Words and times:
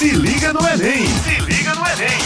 Se 0.00 0.12
liga 0.12 0.50
no 0.54 0.60
Enem! 0.60 1.06
Se 1.06 1.40
liga 1.44 1.74
no 1.74 1.86
Enem! 1.86 2.18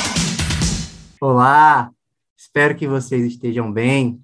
Olá, 1.20 1.90
espero 2.36 2.76
que 2.76 2.86
vocês 2.86 3.26
estejam 3.26 3.72
bem. 3.72 4.22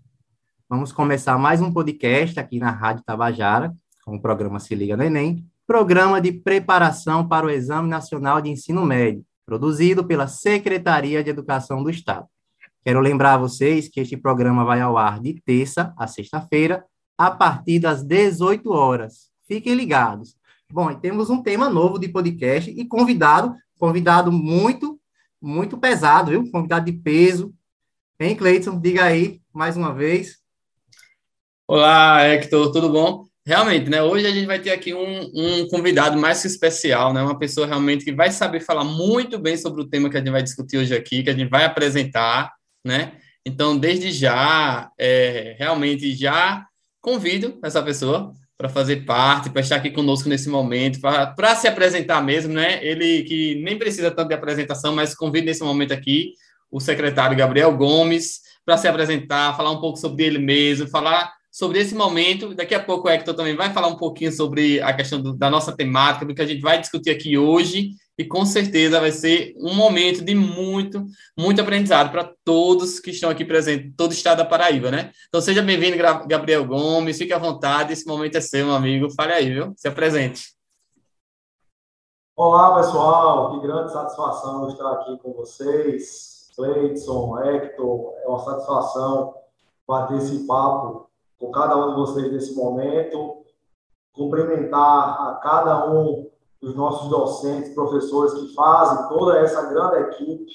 Vamos 0.69 0.93
começar 0.93 1.37
mais 1.37 1.61
um 1.61 1.73
podcast 1.73 2.39
aqui 2.39 2.61
na 2.61 2.71
Rádio 2.71 3.03
Tabajara, 3.03 3.75
com 4.05 4.15
o 4.15 4.23
programa 4.23 4.61
Se 4.61 4.73
Liga 4.77 4.97
no 4.97 5.03
Enem, 5.03 5.45
programa 5.67 6.21
de 6.21 6.31
preparação 6.31 7.27
para 7.27 7.45
o 7.45 7.51
Exame 7.51 7.89
Nacional 7.89 8.41
de 8.41 8.51
Ensino 8.51 8.87
Médio, 8.87 9.25
produzido 9.45 10.05
pela 10.07 10.29
Secretaria 10.29 11.25
de 11.25 11.31
Educação 11.31 11.83
do 11.83 11.91
Estado. 11.91 12.29
Quero 12.85 13.01
lembrar 13.01 13.35
a 13.35 13.39
vocês 13.39 13.89
que 13.89 13.99
este 13.99 14.17
programa 14.17 14.65
vai 14.65 14.81
ao 14.81 14.97
ar 14.97 15.19
de 15.19 15.43
terça 15.45 15.93
a 15.97 16.07
sexta-feira, 16.07 16.85
a 17.19 17.33
partir 17.33 17.81
das 17.81 18.05
18 18.05 18.71
horas. 18.71 19.29
Fiquem 19.49 19.75
ligados. 19.75 20.39
Bom, 20.73 20.89
e 20.89 21.01
temos 21.01 21.29
um 21.31 21.43
tema 21.43 21.69
novo 21.69 21.99
de 21.99 22.07
podcast 22.07 22.71
e 22.71 22.85
convidado, 22.87 23.57
convidado 23.77 24.31
muito, 24.31 25.01
muito 25.43 25.77
pesado, 25.77 26.31
viu? 26.31 26.49
Convidado 26.49 26.85
de 26.87 26.93
peso. 26.93 27.53
Hein, 28.21 28.37
Cleiton? 28.37 28.79
Diga 28.81 29.03
aí, 29.03 29.41
mais 29.53 29.77
uma 29.77 29.93
vez. 29.93 30.39
Olá, 31.67 32.23
Hector, 32.23 32.71
tudo 32.71 32.89
bom? 32.89 33.27
Realmente, 33.45 33.91
né? 33.91 34.01
Hoje 34.01 34.29
a 34.29 34.31
gente 34.31 34.47
vai 34.47 34.61
ter 34.61 34.71
aqui 34.71 34.95
um, 34.95 35.31
um 35.35 35.69
convidado 35.69 36.17
mais 36.17 36.41
que 36.41 36.47
especial, 36.47 37.13
né? 37.13 37.21
Uma 37.21 37.37
pessoa 37.37 37.67
realmente 37.67 38.05
que 38.05 38.13
vai 38.13 38.31
saber 38.31 38.61
falar 38.61 38.85
muito 38.85 39.41
bem 39.41 39.57
sobre 39.57 39.83
o 39.83 39.89
tema 39.89 40.09
que 40.09 40.19
a 40.19 40.21
gente 40.21 40.31
vai 40.31 40.43
discutir 40.43 40.79
hoje 40.79 40.95
aqui, 40.95 41.25
que 41.25 41.31
a 41.31 41.35
gente 41.35 41.51
vai 41.51 41.65
apresentar, 41.65 42.53
né? 42.85 43.15
Então, 43.45 43.77
desde 43.77 44.13
já, 44.13 44.89
é, 44.97 45.57
realmente 45.59 46.15
já 46.15 46.65
convido 47.01 47.59
essa 47.65 47.83
pessoa 47.83 48.33
para 48.61 48.69
fazer 48.69 49.07
parte, 49.07 49.49
para 49.49 49.63
estar 49.63 49.77
aqui 49.77 49.91
conosco 49.91 50.29
nesse 50.29 50.51
momento, 50.51 51.01
para 51.01 51.57
se 51.57 51.67
apresentar 51.67 52.23
mesmo, 52.23 52.53
né? 52.53 52.79
Ele 52.85 53.23
que 53.23 53.55
nem 53.63 53.79
precisa 53.79 54.11
tanto 54.11 54.29
de 54.29 54.35
apresentação, 54.35 54.95
mas 54.95 55.15
convido 55.15 55.47
nesse 55.47 55.65
momento 55.65 55.95
aqui 55.95 56.35
o 56.71 56.79
secretário 56.79 57.35
Gabriel 57.35 57.75
Gomes 57.75 58.41
para 58.63 58.77
se 58.77 58.87
apresentar, 58.87 59.57
falar 59.57 59.71
um 59.71 59.81
pouco 59.81 59.99
sobre 59.99 60.25
ele 60.25 60.39
mesmo, 60.39 60.87
falar 60.89 61.33
sobre 61.51 61.79
esse 61.79 61.95
momento. 61.95 62.55
Daqui 62.55 62.75
a 62.75 62.81
pouco 62.81 63.09
o 63.09 63.11
Hector 63.11 63.33
também 63.33 63.57
vai 63.57 63.73
falar 63.73 63.89
um 63.89 63.97
pouquinho 63.97 64.31
sobre 64.31 64.79
a 64.83 64.93
questão 64.93 65.23
do, 65.23 65.33
da 65.33 65.49
nossa 65.49 65.75
temática, 65.75 66.27
do 66.27 66.35
que 66.35 66.43
a 66.43 66.47
gente 66.47 66.61
vai 66.61 66.79
discutir 66.79 67.09
aqui 67.09 67.39
hoje, 67.39 67.93
e 68.21 68.25
com 68.27 68.45
certeza 68.45 69.01
vai 69.01 69.11
ser 69.11 69.55
um 69.57 69.75
momento 69.75 70.23
de 70.23 70.35
muito, 70.35 71.07
muito 71.35 71.59
aprendizado 71.59 72.11
para 72.11 72.31
todos 72.45 73.01
que 73.01 73.13
estão 73.13 73.31
aqui 73.31 73.47
presentes, 73.47 73.95
todo 73.97 74.11
o 74.11 74.13
estado 74.13 74.39
da 74.39 74.45
Paraíba, 74.45 74.91
né? 74.91 75.11
Então 75.27 75.41
seja 75.41 75.63
bem-vindo, 75.63 75.97
Gabriel 76.27 76.67
Gomes, 76.67 77.17
fique 77.17 77.33
à 77.33 77.39
vontade, 77.39 77.95
esse 77.95 78.07
momento 78.07 78.37
é 78.37 78.43
seu, 78.43 78.67
meu 78.67 78.75
amigo. 78.75 79.09
Fale 79.15 79.33
aí, 79.33 79.51
viu? 79.51 79.73
Se 79.75 79.89
apresente. 79.89 80.55
Olá, 82.37 82.77
pessoal, 82.77 83.53
que 83.53 83.67
grande 83.67 83.91
satisfação 83.91 84.69
estar 84.69 84.93
aqui 84.93 85.17
com 85.17 85.33
vocês. 85.33 86.51
Cleidson, 86.55 87.39
Hector, 87.43 88.13
é 88.23 88.29
uma 88.29 88.41
satisfação 88.41 89.35
bater 89.89 90.19
esse 90.19 90.47
papo 90.47 91.09
com 91.39 91.51
cada 91.51 91.75
um 91.75 91.89
de 91.89 91.97
vocês 91.97 92.31
nesse 92.31 92.55
momento, 92.55 93.47
cumprimentar 94.13 95.23
a 95.27 95.35
cada 95.43 95.91
um 95.91 96.30
dos 96.61 96.75
nossos 96.75 97.09
docentes, 97.09 97.75
professores 97.75 98.35
que 98.35 98.55
fazem 98.55 99.09
toda 99.09 99.39
essa 99.39 99.63
grande 99.67 99.97
equipe 99.97 100.53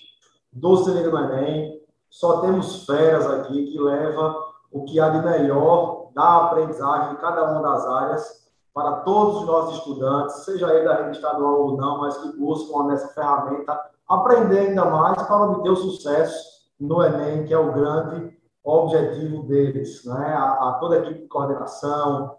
do 0.54 0.78
Se 0.78 0.92
do 0.92 1.18
Enem. 1.18 1.82
Só 2.10 2.42
temos 2.42 2.86
feras 2.86 3.26
aqui 3.28 3.72
que 3.72 3.80
leva 3.80 4.36
o 4.72 4.86
que 4.86 5.00
há 5.00 5.10
de 5.10 5.26
melhor 5.26 6.12
da 6.14 6.46
aprendizagem 6.46 7.16
de 7.16 7.22
cada 7.22 7.52
uma 7.52 7.62
das 7.62 7.86
áreas 7.86 8.46
para 8.74 8.98
todos 9.02 9.38
os 9.38 9.46
nossos 9.46 9.78
estudantes, 9.78 10.44
seja 10.44 10.68
ele 10.74 10.84
da 10.84 10.96
rede 10.96 11.16
estadual 11.16 11.62
ou 11.62 11.78
não, 11.78 12.00
mas 12.00 12.18
que 12.18 12.38
buscam 12.38 12.84
nessa 12.84 13.08
ferramenta 13.08 13.80
aprender 14.08 14.60
ainda 14.60 14.86
mais 14.86 15.22
para 15.24 15.50
obter 15.50 15.70
o 15.70 15.76
sucesso 15.76 16.56
no 16.80 17.02
Enem, 17.02 17.46
que 17.46 17.54
é 17.54 17.58
o 17.58 17.72
grande 17.72 18.38
objetivo 18.64 19.44
deles. 19.44 20.04
Né? 20.04 20.34
A, 20.34 20.70
a 20.70 20.74
toda 20.74 20.96
a 20.96 21.00
equipe 21.00 21.22
de 21.22 21.28
coordenação, 21.28 22.36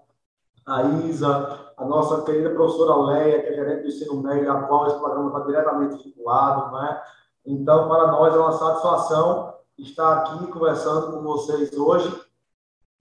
a 0.66 0.82
Isa, 0.82 1.72
a 1.76 1.84
nossa 1.84 2.22
querida 2.22 2.50
professora 2.50 2.96
Leia, 2.96 3.42
que 3.42 3.48
é 3.48 3.54
gerente 3.54 3.82
do 3.82 3.88
ensino 3.88 4.22
médio, 4.22 4.50
a 4.50 4.62
qual 4.62 4.88
esse 4.88 4.98
programa 4.98 5.28
está 5.28 5.40
diretamente 5.40 6.02
vinculado. 6.02 6.72
Né? 6.72 7.00
Então, 7.46 7.88
para 7.88 8.08
nós 8.08 8.34
é 8.34 8.38
uma 8.38 8.52
satisfação 8.52 9.54
estar 9.78 10.18
aqui 10.18 10.46
conversando 10.48 11.12
com 11.12 11.22
vocês 11.22 11.72
hoje, 11.76 12.20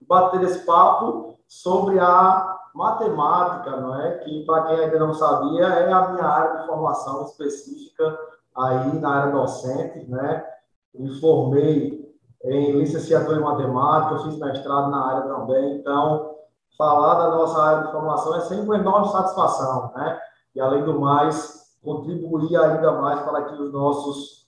bater 0.06 0.42
esse 0.42 0.60
papo 0.60 1.40
sobre 1.48 1.98
a 1.98 2.56
matemática, 2.74 3.76
não 3.76 3.98
é? 4.00 4.18
Que, 4.18 4.44
para 4.44 4.64
quem 4.64 4.80
ainda 4.80 4.98
não 4.98 5.14
sabia, 5.14 5.64
é 5.64 5.90
a 5.90 6.08
minha 6.08 6.24
área 6.24 6.60
de 6.60 6.66
formação 6.66 7.24
específica 7.24 8.18
aí 8.54 8.98
na 8.98 9.08
área 9.08 9.32
docente, 9.32 10.08
né? 10.10 10.46
Me 10.94 11.18
formei 11.18 12.14
em 12.44 12.72
licenciatura 12.72 13.38
em 13.38 13.42
matemática, 13.42 14.24
fiz 14.24 14.38
mestrado 14.38 14.90
na 14.90 15.06
área 15.06 15.22
também, 15.22 15.78
então 15.78 16.35
falar 16.76 17.14
da 17.14 17.36
nossa 17.36 17.62
área 17.62 17.86
de 17.86 17.92
formação 17.92 18.36
é 18.36 18.40
sempre 18.40 18.64
uma 18.64 18.76
enorme 18.76 19.08
satisfação, 19.08 19.92
né? 19.94 20.20
E, 20.54 20.60
além 20.60 20.84
do 20.84 21.00
mais, 21.00 21.76
contribuir 21.82 22.56
ainda 22.56 22.92
mais 23.00 23.20
para 23.20 23.44
que 23.44 23.54
os 23.60 23.72
nossos 23.72 24.46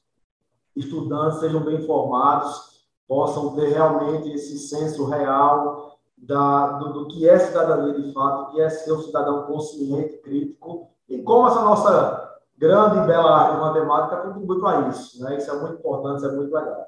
estudantes 0.74 1.40
sejam 1.40 1.60
bem 1.60 1.86
formados, 1.86 2.86
possam 3.06 3.54
ter 3.54 3.68
realmente 3.68 4.30
esse 4.30 4.58
senso 4.58 5.06
real 5.06 5.98
da, 6.16 6.72
do, 6.78 6.92
do 6.92 7.08
que 7.08 7.28
é 7.28 7.38
cidadania 7.38 8.00
de 8.00 8.12
fato, 8.12 8.52
que 8.52 8.60
é 8.60 8.68
ser 8.68 8.92
um 8.92 9.02
cidadão 9.02 9.46
consciente, 9.46 10.18
crítico, 10.18 10.90
e 11.08 11.22
como 11.22 11.48
essa 11.48 11.62
nossa 11.62 12.38
grande 12.56 12.98
e 12.98 13.06
bela 13.06 13.40
área 13.40 13.54
de 13.54 13.60
matemática 13.60 14.16
contribui 14.22 14.60
para 14.60 14.88
isso. 14.88 15.22
Né? 15.22 15.38
Isso 15.38 15.50
é 15.50 15.60
muito 15.60 15.78
importante, 15.78 16.18
isso 16.18 16.26
é 16.26 16.32
muito 16.32 16.54
legal. 16.54 16.86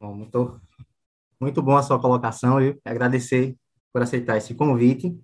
Bom, 0.00 0.14
muito, 0.14 0.60
muito 1.40 1.62
bom 1.62 1.76
a 1.76 1.82
sua 1.82 1.98
colocação, 1.98 2.60
e 2.60 2.78
agradecer 2.84 3.56
por 3.96 4.02
aceitar 4.02 4.36
esse 4.36 4.52
convite. 4.52 5.18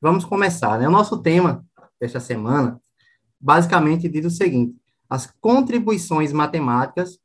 Vamos 0.00 0.24
começar. 0.24 0.78
Né? 0.78 0.86
O 0.86 0.92
nosso 0.92 1.20
tema 1.20 1.66
desta 2.00 2.20
semana 2.20 2.80
basicamente 3.40 4.08
diz 4.08 4.24
o 4.24 4.30
seguinte: 4.30 4.76
as 5.10 5.26
contribuições 5.40 6.32
matemáticas 6.32 7.18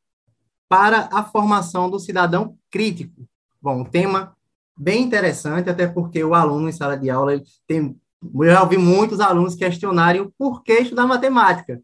para 0.68 1.08
a 1.12 1.24
formação 1.24 1.88
do 1.88 2.00
cidadão 2.00 2.58
crítico. 2.72 3.30
Bom, 3.62 3.82
um 3.82 3.86
tema 3.86 4.36
bem 4.76 5.04
interessante, 5.04 5.70
até 5.70 5.86
porque 5.86 6.24
o 6.24 6.34
aluno 6.34 6.68
em 6.68 6.72
sala 6.72 6.98
de 6.98 7.12
aula 7.12 7.40
tem. 7.68 7.96
Eu 8.34 8.46
já 8.46 8.64
ouvi 8.64 8.80
muitos 8.80 9.20
alunos 9.20 9.54
questionarem 9.54 10.22
o 10.22 10.34
porquê 10.36 10.80
estudar 10.80 11.06
matemática. 11.06 11.80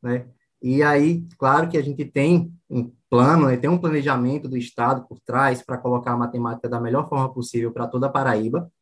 Né? 0.00 0.24
E 0.62 0.84
aí, 0.84 1.26
claro 1.36 1.68
que 1.68 1.76
a 1.76 1.82
gente 1.82 2.04
tem 2.04 2.52
um 2.70 2.92
plano, 3.12 3.46
né, 3.46 3.58
tem 3.58 3.68
um 3.68 3.76
planejamento 3.76 4.48
do 4.48 4.56
Estado 4.56 5.06
por 5.06 5.20
trás 5.20 5.60
para 5.62 5.76
colocar 5.76 6.12
a 6.12 6.16
matemática 6.16 6.66
da 6.66 6.80
melhor 6.80 7.06
forma 7.10 7.30
possível 7.30 7.70
para 7.70 7.86
toda 7.86 8.06
a 8.06 8.10
Paraíba. 8.10 8.72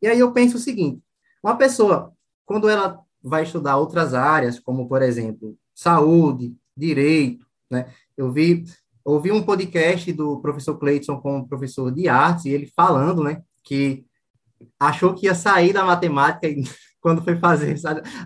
E 0.00 0.06
aí 0.06 0.20
eu 0.20 0.30
penso 0.30 0.58
o 0.58 0.60
seguinte: 0.60 1.02
uma 1.42 1.56
pessoa, 1.56 2.12
quando 2.46 2.68
ela 2.68 3.00
vai 3.20 3.42
estudar 3.42 3.76
outras 3.76 4.14
áreas, 4.14 4.60
como, 4.60 4.88
por 4.88 5.02
exemplo, 5.02 5.56
saúde, 5.74 6.54
direito, 6.76 7.44
né? 7.68 7.92
Eu 8.16 8.30
vi, 8.30 8.62
ouvi 9.04 9.32
um 9.32 9.42
podcast 9.42 10.12
do 10.12 10.40
professor 10.40 10.78
Cleiton 10.78 11.20
com 11.20 11.38
o 11.38 11.48
professor 11.48 11.90
de 11.90 12.08
artes, 12.08 12.44
e 12.44 12.50
ele 12.50 12.70
falando, 12.76 13.24
né, 13.24 13.42
que 13.64 14.06
achou 14.78 15.14
que 15.14 15.26
ia 15.26 15.34
sair 15.34 15.72
da 15.72 15.84
matemática 15.84 16.46
e 16.46 16.62
quando 17.02 17.24
foi 17.24 17.36
fazer 17.40 17.74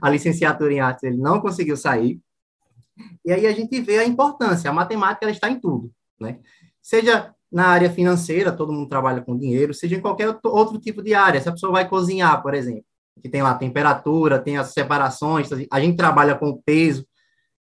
a 0.02 0.10
licenciatura 0.10 0.74
em 0.74 0.80
artes, 0.80 1.04
ele 1.04 1.16
não 1.16 1.40
conseguiu 1.40 1.76
sair. 1.76 2.20
E 3.24 3.32
aí 3.32 3.46
a 3.46 3.52
gente 3.52 3.80
vê 3.80 3.98
a 3.98 4.04
importância. 4.04 4.70
A 4.70 4.72
matemática 4.72 5.24
ela 5.24 5.32
está 5.32 5.50
em 5.50 5.60
tudo, 5.60 5.90
né? 6.20 6.38
Seja 6.80 7.34
na 7.50 7.68
área 7.68 7.90
financeira, 7.90 8.52
todo 8.52 8.72
mundo 8.72 8.88
trabalha 8.88 9.22
com 9.22 9.36
dinheiro, 9.36 9.72
seja 9.72 9.96
em 9.96 10.00
qualquer 10.00 10.38
outro 10.44 10.78
tipo 10.78 11.02
de 11.02 11.14
área. 11.14 11.40
Se 11.40 11.48
a 11.48 11.52
pessoa 11.52 11.72
vai 11.72 11.88
cozinhar, 11.88 12.42
por 12.42 12.54
exemplo, 12.54 12.84
que 13.22 13.28
tem 13.28 13.42
lá 13.42 13.54
temperatura, 13.54 14.38
tem 14.38 14.58
as 14.58 14.72
separações, 14.72 15.48
a 15.70 15.80
gente 15.80 15.96
trabalha 15.96 16.34
com 16.34 16.50
o 16.50 16.62
peso. 16.62 17.06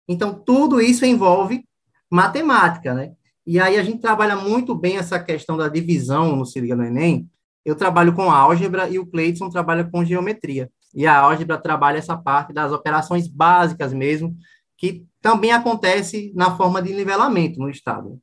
Então, 0.09 0.35
tudo 0.35 0.81
isso 0.81 1.05
envolve 1.05 1.65
matemática, 2.11 2.95
né? 2.95 3.13
E 3.47 3.61
aí 3.61 3.77
a 3.77 3.83
gente 3.83 4.01
trabalha 4.01 4.37
muito 4.37 4.75
bem 4.75 4.97
essa 4.97 5.19
questão 5.19 5.57
da 5.57 5.69
divisão 5.69 6.35
no 6.35 6.47
Se 6.47 6.61
Liga 6.61 6.75
no 6.75 6.85
Enem. 6.85 7.29
Eu 7.65 7.75
trabalho 7.75 8.15
com 8.15 8.31
álgebra 8.31 8.89
e 8.89 8.99
o 8.99 9.07
Cleiton 9.07 9.51
trabalha 9.51 9.85
com 9.85 10.05
geometria. 10.05 10.71
E 10.95 11.07
a 11.07 11.19
álgebra 11.19 11.59
trabalha 11.59 11.99
essa 11.99 12.17
parte 12.17 12.53
das 12.53 12.73
operações 12.73 13.27
básicas 13.27 13.93
mesmo, 13.93 14.37
que 14.77 15.05
também 15.25 15.53
acontece 15.53 16.31
na 16.37 16.55
forma 16.55 16.83
de 16.83 16.93
nivelamento 16.93 17.59
no 17.59 17.71
Estado. 17.71 18.21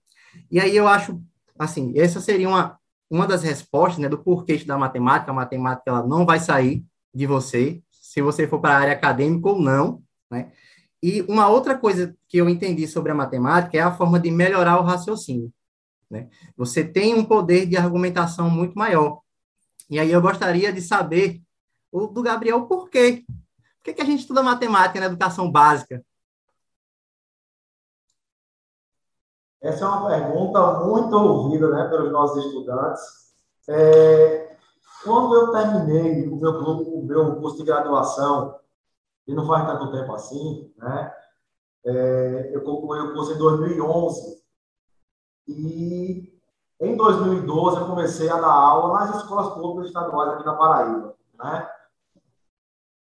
E 0.51 0.59
aí 0.59 0.77
eu 0.77 0.87
acho, 0.87 1.19
assim, 1.57 1.91
essa 1.95 2.21
seria 2.21 2.47
uma, 2.47 2.77
uma 3.09 3.25
das 3.25 3.41
respostas 3.41 3.97
né, 3.97 4.07
do 4.07 4.19
porquê 4.19 4.55
da 4.57 4.77
matemática. 4.77 5.31
A 5.31 5.33
matemática 5.33 5.89
ela 5.89 6.05
não 6.05 6.27
vai 6.27 6.39
sair 6.39 6.85
de 7.11 7.25
você, 7.25 7.81
se 7.89 8.21
você 8.21 8.47
for 8.47 8.61
para 8.61 8.75
a 8.75 8.79
área 8.81 8.93
acadêmica 8.93 9.49
ou 9.49 9.59
não, 9.59 10.03
né? 10.29 10.51
E 11.01 11.23
uma 11.23 11.47
outra 11.49 11.75
coisa 11.75 12.15
que 12.29 12.37
eu 12.37 12.47
entendi 12.47 12.87
sobre 12.87 13.11
a 13.11 13.15
matemática 13.15 13.75
é 13.75 13.81
a 13.81 13.91
forma 13.91 14.19
de 14.19 14.29
melhorar 14.29 14.79
o 14.79 14.83
raciocínio. 14.83 15.51
Né? 16.07 16.29
Você 16.55 16.83
tem 16.83 17.15
um 17.15 17.25
poder 17.25 17.65
de 17.65 17.77
argumentação 17.77 18.47
muito 18.47 18.77
maior. 18.77 19.21
E 19.89 19.99
aí 19.99 20.11
eu 20.11 20.21
gostaria 20.21 20.71
de 20.71 20.81
saber 20.81 21.41
o 21.91 22.05
do 22.05 22.21
Gabriel 22.21 22.67
por 22.67 22.91
quê. 22.91 23.23
Por 23.27 23.85
que, 23.85 23.93
que 23.93 24.01
a 24.03 24.05
gente 24.05 24.19
estuda 24.19 24.43
matemática 24.43 24.99
na 24.99 25.07
educação 25.07 25.51
básica? 25.51 26.05
Essa 29.61 29.85
é 29.85 29.87
uma 29.87 30.07
pergunta 30.07 30.79
muito 30.79 31.15
ouvida 31.15 31.69
né, 31.69 31.87
pelos 31.87 32.11
nossos 32.11 32.45
estudantes. 32.45 33.01
É, 33.69 34.55
quando 35.03 35.35
eu 35.35 35.51
terminei 35.51 36.27
o 36.27 36.35
meu, 36.35 36.51
o 36.51 37.05
meu 37.05 37.35
curso 37.35 37.57
de 37.57 37.63
graduação, 37.63 38.59
e 39.27 39.33
não 39.33 39.47
faz 39.47 39.65
tanto 39.65 39.91
tempo 39.91 40.13
assim, 40.13 40.73
né? 40.77 41.13
É, 41.85 42.51
eu 42.53 42.63
concluí 42.63 42.99
o 42.99 43.13
curso 43.13 43.33
em 43.33 43.37
2011. 43.37 44.41
E 45.47 46.39
em 46.79 46.97
2012 46.97 47.77
eu 47.77 47.87
comecei 47.87 48.29
a 48.29 48.39
dar 48.39 48.51
aula 48.51 48.99
nas 48.99 49.15
escolas 49.17 49.53
públicas 49.53 49.87
estaduais 49.87 50.31
aqui 50.33 50.45
na 50.45 50.55
Paraíba, 50.55 51.15
né? 51.35 51.69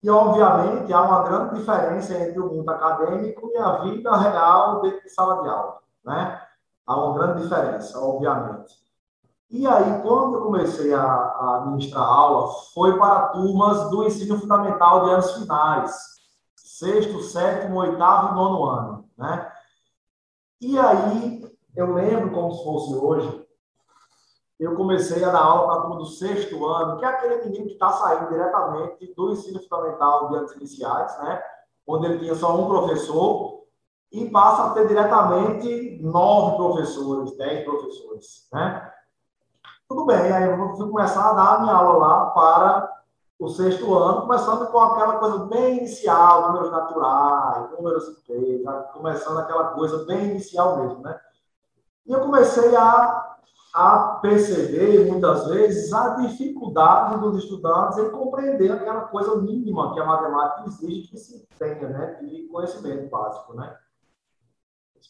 E, 0.03 0.09
obviamente, 0.09 0.92
há 0.92 1.01
uma 1.01 1.24
grande 1.24 1.59
diferença 1.59 2.18
entre 2.18 2.39
o 2.39 2.48
mundo 2.48 2.69
acadêmico 2.69 3.51
e 3.53 3.57
a 3.57 3.77
vida 3.83 4.18
real 4.18 4.81
dentro 4.81 5.01
de 5.01 5.09
sala 5.09 5.44
de 5.44 5.50
aula, 5.50 5.80
né? 6.03 6.40
Há 6.86 6.95
uma 6.95 7.13
grande 7.18 7.44
diferença, 7.44 8.00
obviamente. 8.00 8.81
E 9.50 9.68
aí, 9.68 10.01
quando 10.01 10.36
eu 10.36 10.44
comecei 10.44 10.94
a, 10.94 11.04
a 11.04 11.66
ministrar 11.68 12.04
aula, 12.04 12.54
foi 12.74 12.98
para 12.98 13.28
turmas 13.30 13.89
do 13.89 14.06
ensino 14.06 14.39
fundamental 14.39 15.04
de 15.04 15.12
anos 15.12 15.31
finais, 15.33 16.22
sexto, 16.56 17.22
sétimo, 17.22 17.80
oitavo 17.80 18.31
e 18.31 18.36
nono 18.36 18.63
ano, 18.63 19.10
né? 19.18 19.51
E 20.62 20.80
aí, 20.80 21.57
eu 21.75 21.94
lembro 21.94 22.31
como 22.31 22.54
se 22.54 22.63
fosse 22.63 22.95
hoje, 22.95 23.48
eu 24.57 24.75
comecei 24.75 25.24
a 25.24 25.31
dar 25.31 25.42
aula 25.42 25.66
para 25.66 25.75
a 25.75 25.81
turma 25.81 25.98
do 25.98 26.06
sexto 26.06 26.66
ano, 26.66 26.98
que 26.98 27.04
é 27.04 27.07
aquele 27.07 27.44
menino 27.44 27.66
que 27.66 27.74
está 27.74 27.92
saindo 27.92 28.30
diretamente 28.30 29.13
do 29.16 29.31
ensino 29.31 29.60
fundamental 29.60 30.30
de 30.30 30.36
anos 30.36 30.51
iniciais, 30.54 31.18
né? 31.18 31.44
Onde 31.86 32.06
ele 32.06 32.19
tinha 32.19 32.36
só 32.36 32.56
um 32.56 32.68
professor, 32.68 33.61
e 34.12 34.30
passa 34.30 34.63
a 34.63 34.69
ter 34.72 34.88
diretamente 34.88 36.00
nove 36.02 36.58
professores, 36.58 37.38
dez 37.38 37.63
professores, 37.63 38.48
né? 38.52 38.92
Tudo 39.88 40.06
bem, 40.06 40.31
aí 40.31 40.50
eu 40.50 40.75
fui 40.75 40.90
começar 40.90 41.30
a 41.30 41.34
dar 41.34 41.56
a 41.56 41.60
minha 41.62 41.74
aula 41.74 42.08
lá 42.08 42.25
para 42.31 43.02
o 43.40 43.50
sexto 43.50 43.94
ano, 43.94 44.22
começando 44.22 44.68
com 44.68 44.80
aquela 44.80 45.18
coisa 45.18 45.46
bem 45.46 45.80
inicial, 45.80 46.48
números 46.48 46.72
naturais, 46.72 47.72
números 47.72 48.08
inteiros, 48.10 48.86
começando 48.94 49.40
aquela 49.40 49.69
coisa 49.69 50.06
bem 50.06 50.31
inicial 50.31 50.78
mesmo, 50.78 51.02
né? 51.02 51.19
E 52.06 52.12
eu 52.12 52.22
comecei 52.22 52.75
a 52.75 53.31
a 53.74 54.19
perceber, 54.22 55.10
muitas 55.10 55.48
vezes, 55.48 55.94
a 55.94 56.16
dificuldade 56.16 57.19
dos 57.19 57.42
estudantes 57.44 57.98
em 58.00 58.10
compreender 58.10 58.72
aquela 58.72 59.02
coisa 59.02 59.38
mínima 59.38 59.94
que 59.94 60.00
a 60.00 60.06
matemática 60.06 60.68
exige 60.68 61.08
que 61.08 61.18
se 61.18 61.48
tenha, 61.58 61.88
né, 61.88 62.19
de 62.22 62.48
conhecimento 62.52 63.10
básico, 63.10 63.54
né? 63.54 63.74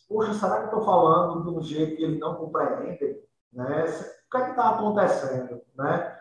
Poxa, 0.07 0.33
será 0.33 0.59
que 0.59 0.65
estou 0.65 0.83
falando 0.83 1.43
de 1.43 1.49
um 1.49 1.61
jeito 1.61 1.95
que 1.97 2.03
eles 2.03 2.19
não 2.19 2.35
compreendem? 2.35 3.21
Né? 3.51 3.85
O 4.27 4.31
que 4.31 4.38
é 4.38 4.49
está 4.49 4.69
acontecendo, 4.69 5.61
né? 5.75 6.17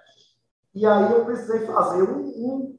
E 0.75 0.87
aí 0.87 1.13
eu 1.13 1.25
precisei 1.25 1.67
fazer 1.67 2.03
um, 2.03 2.27
um 2.27 2.79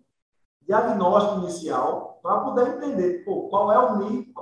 diagnóstico 0.61 1.39
inicial 1.39 2.19
para 2.21 2.39
poder 2.41 2.67
entender 2.67 3.23
pô, 3.25 3.49
qual 3.49 3.71
é 3.71 3.79
o 3.79 3.97
nível, 3.97 4.33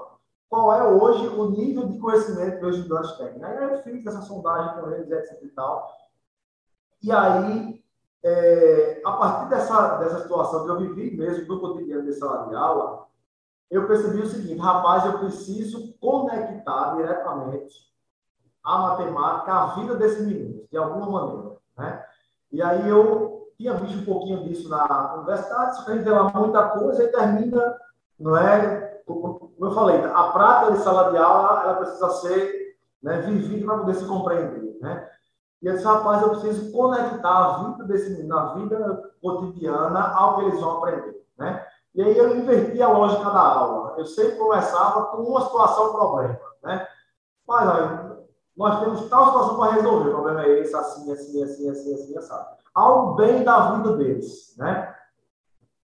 qual 0.48 0.74
é 0.74 0.84
hoje 0.84 1.28
o 1.28 1.50
nível 1.50 1.88
de 1.88 2.00
conhecimento 2.00 2.60
que 2.60 2.66
os 2.66 2.78
estudantes 2.78 3.12
têm. 3.14 3.44
Aí 3.44 3.64
eu 3.64 3.82
fiz 3.84 4.06
essa 4.06 4.22
sondagem 4.22 4.80
com 4.80 4.92
eles, 4.92 5.10
etc. 5.10 5.44
e 5.44 5.50
tal. 5.50 5.88
E 7.02 7.12
aí, 7.12 7.84
é, 8.24 9.02
a 9.06 9.12
partir 9.14 9.50
dessa, 9.50 9.98
dessa 9.98 10.22
situação 10.22 10.66
que 10.66 10.72
eu 10.72 10.80
vivi 10.80 11.16
mesmo 11.16 11.48
no 11.48 11.62
cotidiano 11.62 12.04
de 12.04 12.14
sala 12.14 12.50
de 12.50 12.56
aula, 12.56 13.08
eu 13.70 13.88
percebi 13.88 14.22
o 14.22 14.26
seguinte, 14.26 14.60
rapaz, 14.60 15.06
eu 15.06 15.20
preciso 15.20 15.94
conectar 16.00 16.96
diretamente 16.96 17.90
a 18.64 18.78
matemática 18.78 19.54
à 19.54 19.66
vida 19.76 19.96
desses 19.96 20.26
meninos, 20.26 20.68
de 20.70 20.78
alguma 20.78 21.10
maneira. 21.10 21.56
Né? 21.78 22.06
E 22.52 22.62
aí 22.62 22.90
eu 22.90 23.48
tinha 23.58 23.74
visto 23.76 24.00
um 24.00 24.06
pouquinho 24.06 24.44
disso 24.44 24.70
na 24.70 25.16
universidade, 25.16 25.82
a 25.86 25.92
gente 25.92 26.04
vê 26.04 26.10
lá 26.10 26.32
muita 26.34 26.70
coisa 26.70 27.04
e 27.04 27.12
termina, 27.12 27.78
não 28.20 28.36
é, 28.36 29.02
como 29.06 29.52
eu 29.60 29.72
falei, 29.72 30.04
a 30.04 30.24
prática 30.32 30.72
de 30.72 30.80
sala 30.80 31.12
de 31.12 31.18
aula 31.18 31.62
ela 31.64 31.76
precisa 31.76 32.10
ser 32.22 32.78
né, 33.04 33.22
vivida 33.22 33.66
para 33.66 33.78
poder 33.80 33.96
se 33.96 34.06
compreender. 34.06 34.78
Né? 34.82 35.10
E 35.62 35.68
eu 35.68 35.74
disse, 35.74 35.86
rapaz, 35.86 36.22
eu 36.22 36.30
preciso 36.30 36.72
conectar 36.72 37.30
a 37.30 37.64
vida 37.64 37.84
desse 37.84 38.12
menino, 38.12 38.38
a 38.38 38.54
vida 38.54 39.12
cotidiana, 39.22 40.00
ao 40.14 40.36
que 40.36 40.42
eles 40.44 40.60
vão 40.60 40.78
aprender. 40.78 41.22
Né? 41.38 41.66
E 41.96 42.02
aí 42.02 42.18
eu 42.18 42.38
inverti 42.38 42.82
a 42.82 42.90
lógica 42.90 43.30
da 43.30 43.42
aula. 43.42 43.96
Eu 43.98 44.06
sempre 44.06 44.38
começava 44.38 45.08
com 45.08 45.24
uma 45.24 45.42
situação, 45.42 45.94
problema. 45.94 46.40
Né? 46.64 46.88
Mas 47.48 47.70
aí, 47.70 48.10
nós 48.56 48.80
temos 48.80 49.10
tal 49.10 49.26
situação 49.28 49.58
para 49.58 49.74
resolver. 49.74 50.10
O 50.10 50.14
problema 50.14 50.44
é 50.44 50.60
esse, 50.60 50.76
assim, 50.76 51.12
assim, 51.12 51.44
assim, 51.44 51.70
assim, 51.70 51.94
assim, 51.94 52.18
assim. 52.18 52.36
Ao 52.74 53.16
bem 53.16 53.44
da 53.44 53.72
vida 53.72 53.98
deles. 53.98 54.56
Né? 54.58 54.96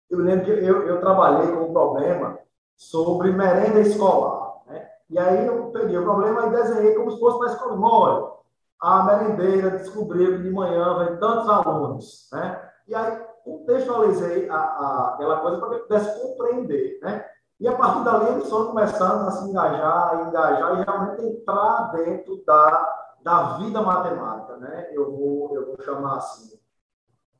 Eu 0.09 0.19
lembro 0.19 0.45
que 0.45 0.51
eu, 0.51 0.87
eu 0.87 0.99
trabalhei 0.99 1.51
com 1.51 1.63
um 1.63 1.73
problema 1.73 2.37
sobre 2.77 3.31
merenda 3.31 3.79
escolar. 3.79 4.57
Né? 4.67 4.87
E 5.09 5.17
aí 5.17 5.47
eu 5.47 5.71
peguei 5.71 5.97
o 5.97 6.03
problema 6.03 6.45
e 6.45 6.51
desenhei 6.51 6.93
como 6.95 7.11
se 7.11 7.19
fosse 7.19 7.39
na 7.39 7.47
escola. 7.47 7.79
Olha, 7.81 8.35
a 8.79 9.03
merendeira 9.03 9.71
descobriu 9.71 10.37
que 10.37 10.43
de 10.43 10.51
manhã 10.51 10.99
vem 10.99 11.17
tantos 11.17 11.49
alunos. 11.49 12.29
Né? 12.31 12.69
E 12.87 12.93
aí 12.93 13.24
contextualizei 13.45 14.49
a, 14.49 14.57
a, 14.57 15.13
aquela 15.13 15.39
coisa 15.39 15.57
para 15.57 15.69
que 15.69 15.75
ele 15.75 15.83
pudesse 15.83 16.21
compreender. 16.21 16.99
Né? 17.01 17.25
E 17.59 17.67
a 17.67 17.75
partir 17.75 18.03
dali 18.03 18.31
eles 18.33 18.49
foram 18.49 18.67
começando 18.67 19.27
a 19.27 19.31
se 19.31 19.49
engajar, 19.49 20.27
engajar 20.27 20.79
e 20.79 20.83
realmente 20.83 21.25
entrar 21.25 21.91
dentro 21.93 22.43
da, 22.45 23.15
da 23.21 23.43
vida 23.57 23.81
matemática. 23.81 24.57
Né? 24.57 24.89
Eu, 24.91 25.11
vou, 25.15 25.55
eu 25.55 25.67
vou 25.67 25.81
chamar 25.81 26.17
assim. 26.17 26.59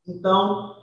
Então, 0.07 0.75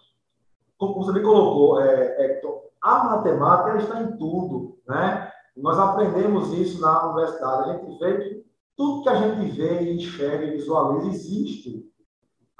como 0.77 0.95
você 0.97 1.13
me 1.13 1.23
colocou, 1.23 1.81
é, 1.81 2.25
Hector, 2.25 2.61
a 2.83 3.05
matemática 3.05 3.79
está 3.79 4.03
em 4.03 4.17
tudo, 4.17 4.79
né? 4.87 5.31
Nós 5.57 5.79
aprendemos 5.79 6.53
isso 6.53 6.81
na 6.81 7.13
universidade. 7.13 7.71
A 7.71 7.73
gente 7.75 7.99
vê 7.99 8.19
que 8.19 8.47
tudo 8.77 9.03
que 9.03 9.09
a 9.09 9.15
gente 9.15 9.51
vê, 9.53 9.93
enxerga 9.93 10.45
e 10.45 10.57
visualiza 10.57 11.09
existe 11.09 11.92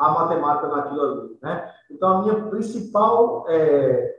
a 0.07 0.11
matemática 0.11 0.69
naquilo 0.69 1.03
ali, 1.03 1.39
né? 1.43 1.73
Então, 1.91 2.09
a 2.09 2.23
minha 2.23 2.47
principal 2.47 3.45
é, 3.49 4.17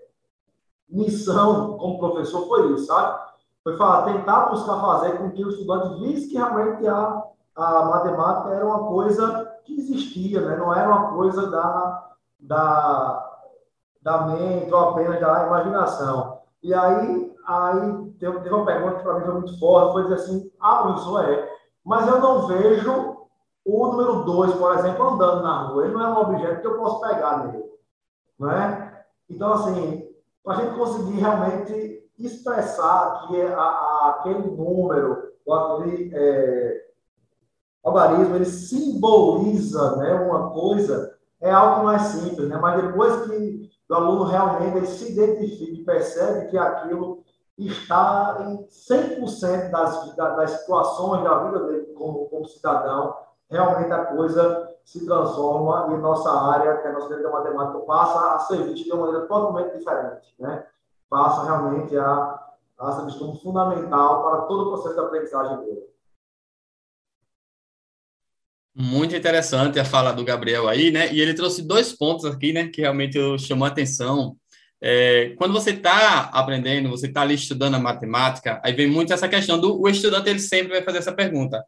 missão 0.89 1.77
como 1.77 1.99
professor 1.99 2.47
foi 2.47 2.73
isso, 2.73 2.85
sabe? 2.85 3.21
Foi 3.63 3.77
falar, 3.77 4.13
tentar 4.13 4.49
buscar 4.49 4.79
fazer 4.79 5.17
com 5.17 5.31
que 5.31 5.43
o 5.43 5.49
estudante 5.49 5.99
visse 5.99 6.29
que 6.29 6.37
realmente 6.37 6.87
a, 6.87 7.23
a 7.55 7.85
matemática 7.85 8.53
era 8.53 8.65
uma 8.65 8.87
coisa 8.87 9.51
que 9.65 9.79
existia, 9.79 10.41
né? 10.41 10.55
Não 10.57 10.73
era 10.73 10.89
uma 10.89 11.13
coisa 11.13 11.49
da, 11.49 12.09
da 12.39 13.33
da 14.03 14.27
mente 14.27 14.71
ou 14.71 14.89
apenas 14.89 15.19
da 15.19 15.47
imaginação. 15.47 16.39
E 16.61 16.73
aí, 16.73 17.33
aí 17.47 18.11
teve 18.19 18.49
uma 18.49 18.65
pergunta 18.65 18.97
que 18.97 19.03
para 19.03 19.13
mim 19.15 19.25
foi 19.25 19.33
muito 19.33 19.59
forte, 19.59 19.93
foi 19.93 20.03
dizer 20.03 20.15
assim, 20.15 20.51
ah, 20.59 20.83
professor, 20.83 21.23
é, 21.23 21.49
mas 21.83 22.07
eu 22.07 22.19
não 22.19 22.45
vejo 22.45 23.22
o 23.65 23.87
número 23.87 24.23
2, 24.23 24.53
por 24.55 24.77
exemplo, 24.77 25.09
andando 25.09 25.43
na 25.43 25.63
rua. 25.63 25.85
Ele 25.85 25.93
não 25.93 26.01
é 26.01 26.09
um 26.09 26.21
objeto 26.21 26.61
que 26.61 26.67
eu 26.67 26.77
posso 26.77 26.99
pegar 27.01 27.45
nele. 27.45 27.63
Não 28.37 28.51
é? 28.51 29.05
Então, 29.29 29.53
assim, 29.53 30.09
para 30.43 30.57
a 30.57 30.61
gente 30.61 30.75
conseguir 30.75 31.19
realmente 31.19 32.03
expressar 32.19 33.27
que 33.27 33.41
a, 33.41 33.61
a, 33.61 34.09
aquele 34.09 34.51
número, 34.51 35.31
ou 35.45 35.53
aquele 35.53 36.11
é, 36.13 36.85
algarismo, 37.83 38.35
ele 38.35 38.45
simboliza 38.45 39.95
né, 39.97 40.13
uma 40.15 40.51
coisa, 40.51 41.17
é 41.41 41.51
algo 41.51 41.85
mais 41.85 42.03
simples, 42.03 42.47
né? 42.47 42.57
mas 42.57 42.81
depois 42.81 43.25
que 43.25 43.69
o 43.89 43.93
aluno 43.93 44.23
realmente 44.23 44.77
ele 44.77 44.87
se 44.87 45.11
identifica 45.11 45.71
e 45.71 45.85
percebe 45.85 46.49
que 46.49 46.57
aquilo 46.57 47.23
está 47.57 48.37
em 48.41 48.65
100% 48.65 49.69
das, 49.69 50.15
das 50.15 50.51
situações 50.51 51.23
da 51.23 51.43
vida 51.43 51.59
dele 51.67 51.93
como, 51.93 52.25
como 52.29 52.47
cidadão, 52.47 53.15
realmente 53.53 53.91
a 53.91 54.05
coisa 54.05 54.69
se 54.83 55.05
transforma 55.05 55.93
e 55.93 55.97
nossa 55.97 56.29
área, 56.29 56.77
que 56.77 56.87
é 56.87 56.89
a 56.89 56.93
nossa 56.93 57.13
área 57.13 57.23
da 57.23 57.31
matemática, 57.31 57.79
passa 57.79 58.35
a 58.35 58.39
ser 58.39 58.63
vista 58.63 58.83
de 58.83 58.91
uma 58.91 59.05
maneira 59.05 59.27
totalmente 59.27 59.77
diferente, 59.77 60.33
né? 60.39 60.65
Passa 61.09 61.43
realmente 61.43 61.95
a, 61.97 62.43
a 62.79 62.91
ser 62.91 63.05
visto 63.05 63.19
como 63.19 63.39
fundamental 63.39 64.23
para 64.23 64.41
todo 64.41 64.63
o 64.63 64.69
processo 64.71 64.95
de 64.95 65.01
aprendizagem 65.01 65.57
dele. 65.59 65.83
Muito 68.75 69.15
interessante 69.15 69.79
a 69.79 69.85
fala 69.85 70.11
do 70.11 70.25
Gabriel 70.25 70.67
aí, 70.67 70.91
né? 70.91 71.13
E 71.13 71.21
ele 71.21 71.35
trouxe 71.35 71.61
dois 71.61 71.93
pontos 71.93 72.25
aqui, 72.25 72.51
né? 72.51 72.69
Que 72.69 72.81
realmente 72.81 73.15
eu 73.17 73.37
chamou 73.37 73.65
a 73.65 73.69
atenção. 73.69 74.35
É, 74.81 75.35
quando 75.37 75.53
você 75.53 75.69
está 75.69 76.31
aprendendo, 76.33 76.89
você 76.89 77.05
está 77.05 77.21
ali 77.21 77.35
estudando 77.35 77.75
a 77.75 77.79
matemática, 77.79 78.59
aí 78.65 78.73
vem 78.73 78.87
muito 78.87 79.13
essa 79.13 79.29
questão 79.29 79.57
do 79.59 79.79
o 79.79 79.87
estudante 79.87 80.27
ele 80.27 80.39
sempre 80.39 80.73
vai 80.73 80.81
fazer 80.81 80.97
essa 80.97 81.13
pergunta: 81.13 81.63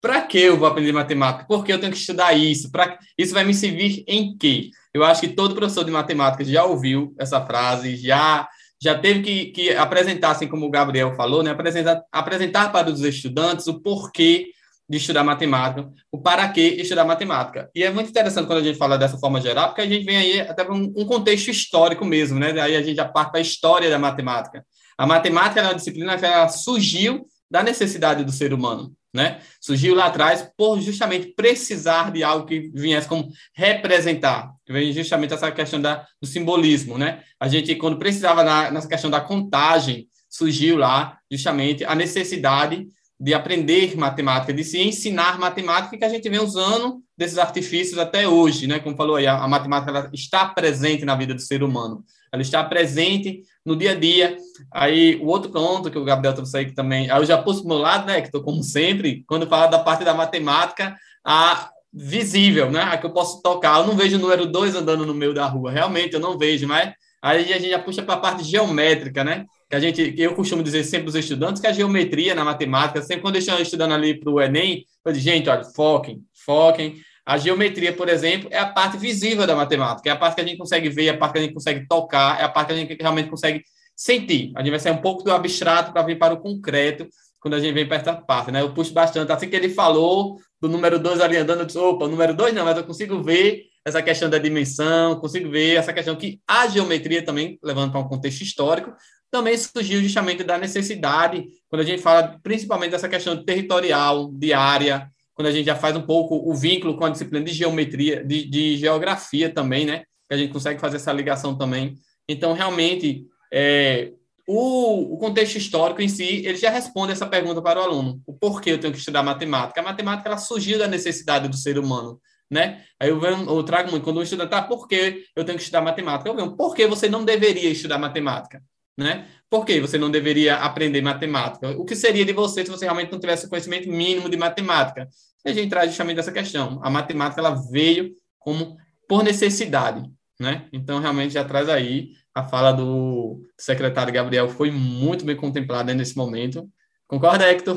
para 0.00 0.22
que 0.22 0.38
eu 0.38 0.56
vou 0.56 0.66
aprender 0.66 0.92
matemática? 0.92 1.46
Por 1.46 1.64
que 1.64 1.72
eu 1.72 1.78
tenho 1.78 1.92
que 1.92 1.98
estudar 1.98 2.32
isso? 2.32 2.70
Pra, 2.70 2.98
isso 3.18 3.34
vai 3.34 3.44
me 3.44 3.54
servir 3.54 4.04
em 4.06 4.36
quê? 4.36 4.70
Eu 4.92 5.04
acho 5.04 5.20
que 5.20 5.28
todo 5.28 5.54
professor 5.54 5.84
de 5.84 5.90
matemática 5.90 6.44
já 6.44 6.64
ouviu 6.64 7.14
essa 7.18 7.44
frase, 7.44 7.96
já 7.96 8.48
já 8.82 8.98
teve 8.98 9.20
que, 9.20 9.46
que 9.52 9.74
apresentar, 9.74 10.30
assim 10.30 10.48
como 10.48 10.64
o 10.64 10.70
Gabriel 10.70 11.14
falou, 11.14 11.42
né? 11.42 11.50
Apresentar, 11.50 12.02
apresentar 12.10 12.72
para 12.72 12.88
os 12.88 13.02
estudantes 13.02 13.66
o 13.66 13.78
porquê 13.78 14.46
de 14.88 14.96
estudar 14.96 15.22
matemática, 15.22 15.88
o 16.10 16.18
para 16.18 16.48
que 16.48 16.60
estudar 16.60 17.04
matemática. 17.04 17.70
E 17.74 17.84
é 17.84 17.90
muito 17.90 18.08
interessante 18.08 18.46
quando 18.46 18.58
a 18.58 18.64
gente 18.64 18.78
fala 18.78 18.96
dessa 18.96 19.18
forma 19.18 19.40
geral, 19.40 19.68
porque 19.68 19.82
a 19.82 19.86
gente 19.86 20.04
vem 20.04 20.16
aí 20.16 20.40
até 20.40 20.68
um, 20.68 20.92
um 20.96 21.04
contexto 21.04 21.48
histórico 21.48 22.04
mesmo, 22.04 22.40
né? 22.40 22.52
Daí 22.52 22.74
a 22.74 22.82
gente 22.82 22.96
já 22.96 23.06
parte 23.06 23.30
para 23.30 23.38
a 23.38 23.42
história 23.42 23.90
da 23.90 23.98
matemática. 23.98 24.64
A 24.96 25.06
matemática 25.06 25.60
é 25.60 25.64
uma 25.64 25.74
disciplina 25.74 26.16
que 26.16 26.48
surgiu 26.48 27.26
da 27.50 27.62
necessidade 27.62 28.24
do 28.24 28.32
ser 28.32 28.52
humano, 28.52 28.92
né? 29.12 29.40
Surgiu 29.60 29.94
lá 29.94 30.06
atrás 30.06 30.48
por 30.56 30.80
justamente 30.80 31.34
precisar 31.34 32.12
de 32.12 32.22
algo 32.22 32.46
que 32.46 32.70
viesse 32.74 33.08
como 33.08 33.28
representar, 33.54 34.52
vem 34.68 34.92
justamente 34.92 35.34
essa 35.34 35.50
questão 35.50 35.80
da, 35.80 36.06
do 36.20 36.26
simbolismo, 36.26 36.96
né? 36.96 37.22
A 37.38 37.48
gente, 37.48 37.74
quando 37.74 37.98
precisava 37.98 38.44
na, 38.44 38.70
nessa 38.70 38.88
questão 38.88 39.10
da 39.10 39.20
contagem, 39.20 40.08
surgiu 40.28 40.76
lá 40.76 41.18
justamente 41.30 41.84
a 41.84 41.94
necessidade 41.94 42.86
de 43.18 43.34
aprender 43.34 43.96
matemática, 43.98 44.52
de 44.52 44.64
se 44.64 44.80
ensinar 44.80 45.38
matemática, 45.38 45.98
que 45.98 46.04
a 46.04 46.08
gente 46.08 46.26
vem 46.30 46.40
usando 46.40 47.02
desses 47.18 47.36
artifícios 47.36 47.98
até 47.98 48.26
hoje, 48.26 48.66
né? 48.66 48.78
Como 48.78 48.96
falou 48.96 49.16
aí, 49.16 49.26
a, 49.26 49.36
a 49.36 49.48
matemática 49.48 50.08
está 50.14 50.46
presente 50.46 51.04
na 51.04 51.14
vida 51.14 51.34
do 51.34 51.40
ser 51.40 51.62
humano, 51.62 52.02
ela 52.32 52.40
está 52.40 52.64
presente 52.64 53.42
no 53.64 53.76
dia 53.76 53.92
a 53.92 53.94
dia. 53.94 54.36
Aí, 54.72 55.16
o 55.16 55.26
outro 55.26 55.50
ponto 55.50 55.90
que 55.90 55.98
o 55.98 56.04
Gabriel 56.04 56.34
trouxe 56.34 56.56
aí 56.56 56.66
que 56.66 56.74
também, 56.74 57.10
aí 57.10 57.20
eu 57.20 57.24
já 57.24 57.40
pus 57.40 57.64
meu 57.64 57.78
lado, 57.78 58.06
né? 58.06 58.20
Que 58.20 58.28
estou, 58.28 58.42
como 58.42 58.62
sempre, 58.62 59.24
quando 59.26 59.46
fala 59.46 59.66
da 59.66 59.78
parte 59.78 60.04
da 60.04 60.14
matemática, 60.14 60.96
a 61.24 61.70
visível, 61.92 62.70
né? 62.70 62.82
A 62.82 62.98
que 62.98 63.06
eu 63.06 63.12
posso 63.12 63.42
tocar. 63.42 63.80
Eu 63.80 63.86
não 63.86 63.96
vejo 63.96 64.16
o 64.16 64.20
número 64.20 64.46
2 64.46 64.74
andando 64.74 65.06
no 65.06 65.14
meio 65.14 65.34
da 65.34 65.46
rua, 65.46 65.70
realmente 65.70 66.14
eu 66.14 66.20
não 66.20 66.38
vejo, 66.38 66.66
mas 66.66 66.92
aí 67.22 67.52
a 67.52 67.58
gente 67.58 67.70
já 67.70 67.78
puxa 67.78 68.02
para 68.02 68.14
a 68.14 68.20
parte 68.20 68.44
geométrica, 68.44 69.22
né? 69.22 69.44
que 69.70 69.76
a 69.76 69.80
gente, 69.80 70.14
eu 70.18 70.34
costumo 70.34 70.64
dizer 70.64 70.82
sempre 70.82 71.04
para 71.04 71.10
os 71.10 71.14
estudantes 71.14 71.62
que 71.62 71.68
a 71.68 71.72
geometria 71.72 72.34
na 72.34 72.44
matemática, 72.44 73.00
sempre 73.00 73.22
quando 73.22 73.36
eu 73.36 73.38
estou 73.38 73.56
estudando 73.60 73.94
ali 73.94 74.18
para 74.18 74.28
o 74.28 74.40
Enem, 74.40 74.84
eu 75.04 75.12
digo, 75.12 75.24
gente, 75.24 75.48
olha, 75.48 75.62
foquem, 75.62 76.24
foquem. 76.44 76.96
A 77.30 77.38
geometria, 77.38 77.92
por 77.92 78.08
exemplo, 78.08 78.48
é 78.50 78.58
a 78.58 78.66
parte 78.66 78.98
visível 78.98 79.46
da 79.46 79.54
matemática, 79.54 80.08
é 80.08 80.12
a 80.12 80.16
parte 80.16 80.34
que 80.34 80.40
a 80.40 80.44
gente 80.44 80.58
consegue 80.58 80.88
ver, 80.88 81.04
é 81.06 81.10
a 81.10 81.16
parte 81.16 81.34
que 81.34 81.38
a 81.38 81.42
gente 81.42 81.54
consegue 81.54 81.86
tocar, 81.86 82.40
é 82.40 82.42
a 82.42 82.48
parte 82.48 82.68
que 82.70 82.74
a 82.74 82.76
gente 82.76 82.96
realmente 83.00 83.30
consegue 83.30 83.62
sentir. 83.94 84.50
A 84.56 84.58
gente 84.58 84.70
vai 84.70 84.80
sair 84.80 84.90
um 84.90 85.00
pouco 85.00 85.22
do 85.22 85.30
abstrato 85.30 85.92
para 85.92 86.02
vir 86.02 86.18
para 86.18 86.34
o 86.34 86.40
concreto, 86.40 87.06
quando 87.38 87.54
a 87.54 87.60
gente 87.60 87.72
vem 87.72 87.86
para 87.86 87.98
essa 87.98 88.14
parte, 88.14 88.50
né? 88.50 88.60
Eu 88.60 88.74
puxo 88.74 88.92
bastante. 88.92 89.30
Assim 89.30 89.48
que 89.48 89.54
ele 89.54 89.68
falou 89.68 90.40
do 90.60 90.68
número 90.68 90.98
2 90.98 91.20
ali 91.20 91.36
andando, 91.36 91.60
eu 91.60 91.66
disse, 91.66 91.78
opa, 91.78 92.08
número 92.08 92.34
2 92.34 92.52
não, 92.52 92.64
mas 92.64 92.76
eu 92.76 92.82
consigo 92.82 93.22
ver 93.22 93.62
essa 93.84 94.02
questão 94.02 94.28
da 94.28 94.38
dimensão, 94.38 95.20
consigo 95.20 95.48
ver 95.48 95.76
essa 95.76 95.92
questão 95.92 96.16
que 96.16 96.40
a 96.48 96.66
geometria 96.66 97.24
também, 97.24 97.60
levando 97.62 97.92
para 97.92 98.00
um 98.00 98.08
contexto 98.08 98.40
histórico, 98.40 98.92
também 99.30 99.56
surgiu 99.56 100.02
justamente 100.02 100.42
da 100.42 100.58
necessidade, 100.58 101.46
quando 101.68 101.82
a 101.82 101.84
gente 101.84 102.02
fala 102.02 102.40
principalmente 102.42 102.90
dessa 102.90 103.08
questão 103.08 103.44
territorial, 103.44 104.32
de 104.32 104.52
área, 104.52 105.08
quando 105.40 105.46
a 105.46 105.52
gente 105.52 105.64
já 105.64 105.74
faz 105.74 105.96
um 105.96 106.02
pouco 106.02 106.36
o 106.36 106.54
vínculo 106.54 106.98
com 106.98 107.06
a 107.06 107.08
disciplina 107.08 107.42
de 107.42 107.54
geometria, 107.54 108.22
de, 108.22 108.44
de 108.44 108.76
geografia 108.76 109.48
também, 109.48 109.86
né? 109.86 110.04
Que 110.28 110.34
a 110.34 110.36
gente 110.36 110.52
consegue 110.52 110.78
fazer 110.78 110.96
essa 110.96 111.10
ligação 111.14 111.56
também. 111.56 111.94
Então, 112.28 112.52
realmente, 112.52 113.24
é, 113.50 114.12
o, 114.46 115.14
o, 115.14 115.16
contexto 115.16 115.56
histórico 115.56 116.02
em 116.02 116.10
si, 116.10 116.44
ele 116.44 116.58
já 116.58 116.68
responde 116.68 117.12
essa 117.12 117.26
pergunta 117.26 117.62
para 117.62 117.80
o 117.80 117.82
aluno. 117.82 118.20
O 118.26 118.34
porquê 118.34 118.72
eu 118.72 118.78
tenho 118.78 118.92
que 118.92 118.98
estudar 118.98 119.22
matemática? 119.22 119.80
A 119.80 119.82
matemática, 119.82 120.28
ela 120.28 120.36
surgiu 120.36 120.78
da 120.78 120.86
necessidade 120.86 121.48
do 121.48 121.56
ser 121.56 121.78
humano, 121.78 122.20
né? 122.50 122.84
Aí 123.00 123.08
eu, 123.08 123.18
venho, 123.18 123.48
eu 123.48 123.62
trago 123.62 123.90
muito, 123.90 124.04
quando 124.04 124.20
um 124.20 124.22
estudante, 124.22 124.54
ah, 124.54 124.60
por 124.60 124.86
que 124.86 125.24
eu 125.34 125.42
tenho 125.42 125.56
que 125.56 125.64
estudar 125.64 125.80
matemática? 125.80 126.28
Eu 126.28 126.36
venho, 126.36 126.54
por 126.54 126.74
que 126.74 126.86
você 126.86 127.08
não 127.08 127.24
deveria 127.24 127.70
estudar 127.70 127.96
matemática? 127.96 128.62
né? 129.00 129.26
Por 129.48 129.64
que 129.64 129.80
você 129.80 129.98
não 129.98 130.10
deveria 130.10 130.56
aprender 130.56 131.00
matemática? 131.00 131.70
O 131.70 131.84
que 131.84 131.96
seria 131.96 132.24
de 132.24 132.32
você 132.32 132.64
se 132.64 132.70
você 132.70 132.84
realmente 132.84 133.10
não 133.10 133.18
tivesse 133.18 133.48
conhecimento 133.48 133.88
mínimo 133.88 134.28
de 134.28 134.36
matemática? 134.36 135.08
A 135.44 135.52
gente 135.52 135.70
traz 135.70 135.88
justamente 135.88 136.20
essa 136.20 136.32
questão. 136.32 136.80
A 136.82 136.90
matemática 136.90 137.40
ela 137.40 137.54
veio 137.70 138.14
como 138.38 138.76
por 139.08 139.22
necessidade, 139.22 140.10
né? 140.38 140.68
Então 140.72 141.00
realmente 141.00 141.34
já 141.34 141.44
traz 141.44 141.68
aí 141.68 142.12
a 142.34 142.44
fala 142.44 142.72
do 142.72 143.42
secretário 143.58 144.12
Gabriel 144.12 144.48
foi 144.48 144.70
muito 144.70 145.24
bem 145.24 145.36
contemplada 145.36 145.92
nesse 145.92 146.16
momento. 146.16 146.68
Concorda, 147.06 147.50
Hector? 147.50 147.76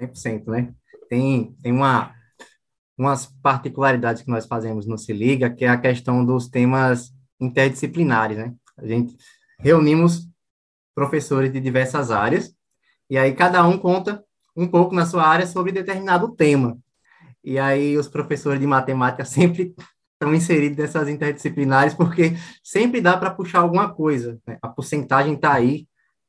100%, 0.00 0.46
né? 0.46 0.72
Tem, 1.08 1.54
tem 1.62 1.72
uma, 1.72 2.14
umas 2.96 3.26
particularidades 3.42 4.22
que 4.22 4.30
nós 4.30 4.46
fazemos 4.46 4.86
no 4.86 4.96
Se 4.96 5.12
Liga, 5.12 5.50
que 5.50 5.64
é 5.64 5.68
a 5.68 5.80
questão 5.80 6.24
dos 6.24 6.48
temas 6.48 7.12
interdisciplinares, 7.38 8.38
né? 8.38 8.54
A 8.78 8.86
gente 8.86 9.16
reunimos 9.58 10.28
professores 10.94 11.52
de 11.52 11.60
diversas 11.60 12.10
áreas, 12.10 12.54
e 13.08 13.18
aí 13.18 13.34
cada 13.34 13.66
um 13.66 13.78
conta 13.78 14.24
um 14.56 14.66
pouco 14.66 14.94
na 14.94 15.04
sua 15.04 15.26
área 15.26 15.46
sobre 15.46 15.72
determinado 15.72 16.34
tema. 16.34 16.78
E 17.44 17.58
aí 17.58 17.96
os 17.98 18.08
professores 18.08 18.58
de 18.58 18.66
matemática 18.66 19.24
sempre 19.26 19.74
estão 20.14 20.34
inseridos 20.34 20.78
nessas 20.78 21.08
interdisciplinares, 21.08 21.92
porque 21.94 22.32
sempre 22.62 23.00
dá 23.00 23.16
para 23.16 23.30
puxar 23.30 23.60
alguma 23.60 23.92
coisa. 23.92 24.40
Né? 24.46 24.58
A 24.62 24.68
porcentagem 24.68 25.34
está 25.34 25.52
aí 25.52 25.86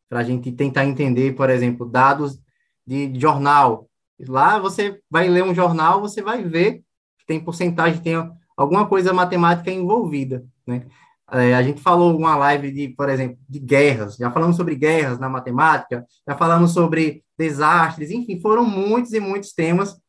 para 0.10 0.20
a 0.20 0.24
gente 0.24 0.52
tentar 0.52 0.86
entender, 0.86 1.36
por 1.36 1.50
exemplo, 1.50 1.86
dados 1.86 2.40
de 2.86 3.12
jornal. 3.20 3.90
Lá 4.28 4.60
você 4.60 5.00
vai 5.10 5.30
ler 5.30 5.44
um 5.44 5.56
jornal, 5.56 6.02
você 6.02 6.22
vai 6.22 6.44
ver 6.44 6.84
que 7.18 7.26
tem 7.26 7.40
porcentagem, 7.40 8.02
tem 8.02 8.16
alguma 8.56 8.86
coisa 8.88 9.14
matemática 9.14 9.72
envolvida, 9.72 10.46
né? 10.68 10.86
É, 11.32 11.56
a 11.56 11.64
gente 11.64 11.82
falou 11.82 12.16
uma 12.16 12.36
live 12.36 12.72
de, 12.72 12.90
por 12.90 13.10
exemplo, 13.10 13.40
de 13.50 13.60
guerras, 13.60 14.16
já 14.16 14.30
falamos 14.30 14.56
sobre 14.56 14.76
guerras 14.76 15.18
na 15.18 15.28
matemática, 15.28 16.06
já 16.28 16.38
falamos 16.38 16.72
sobre 16.72 17.24
desastres, 17.36 18.12
enfim, 18.12 18.40
foram 18.40 18.64
muitos 18.64 19.12
e 19.12 19.20
muitos 19.20 19.52
temas 19.52 20.00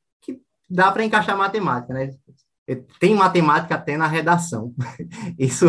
dá 0.69 0.91
para 0.91 1.05
encaixar 1.05 1.37
matemática, 1.37 1.93
né? 1.93 2.11
Tem 2.99 3.15
matemática 3.15 3.77
até 3.77 3.97
na 3.97 4.07
redação. 4.07 4.75
Isso 5.39 5.67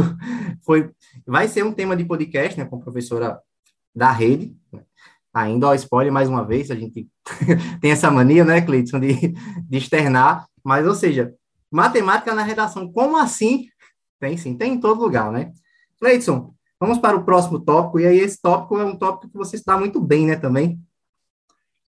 foi, 0.66 0.90
vai 1.26 1.48
ser 1.48 1.64
um 1.64 1.74
tema 1.74 1.96
de 1.96 2.06
podcast, 2.06 2.58
né, 2.58 2.66
com 2.66 2.78
a 2.78 2.82
professora 2.82 3.40
da 3.96 4.12
rede. 4.12 4.56
Ainda, 5.34 5.68
ó, 5.68 5.74
spoiler 5.76 6.12
mais 6.12 6.28
uma 6.28 6.44
vez, 6.44 6.72
a 6.72 6.76
gente 6.76 7.08
tem 7.80 7.92
essa 7.92 8.10
mania, 8.10 8.44
né, 8.44 8.62
Cleiton, 8.62 9.00
de, 9.00 9.14
de 9.14 9.78
externar, 9.78 10.48
mas, 10.64 10.88
ou 10.88 10.96
seja, 10.96 11.34
matemática 11.72 12.34
na 12.34 12.42
redação, 12.42 12.92
como 12.92 13.18
assim 13.18 13.68
tem 14.20 14.38
sim, 14.38 14.56
tem 14.56 14.74
em 14.74 14.80
todo 14.80 15.02
lugar, 15.02 15.32
né? 15.32 15.52
Cleidson, 16.00 16.54
vamos 16.80 16.98
para 16.98 17.16
o 17.16 17.24
próximo 17.24 17.60
tópico, 17.60 18.00
e 18.00 18.06
aí 18.06 18.20
esse 18.20 18.42
tópico 18.42 18.78
é 18.78 18.84
um 18.84 18.96
tópico 18.96 19.32
que 19.32 19.38
você 19.38 19.56
está 19.56 19.78
muito 19.78 20.00
bem, 20.00 20.26
né, 20.26 20.36
também? 20.36 20.80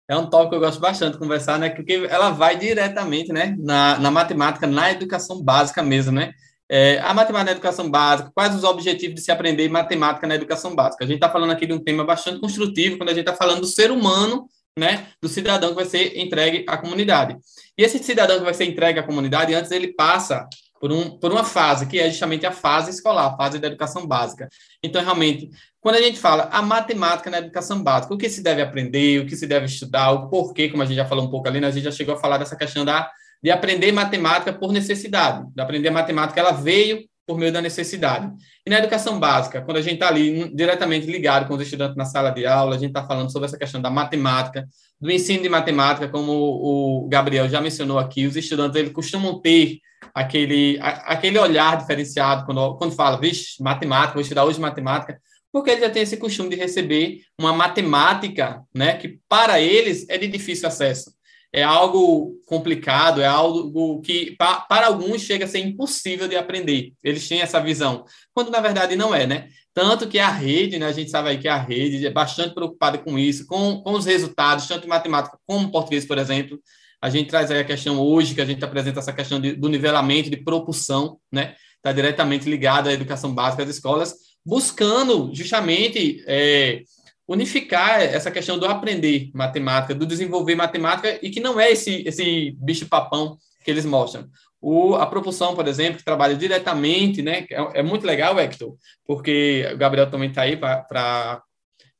É 0.09 0.17
um 0.17 0.27
tópico 0.27 0.49
que 0.49 0.55
eu 0.55 0.59
gosto 0.59 0.79
bastante 0.79 1.13
de 1.13 1.19
conversar, 1.19 1.59
né, 1.59 1.69
porque 1.69 2.07
ela 2.09 2.31
vai 2.31 2.57
diretamente, 2.57 3.31
né, 3.31 3.55
na, 3.59 3.99
na 3.99 4.09
matemática, 4.09 4.65
na 4.65 4.91
educação 4.91 5.43
básica 5.43 5.83
mesmo, 5.83 6.11
né? 6.11 6.33
É, 6.71 6.99
a 6.99 7.13
matemática 7.13 7.45
na 7.45 7.51
educação 7.51 7.89
básica, 7.89 8.31
quais 8.33 8.55
os 8.55 8.63
objetivos 8.63 9.15
de 9.15 9.21
se 9.21 9.31
aprender 9.31 9.69
matemática 9.69 10.27
na 10.27 10.35
educação 10.35 10.75
básica? 10.75 11.03
A 11.03 11.07
gente 11.07 11.17
está 11.17 11.29
falando 11.29 11.51
aqui 11.51 11.65
de 11.65 11.73
um 11.73 11.83
tema 11.83 12.03
bastante 12.03 12.39
construtivo, 12.39 12.97
quando 12.97 13.09
a 13.09 13.13
gente 13.13 13.27
está 13.27 13.35
falando 13.35 13.61
do 13.61 13.67
ser 13.67 13.91
humano, 13.91 14.47
né, 14.77 15.07
do 15.21 15.29
cidadão 15.29 15.69
que 15.69 15.75
vai 15.75 15.85
ser 15.85 16.17
entregue 16.17 16.65
à 16.67 16.77
comunidade. 16.77 17.37
E 17.77 17.83
esse 17.83 17.99
cidadão 17.99 18.39
que 18.39 18.45
vai 18.45 18.53
ser 18.53 18.65
entregue 18.65 18.99
à 18.99 19.03
comunidade, 19.03 19.53
antes 19.53 19.71
ele 19.71 19.93
passa 19.93 20.47
por, 20.79 20.91
um, 20.91 21.19
por 21.19 21.31
uma 21.31 21.43
fase, 21.43 21.85
que 21.85 21.99
é 21.99 22.09
justamente 22.09 22.45
a 22.45 22.51
fase 22.51 22.89
escolar, 22.89 23.27
a 23.27 23.37
fase 23.37 23.59
da 23.59 23.67
educação 23.67 24.07
básica. 24.07 24.47
Então, 24.81 25.03
realmente, 25.03 25.49
quando 25.81 25.95
a 25.95 26.01
gente 26.01 26.19
fala 26.19 26.49
a 26.51 26.61
matemática 26.61 27.29
na 27.29 27.39
educação 27.39 27.81
básica, 27.81 28.13
o 28.13 28.17
que 28.17 28.29
se 28.29 28.43
deve 28.43 28.61
aprender, 28.61 29.21
o 29.21 29.25
que 29.25 29.35
se 29.35 29.47
deve 29.47 29.65
estudar, 29.65 30.11
o 30.11 30.29
porquê, 30.29 30.69
como 30.69 30.83
a 30.83 30.85
gente 30.85 30.97
já 30.97 31.05
falou 31.05 31.25
um 31.25 31.29
pouco 31.29 31.47
ali, 31.47 31.59
né, 31.59 31.67
a 31.67 31.71
gente 31.71 31.83
já 31.83 31.91
chegou 31.91 32.15
a 32.15 32.19
falar 32.19 32.37
dessa 32.37 32.55
questão 32.55 32.83
da, 32.83 33.09
de 33.41 33.49
aprender 33.49 33.91
matemática 33.91 34.51
por 34.51 34.73
necessidade, 34.73 35.45
de 35.55 35.61
aprender 35.61 35.89
matemática, 35.89 36.39
ela 36.39 36.51
veio 36.51 37.07
por 37.25 37.37
meio 37.37 37.53
da 37.53 37.61
necessidade. 37.61 38.27
E 38.65 38.69
na 38.71 38.79
educação 38.79 39.19
básica, 39.19 39.61
quando 39.61 39.77
a 39.77 39.81
gente 39.81 39.93
está 39.93 40.07
ali 40.07 40.53
diretamente 40.53 41.05
ligado 41.05 41.47
com 41.47 41.53
os 41.53 41.61
estudantes 41.61 41.95
na 41.95 42.03
sala 42.03 42.31
de 42.31 42.45
aula, 42.45 42.75
a 42.75 42.79
gente 42.79 42.89
está 42.89 43.05
falando 43.05 43.31
sobre 43.31 43.47
essa 43.47 43.57
questão 43.57 43.79
da 43.79 43.89
matemática, 43.89 44.67
do 44.99 45.11
ensino 45.11 45.43
de 45.43 45.47
matemática, 45.47 46.09
como 46.09 46.31
o 46.33 47.07
Gabriel 47.07 47.47
já 47.47 47.61
mencionou 47.61 47.99
aqui, 47.99 48.25
os 48.25 48.35
estudantes 48.35 48.75
eles 48.75 48.91
costumam 48.91 49.39
ter 49.39 49.77
aquele, 50.13 50.79
aquele 50.81 51.37
olhar 51.37 51.77
diferenciado 51.77 52.45
quando, 52.45 52.75
quando 52.77 52.95
fala, 52.95 53.17
vixe, 53.17 53.61
matemática, 53.61 54.13
vou 54.13 54.21
estudar 54.21 54.43
hoje 54.43 54.59
matemática, 54.59 55.21
porque 55.51 55.71
ele 55.71 55.81
já 55.81 55.89
tem 55.89 56.03
esse 56.03 56.17
costume 56.17 56.49
de 56.49 56.55
receber 56.55 57.21
uma 57.39 57.53
matemática, 57.53 58.63
né, 58.73 58.97
que 58.97 59.19
para 59.27 59.59
eles 59.59 60.05
é 60.09 60.17
de 60.17 60.27
difícil 60.27 60.67
acesso. 60.67 61.11
É 61.51 61.63
algo 61.63 62.39
complicado, 62.45 63.21
é 63.21 63.25
algo 63.25 64.01
que 64.01 64.35
pa, 64.37 64.61
para 64.61 64.85
alguns 64.85 65.21
chega 65.21 65.45
a 65.45 65.47
ser 65.47 65.59
impossível 65.59 66.27
de 66.27 66.35
aprender. 66.35 66.93
Eles 67.03 67.27
têm 67.27 67.41
essa 67.41 67.59
visão, 67.59 68.05
quando 68.33 68.51
na 68.51 68.59
verdade 68.59 68.95
não 68.95 69.15
é, 69.15 69.25
né? 69.25 69.49
Tanto 69.73 70.07
que 70.07 70.19
a 70.19 70.29
rede, 70.29 70.77
né, 70.77 70.85
a 70.85 70.91
gente 70.91 71.09
sabe 71.09 71.29
aí 71.29 71.37
que 71.39 71.47
a 71.47 71.57
rede 71.57 72.05
é 72.05 72.11
bastante 72.11 72.53
preocupada 72.53 72.97
com 72.99 73.17
isso, 73.17 73.47
com, 73.47 73.81
com 73.81 73.93
os 73.93 74.05
resultados, 74.05 74.67
tanto 74.67 74.85
em 74.85 74.89
matemática 74.89 75.39
como 75.47 75.71
português, 75.71 76.05
por 76.05 76.17
exemplo. 76.17 76.59
A 77.01 77.09
gente 77.09 77.29
traz 77.29 77.49
aí 77.49 77.59
a 77.59 77.63
questão 77.63 77.99
hoje, 77.99 78.35
que 78.35 78.41
a 78.41 78.45
gente 78.45 78.63
apresenta 78.63 78.99
essa 78.99 79.13
questão 79.13 79.39
de, 79.39 79.53
do 79.53 79.69
nivelamento, 79.69 80.29
de 80.29 80.37
propulsão, 80.37 81.17
né? 81.31 81.55
Está 81.77 81.93
diretamente 81.93 82.49
ligado 82.49 82.89
à 82.89 82.93
educação 82.93 83.33
básica 83.33 83.65
das 83.65 83.75
escolas, 83.75 84.13
buscando 84.49 85.29
justamente 85.31 86.23
é, 86.25 86.81
unificar 87.27 88.01
essa 88.01 88.31
questão 88.31 88.57
do 88.57 88.65
aprender 88.65 89.29
matemática, 89.31 89.93
do 89.93 90.07
desenvolver 90.07 90.55
matemática, 90.55 91.19
e 91.21 91.29
que 91.29 91.39
não 91.39 91.59
é 91.59 91.71
esse, 91.71 92.01
esse 92.07 92.57
bicho-papão 92.59 93.37
que 93.63 93.69
eles 93.69 93.85
mostram. 93.85 94.27
O, 94.59 94.95
a 94.95 95.05
propulsão, 95.05 95.53
por 95.53 95.67
exemplo, 95.67 95.99
que 95.99 96.03
trabalha 96.03 96.35
diretamente, 96.35 97.21
né? 97.21 97.45
É, 97.51 97.79
é 97.79 97.83
muito 97.83 98.07
legal, 98.07 98.39
Hector, 98.39 98.75
porque 99.05 99.69
o 99.71 99.77
Gabriel 99.77 100.09
também 100.09 100.29
está 100.29 100.41
aí 100.41 100.57
para 100.57 101.43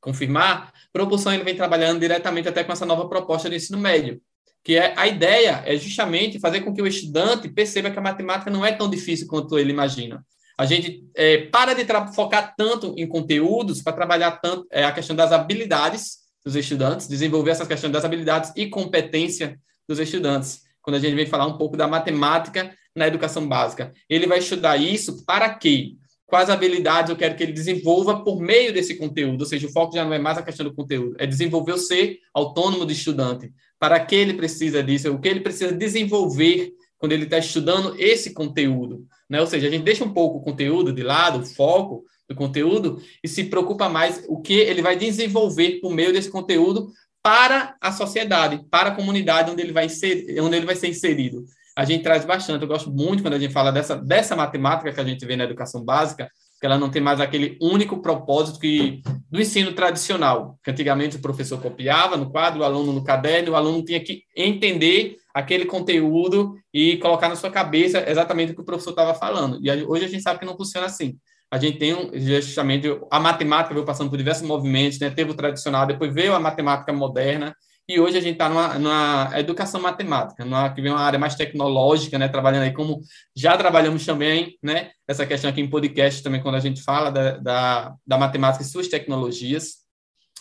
confirmar. 0.00 0.72
Propulsão 0.92 1.32
ele 1.32 1.44
vem 1.44 1.54
trabalhando 1.54 2.00
diretamente 2.00 2.48
até 2.48 2.64
com 2.64 2.72
essa 2.72 2.84
nova 2.84 3.08
proposta 3.08 3.48
de 3.48 3.54
ensino 3.54 3.78
médio, 3.78 4.20
que 4.64 4.74
é 4.74 4.92
a 4.96 5.06
ideia 5.06 5.62
é 5.64 5.76
justamente 5.76 6.40
fazer 6.40 6.62
com 6.62 6.74
que 6.74 6.82
o 6.82 6.86
estudante 6.86 7.48
perceba 7.48 7.92
que 7.92 7.98
a 7.98 8.02
matemática 8.02 8.50
não 8.50 8.66
é 8.66 8.72
tão 8.72 8.90
difícil 8.90 9.28
quanto 9.28 9.56
ele 9.56 9.70
imagina. 9.70 10.24
A 10.60 10.66
gente 10.66 11.08
é, 11.16 11.46
para 11.46 11.72
de 11.72 11.86
focar 12.14 12.54
tanto 12.54 12.92
em 12.98 13.08
conteúdos 13.08 13.80
para 13.80 13.94
trabalhar 13.94 14.32
tanto 14.42 14.66
é, 14.70 14.84
a 14.84 14.92
questão 14.92 15.16
das 15.16 15.32
habilidades 15.32 16.18
dos 16.44 16.54
estudantes, 16.54 17.08
desenvolver 17.08 17.52
essas 17.52 17.66
questões 17.66 17.90
das 17.90 18.04
habilidades 18.04 18.52
e 18.54 18.66
competência 18.66 19.58
dos 19.88 19.98
estudantes. 19.98 20.60
Quando 20.82 20.96
a 20.96 20.98
gente 20.98 21.14
vem 21.14 21.24
falar 21.24 21.46
um 21.46 21.56
pouco 21.56 21.78
da 21.78 21.88
matemática 21.88 22.74
na 22.94 23.06
educação 23.06 23.48
básica, 23.48 23.90
ele 24.06 24.26
vai 24.26 24.40
estudar 24.40 24.76
isso 24.76 25.24
para 25.24 25.48
quê? 25.48 25.94
Quais 26.26 26.50
habilidades 26.50 27.08
eu 27.08 27.16
quero 27.16 27.36
que 27.36 27.42
ele 27.42 27.52
desenvolva 27.52 28.22
por 28.22 28.38
meio 28.38 28.70
desse 28.70 28.96
conteúdo? 28.96 29.40
Ou 29.40 29.46
seja, 29.46 29.66
o 29.66 29.72
foco 29.72 29.94
já 29.94 30.04
não 30.04 30.12
é 30.12 30.18
mais 30.18 30.36
a 30.36 30.42
questão 30.42 30.66
do 30.66 30.74
conteúdo, 30.74 31.16
é 31.18 31.26
desenvolver 31.26 31.72
o 31.72 31.78
ser 31.78 32.18
autônomo 32.34 32.84
do 32.84 32.92
estudante. 32.92 33.50
Para 33.78 33.98
que 33.98 34.14
ele 34.14 34.34
precisa 34.34 34.82
disso? 34.82 35.10
O 35.10 35.18
que 35.18 35.28
ele 35.28 35.40
precisa 35.40 35.72
desenvolver 35.72 36.70
quando 36.98 37.12
ele 37.12 37.24
está 37.24 37.38
estudando 37.38 37.98
esse 37.98 38.34
conteúdo? 38.34 39.06
Né? 39.30 39.40
Ou 39.40 39.46
seja, 39.46 39.68
a 39.68 39.70
gente 39.70 39.84
deixa 39.84 40.04
um 40.04 40.12
pouco 40.12 40.38
o 40.38 40.42
conteúdo 40.42 40.92
de 40.92 41.04
lado, 41.04 41.38
o 41.38 41.46
foco 41.46 42.04
do 42.28 42.34
conteúdo, 42.34 43.00
e 43.22 43.28
se 43.28 43.44
preocupa 43.44 43.88
mais 43.88 44.24
o 44.28 44.40
que 44.40 44.54
ele 44.54 44.82
vai 44.82 44.96
desenvolver 44.96 45.80
por 45.80 45.94
meio 45.94 46.12
desse 46.12 46.28
conteúdo 46.28 46.88
para 47.22 47.76
a 47.80 47.92
sociedade, 47.92 48.64
para 48.70 48.90
a 48.90 48.94
comunidade 48.94 49.50
onde 49.50 49.62
ele 49.62 49.72
vai 49.72 49.88
ser, 49.88 50.40
onde 50.40 50.56
ele 50.56 50.66
vai 50.66 50.74
ser 50.74 50.88
inserido. 50.88 51.44
A 51.76 51.84
gente 51.84 52.02
traz 52.02 52.24
bastante, 52.24 52.62
eu 52.62 52.68
gosto 52.68 52.90
muito 52.90 53.22
quando 53.22 53.34
a 53.34 53.38
gente 53.38 53.52
fala 53.52 53.70
dessa, 53.70 53.96
dessa 53.96 54.34
matemática 54.34 54.92
que 54.92 55.00
a 55.00 55.04
gente 55.04 55.24
vê 55.24 55.36
na 55.36 55.44
educação 55.44 55.84
básica, 55.84 56.28
que 56.60 56.66
ela 56.66 56.78
não 56.78 56.90
tem 56.90 57.00
mais 57.00 57.20
aquele 57.20 57.56
único 57.60 58.02
propósito 58.02 58.58
que 58.58 59.02
do 59.30 59.40
ensino 59.40 59.72
tradicional, 59.72 60.58
que 60.62 60.70
antigamente 60.70 61.16
o 61.16 61.22
professor 61.22 61.60
copiava 61.60 62.16
no 62.16 62.30
quadro, 62.30 62.60
o 62.60 62.64
aluno 62.64 62.92
no 62.92 63.04
caderno, 63.04 63.52
o 63.52 63.56
aluno 63.56 63.84
tinha 63.84 64.00
que 64.00 64.24
entender 64.36 65.19
aquele 65.34 65.64
conteúdo 65.64 66.56
e 66.72 66.96
colocar 66.98 67.28
na 67.28 67.36
sua 67.36 67.50
cabeça 67.50 68.08
exatamente 68.08 68.52
o 68.52 68.54
que 68.54 68.60
o 68.60 68.64
professor 68.64 68.90
estava 68.90 69.14
falando. 69.14 69.58
E 69.62 69.70
hoje 69.84 70.04
a 70.04 70.08
gente 70.08 70.22
sabe 70.22 70.38
que 70.38 70.46
não 70.46 70.56
funciona 70.56 70.86
assim. 70.86 71.16
A 71.50 71.58
gente 71.58 71.78
tem 71.78 72.10
justamente 72.20 72.86
a 73.10 73.18
matemática 73.18 73.74
veio 73.74 73.84
passando 73.84 74.08
por 74.08 74.16
diversos 74.16 74.46
movimentos, 74.46 75.00
né? 75.00 75.10
teve 75.10 75.32
o 75.32 75.34
tradicional, 75.34 75.86
depois 75.86 76.14
veio 76.14 76.34
a 76.34 76.38
matemática 76.38 76.92
moderna, 76.92 77.54
e 77.88 77.98
hoje 77.98 78.16
a 78.16 78.20
gente 78.20 78.34
está 78.34 78.48
numa, 78.48 78.78
numa, 78.78 79.32
educação 79.34 79.80
matemática, 79.80 80.44
numa, 80.44 80.72
que 80.72 80.80
vem 80.80 80.92
uma 80.92 81.00
área 81.00 81.18
mais 81.18 81.34
tecnológica, 81.34 82.16
né? 82.20 82.28
trabalhando 82.28 82.62
aí 82.62 82.72
como 82.72 83.00
já 83.34 83.56
trabalhamos 83.56 84.06
também, 84.06 84.56
né? 84.62 84.92
essa 85.08 85.26
questão 85.26 85.50
aqui 85.50 85.60
em 85.60 85.68
podcast 85.68 86.22
também, 86.22 86.40
quando 86.40 86.54
a 86.54 86.60
gente 86.60 86.82
fala 86.82 87.10
da, 87.10 87.36
da, 87.38 87.94
da 88.06 88.16
matemática 88.16 88.62
e 88.62 88.66
suas 88.68 88.86
tecnologias, 88.86 89.80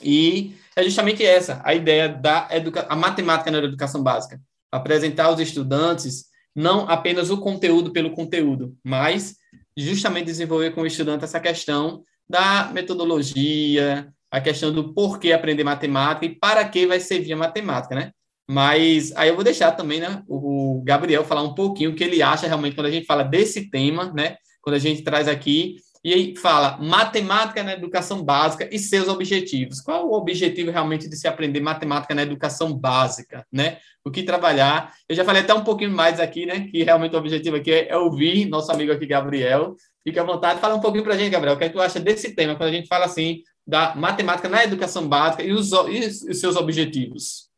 e 0.03 0.55
é 0.75 0.83
justamente 0.83 1.25
essa, 1.25 1.59
a 1.65 1.73
ideia 1.73 2.07
da 2.07 2.47
educa 2.51 2.85
a 2.87 2.95
matemática 2.95 3.49
na 3.49 3.57
educação 3.57 4.03
básica 4.03 4.39
apresentar 4.71 5.25
aos 5.25 5.39
estudantes 5.39 6.25
não 6.55 6.89
apenas 6.89 7.29
o 7.29 7.39
conteúdo 7.39 7.91
pelo 7.91 8.11
conteúdo, 8.11 8.75
mas 8.83 9.35
justamente 9.77 10.25
desenvolver 10.25 10.71
com 10.71 10.81
o 10.81 10.85
estudante 10.85 11.23
essa 11.23 11.39
questão 11.39 12.03
da 12.27 12.69
metodologia, 12.73 14.11
a 14.29 14.41
questão 14.41 14.71
do 14.71 14.93
porquê 14.93 15.31
aprender 15.31 15.63
matemática 15.63 16.25
e 16.25 16.35
para 16.35 16.67
que 16.67 16.85
vai 16.85 16.99
servir 16.99 17.33
a 17.33 17.37
matemática, 17.37 17.95
né? 17.95 18.11
Mas 18.47 19.15
aí 19.15 19.29
eu 19.29 19.35
vou 19.35 19.43
deixar 19.43 19.71
também, 19.73 19.99
né, 19.99 20.23
o 20.27 20.81
Gabriel 20.83 21.23
falar 21.23 21.43
um 21.43 21.53
pouquinho 21.53 21.91
o 21.91 21.95
que 21.95 22.03
ele 22.03 22.21
acha 22.21 22.47
realmente 22.47 22.75
quando 22.75 22.87
a 22.87 22.91
gente 22.91 23.05
fala 23.05 23.23
desse 23.23 23.69
tema, 23.69 24.11
né? 24.11 24.37
Quando 24.61 24.75
a 24.75 24.79
gente 24.79 25.03
traz 25.03 25.27
aqui 25.27 25.75
e 26.03 26.13
aí 26.13 26.35
fala 26.35 26.77
matemática 26.77 27.61
na 27.61 27.73
educação 27.73 28.23
básica 28.23 28.69
e 28.71 28.79
seus 28.79 29.07
objetivos. 29.09 29.81
Qual 29.81 30.07
o 30.07 30.13
objetivo 30.13 30.71
realmente 30.71 31.09
de 31.09 31.15
se 31.17 31.27
aprender 31.27 31.59
matemática 31.59 32.15
na 32.15 32.21
educação 32.21 32.73
básica, 32.73 33.45
né? 33.51 33.79
O 34.03 34.09
que 34.09 34.23
trabalhar? 34.23 34.93
Eu 35.09 35.15
já 35.15 35.25
falei 35.25 35.41
até 35.41 35.53
um 35.53 35.63
pouquinho 35.63 35.91
mais 35.91 36.19
aqui, 36.19 36.45
né? 36.45 36.67
Que 36.71 36.83
realmente 36.83 37.15
o 37.15 37.19
objetivo 37.19 37.57
aqui 37.57 37.71
é 37.71 37.97
ouvir 37.97 38.47
nosso 38.47 38.71
amigo 38.71 38.93
aqui, 38.93 39.05
Gabriel. 39.05 39.75
Fique 40.01 40.17
à 40.17 40.23
vontade, 40.23 40.61
fala 40.61 40.75
um 40.75 40.79
pouquinho 40.79 41.03
para 41.03 41.15
a 41.15 41.17
gente, 41.17 41.31
Gabriel, 41.31 41.55
o 41.55 41.57
que, 41.57 41.65
é 41.65 41.67
que 41.67 41.75
tu 41.75 41.81
acha 41.81 41.99
desse 41.99 42.33
tema, 42.33 42.55
quando 42.55 42.69
a 42.69 42.71
gente 42.71 42.87
fala 42.87 43.05
assim, 43.05 43.43
da 43.67 43.93
matemática 43.93 44.47
na 44.47 44.63
educação 44.63 45.07
básica 45.07 45.43
e 45.43 45.51
os, 45.51 45.71
e 45.71 46.29
os 46.31 46.39
seus 46.39 46.55
objetivos. 46.55 47.49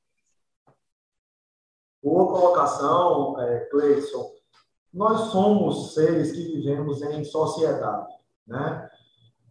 Boa 2.03 2.25
colocação, 2.25 3.39
é, 3.39 3.59
Cleison. 3.69 4.31
Nós 4.91 5.31
somos 5.31 5.93
seres 5.93 6.31
que 6.31 6.43
vivemos 6.43 7.01
em 7.03 7.23
sociedade. 7.23 8.20
Né? 8.51 8.89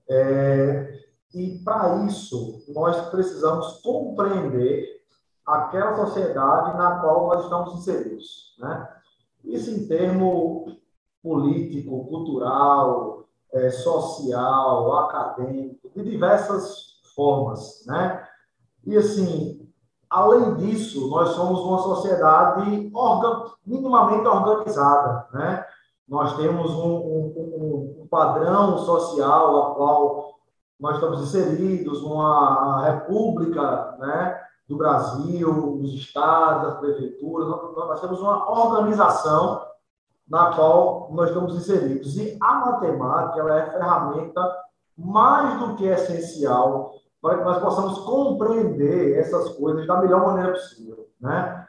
É, 0.09 1.01
e 1.35 1.59
para 1.65 2.05
isso, 2.05 2.63
nós 2.69 3.09
precisamos 3.09 3.81
compreender 3.83 5.01
aquela 5.47 5.97
sociedade 5.97 6.77
na 6.77 7.01
qual 7.01 7.29
nós 7.29 7.45
estamos 7.45 7.75
inseridos. 7.75 8.57
Né? 8.59 8.89
Isso 9.45 9.71
em 9.71 9.87
termo 9.89 10.67
político, 11.23 12.07
cultural, 12.07 13.25
é, 13.53 13.71
social, 13.71 14.99
acadêmico, 14.99 15.91
de 15.95 16.03
diversas 16.03 17.01
formas. 17.15 17.85
Né? 17.87 18.27
E 18.85 18.97
assim, 18.97 19.69
além 20.09 20.57
disso, 20.57 21.09
nós 21.09 21.31
somos 21.31 21.61
uma 21.61 21.79
sociedade 21.79 22.91
minimamente 23.65 24.27
organizada. 24.27 25.27
Né? 25.33 25.65
Nós 26.11 26.37
temos 26.37 26.73
um, 26.73 26.96
um, 26.96 27.96
um 28.01 28.07
padrão 28.11 28.79
social 28.79 29.62
a 29.62 29.75
qual 29.77 30.35
nós 30.81 30.96
estamos 30.96 31.20
inseridos, 31.23 32.03
uma 32.03 32.83
república 32.83 33.96
né, 33.99 34.40
do 34.68 34.77
Brasil, 34.77 35.75
os 35.75 35.94
estados, 35.94 36.73
as 36.73 36.81
prefeituras, 36.81 37.49
nós 37.49 38.01
temos 38.01 38.20
uma 38.20 38.51
organização 38.51 39.64
na 40.29 40.53
qual 40.53 41.11
nós 41.12 41.29
estamos 41.29 41.55
inseridos. 41.55 42.16
E 42.16 42.37
a 42.40 42.55
matemática 42.55 43.40
ela 43.40 43.55
é 43.55 43.62
a 43.62 43.70
ferramenta 43.70 44.57
mais 44.96 45.61
do 45.61 45.77
que 45.77 45.85
essencial 45.87 46.94
para 47.23 47.38
que 47.38 47.44
nós 47.44 47.59
possamos 47.59 47.99
compreender 48.01 49.18
essas 49.18 49.51
coisas 49.51 49.87
da 49.87 50.01
melhor 50.01 50.27
maneira 50.27 50.53
possível. 50.53 51.09
Né? 51.20 51.66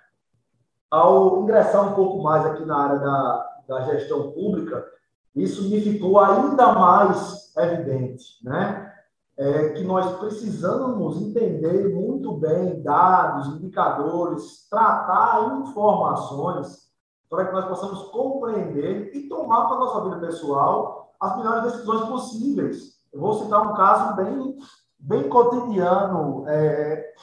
Ao 0.90 1.42
ingressar 1.44 1.92
um 1.92 1.94
pouco 1.94 2.24
mais 2.24 2.46
aqui 2.46 2.66
na 2.66 2.78
área 2.78 3.00
da, 3.00 3.51
da 3.68 3.82
gestão 3.82 4.32
pública, 4.32 4.86
isso 5.36 5.70
me 5.70 5.80
ficou 5.82 6.20
ainda 6.20 6.74
mais 6.74 7.56
evidente, 7.58 8.24
né? 8.44 8.90
É 9.38 9.70
que 9.70 9.84
nós 9.84 10.20
precisamos 10.20 11.22
entender 11.22 11.90
muito 11.90 12.34
bem 12.34 12.82
dados, 12.84 13.48
indicadores, 13.56 14.68
tratar 14.70 15.58
informações 15.62 16.92
para 17.30 17.46
que 17.46 17.54
nós 17.54 17.66
possamos 17.66 18.04
compreender 18.12 19.16
e 19.16 19.30
tomar 19.30 19.68
para 19.68 19.78
a 19.78 19.80
nossa 19.80 20.04
vida 20.04 20.28
pessoal 20.28 21.16
as 21.20 21.38
melhores 21.38 21.72
decisões 21.72 22.02
possíveis. 22.02 23.02
Eu 23.14 23.22
vou 23.22 23.34
citar 23.36 23.72
um 23.72 23.74
caso 23.74 24.16
bem, 24.18 24.58
bem 25.00 25.30
cotidiano 25.30 26.44
é, 26.48 27.14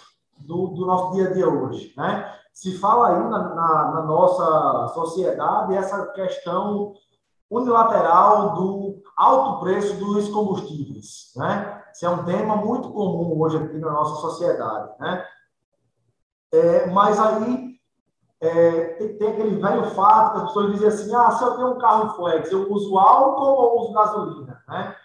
do, 0.49 0.69
do 0.69 0.87
nosso 0.87 1.15
dia 1.15 1.29
a 1.29 1.33
dia 1.33 1.49
hoje, 1.49 1.93
né? 1.97 2.35
se 2.59 2.77
fala 2.77 3.11
aí 3.11 3.29
na, 3.29 3.55
na, 3.55 3.91
na 3.93 4.03
nossa 4.03 4.93
sociedade 4.93 5.77
essa 5.77 6.07
questão 6.07 6.93
unilateral 7.49 8.55
do 8.55 9.01
alto 9.17 9.61
preço 9.61 9.95
dos 9.95 10.29
combustíveis, 10.29 11.33
né? 11.37 11.85
Isso 11.93 12.05
é 12.05 12.09
um 12.09 12.25
tema 12.25 12.57
muito 12.57 12.91
comum 12.91 13.41
hoje 13.41 13.59
aqui 13.59 13.79
na 13.79 13.93
nossa 13.93 14.21
sociedade, 14.21 14.91
né? 14.99 15.25
É, 16.53 16.87
mas 16.87 17.21
aí 17.21 17.79
é, 18.41 18.85
tem, 18.95 19.19
tem, 19.19 19.29
aquele 19.29 19.61
velho 19.61 19.85
fato 19.91 20.33
que 20.33 20.39
as 20.39 20.47
pessoas 20.49 20.73
dizem 20.73 20.89
assim, 20.89 21.15
ah, 21.15 21.31
se 21.31 21.45
eu 21.45 21.55
tenho 21.55 21.75
um 21.75 21.79
carro 21.79 22.17
flex, 22.17 22.51
eu 22.51 22.73
uso 22.73 22.99
álcool 22.99 23.45
ou 23.45 23.83
uso 23.83 23.93
gasolina, 23.93 24.65
né? 24.67 24.97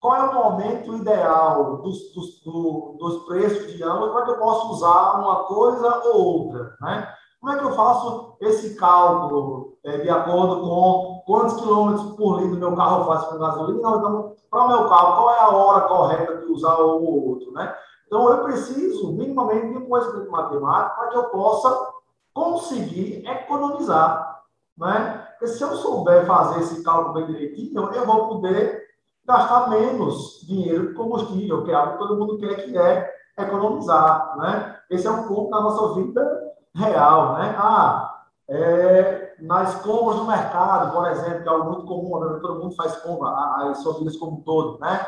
Qual 0.00 0.16
é 0.16 0.22
o 0.28 0.34
momento 0.34 0.94
ideal 0.96 1.78
dos, 1.78 2.12
dos, 2.14 2.42
do, 2.42 2.96
dos 2.98 3.26
preços 3.26 3.72
de 3.72 3.82
ambos 3.82 4.10
para 4.10 4.24
que 4.24 4.30
eu 4.32 4.38
possa 4.38 4.66
usar 4.66 5.20
uma 5.20 5.44
coisa 5.44 6.02
ou 6.06 6.44
outra, 6.44 6.76
né? 6.80 7.08
Como 7.40 7.52
é 7.52 7.58
que 7.58 7.64
eu 7.64 7.72
faço 7.74 8.36
esse 8.40 8.74
cálculo 8.76 9.78
é, 9.84 9.98
de 9.98 10.10
acordo 10.10 10.62
com 10.62 11.22
quantos 11.26 11.60
quilômetros 11.60 12.16
por 12.16 12.40
litro 12.40 12.58
meu 12.58 12.74
carro 12.74 13.04
faz 13.04 13.24
com 13.24 13.38
gasolina? 13.38 13.78
Então, 13.78 14.32
para 14.50 14.64
o 14.64 14.68
meu 14.68 14.88
carro, 14.88 15.16
qual 15.16 15.30
é 15.30 15.40
a 15.40 15.48
hora 15.50 15.88
correta 15.88 16.38
de 16.38 16.46
usar 16.46 16.76
um 16.80 17.04
ou 17.04 17.28
outro, 17.28 17.52
né? 17.52 17.74
Então, 18.06 18.28
eu 18.30 18.44
preciso 18.44 19.12
minimamente 19.12 19.68
de 19.68 19.78
um 19.78 19.88
conhecimento 19.88 20.30
matemático 20.30 20.96
para 20.96 21.08
que 21.08 21.16
eu 21.18 21.24
possa 21.30 21.92
conseguir 22.32 23.24
economizar, 23.26 24.42
né? 24.76 25.26
Porque 25.38 25.48
se 25.48 25.62
eu 25.62 25.76
souber 25.76 26.26
fazer 26.26 26.60
esse 26.60 26.82
cálculo 26.82 27.14
bem 27.14 27.26
direitinho, 27.26 27.92
eu 27.92 28.06
vou 28.06 28.28
poder 28.28 28.85
gastar 29.26 29.68
menos 29.68 30.40
dinheiro 30.46 30.88
de 30.88 30.94
combustível, 30.94 31.64
que 31.64 31.70
é 31.70 31.74
algo 31.74 31.92
que 31.92 31.98
todo 31.98 32.16
mundo 32.16 32.38
quer, 32.38 32.64
que 32.64 32.78
é 32.78 33.12
economizar, 33.38 34.36
né? 34.38 34.78
Esse 34.88 35.06
é 35.06 35.10
um 35.10 35.26
ponto 35.26 35.50
da 35.50 35.60
nossa 35.60 35.94
vida 35.94 36.52
real, 36.74 37.34
né? 37.34 37.54
Ah, 37.58 38.22
é, 38.48 39.34
nas 39.40 39.74
compras 39.82 40.16
do 40.16 40.24
mercado, 40.24 40.92
por 40.92 41.08
exemplo, 41.08 41.42
que 41.42 41.48
é 41.48 41.52
algo 41.52 41.70
muito 41.72 41.86
comum, 41.86 42.20
né? 42.20 42.38
todo 42.40 42.62
mundo 42.62 42.74
faz 42.76 42.96
compra, 42.98 43.28
as 43.70 43.82
famílias 43.82 44.16
como 44.16 44.38
um 44.38 44.40
todo, 44.42 44.78
né? 44.78 45.04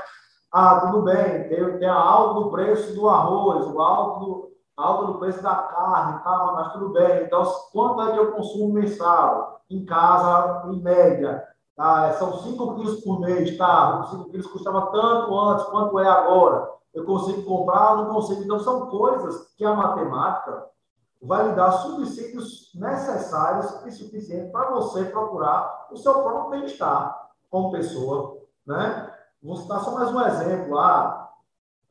Ah, 0.53 0.81
tudo 0.81 1.03
bem, 1.03 1.49
tem, 1.49 1.79
tem 1.79 1.89
a 1.89 1.95
alta 1.95 2.41
do 2.41 2.51
preço 2.51 2.95
do 2.95 3.09
arroz, 3.09 3.67
o 3.67 3.81
alto 3.81 4.51
do, 4.77 5.13
do 5.13 5.19
preço 5.19 5.43
da 5.43 5.55
carne, 5.55 6.23
tá, 6.23 6.53
mas 6.55 6.73
tudo 6.73 6.91
bem. 6.91 7.25
Então, 7.25 7.45
quanto 7.73 8.03
é 8.03 8.13
que 8.13 8.19
eu 8.19 8.33
consumo 8.33 8.73
mensal? 8.73 9.61
Em 9.71 9.85
casa, 9.85 10.63
em 10.69 10.81
média, 10.81 11.47
tá? 11.79 12.13
são 12.15 12.39
5 12.39 12.75
quilos 12.75 13.01
por 13.01 13.21
mês, 13.21 13.57
tá? 13.57 14.05
5 14.11 14.31
quilos 14.31 14.47
custava 14.49 14.91
tanto 14.91 15.39
antes, 15.39 15.65
quanto 15.67 15.99
é 16.01 16.09
agora? 16.09 16.69
Eu 16.93 17.05
consigo 17.05 17.45
comprar, 17.45 17.97
não 17.97 18.13
consigo. 18.13 18.43
Então, 18.43 18.59
são 18.59 18.89
coisas 18.89 19.55
que 19.57 19.65
a 19.65 19.75
matemática 19.75 20.67
vai 21.23 21.49
lhe 21.49 21.55
dar 21.55 21.73
subsídios 21.73 22.71
necessários 22.75 23.87
e 23.87 23.93
suficientes 23.93 24.51
para 24.51 24.71
você 24.71 25.05
procurar 25.05 25.89
o 25.91 25.97
seu 25.97 26.15
próprio 26.15 26.51
bem-estar 26.51 27.29
como 27.51 27.71
pessoa, 27.71 28.39
né? 28.67 29.13
Vou 29.43 29.57
citar 29.57 29.81
só 29.81 29.93
mais 29.93 30.13
um 30.13 30.21
exemplo. 30.21 30.79
Ah, 30.79 31.31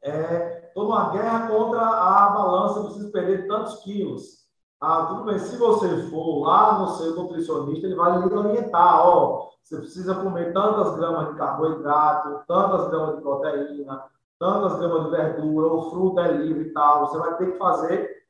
estou 0.02 0.84
é, 0.84 0.88
numa 0.88 1.10
guerra 1.12 1.48
contra 1.48 1.82
a 1.82 2.30
balança, 2.30 2.84
preciso 2.84 3.12
perder 3.12 3.48
tantos 3.48 3.78
quilos. 3.84 4.47
Ah, 4.80 5.08
tudo 5.08 5.24
bem, 5.24 5.40
se 5.40 5.58
você 5.58 6.04
for 6.10 6.44
lá 6.46 6.78
no 6.80 6.90
seu 6.90 7.16
nutricionista, 7.16 7.88
ele 7.88 7.96
vai 7.96 8.20
lhe 8.20 8.34
orientar, 8.34 9.08
ó, 9.08 9.50
você 9.64 9.78
precisa 9.78 10.14
comer 10.16 10.54
tantas 10.54 10.96
gramas 10.96 11.30
de 11.30 11.36
carboidrato, 11.36 12.42
tantas 12.48 12.88
gramas 12.90 13.16
de 13.16 13.22
proteína, 13.22 14.04
tantas 14.40 14.78
gramas 14.78 15.06
de 15.06 15.12
verdura, 15.12 15.74
o 15.74 15.90
fruto 15.90 16.20
é 16.20 16.32
livre 16.32 16.70
e 16.70 16.74
tal. 16.74 17.08
Você 17.08 17.18
vai 17.18 17.36
ter 17.38 17.52
que 17.52 17.58
fazer 17.58 18.24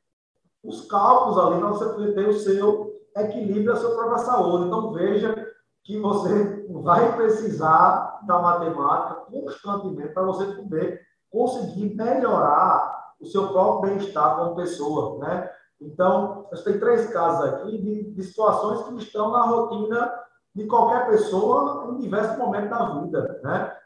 os 0.63 0.88
cálculos 0.88 1.38
ali 1.38 1.60
para 1.60 1.69
você 1.69 1.86
poder 1.89 2.15
ter 2.15 2.29
o 2.29 2.39
seu 2.39 2.93
equilíbrio, 3.15 3.73
a 3.73 3.75
sua 3.75 3.95
própria 3.95 4.17
saúde. 4.19 4.67
Então, 4.67 4.93
veja 4.93 5.47
que 5.83 5.99
você 5.99 6.65
vai 6.81 7.15
precisar 7.15 8.21
da 8.25 8.39
matemática 8.39 9.15
constantemente 9.29 10.13
para 10.13 10.23
você 10.23 10.45
poder 10.45 11.01
conseguir 11.29 11.93
melhorar 11.93 13.13
o 13.19 13.25
seu 13.25 13.49
próprio 13.49 13.91
bem-estar 13.91 14.38
como 14.38 14.55
pessoa, 14.55 15.19
né? 15.19 15.51
Então, 15.79 16.47
eu 16.51 16.63
tenho 16.63 16.79
três 16.79 17.09
casos 17.11 17.45
aqui 17.45 17.77
de, 17.77 18.11
de, 18.11 18.23
situações 18.23 18.87
que 18.87 19.03
estão 19.03 19.31
na 19.31 19.43
rotina 19.43 20.11
de 20.55 20.65
qualquer 20.65 21.07
pessoa 21.07 21.87
em 21.91 21.99
diversos 21.99 22.37
momentos 22.37 22.69
da 22.69 22.99
vida, 22.99 23.39
né? 23.43 23.77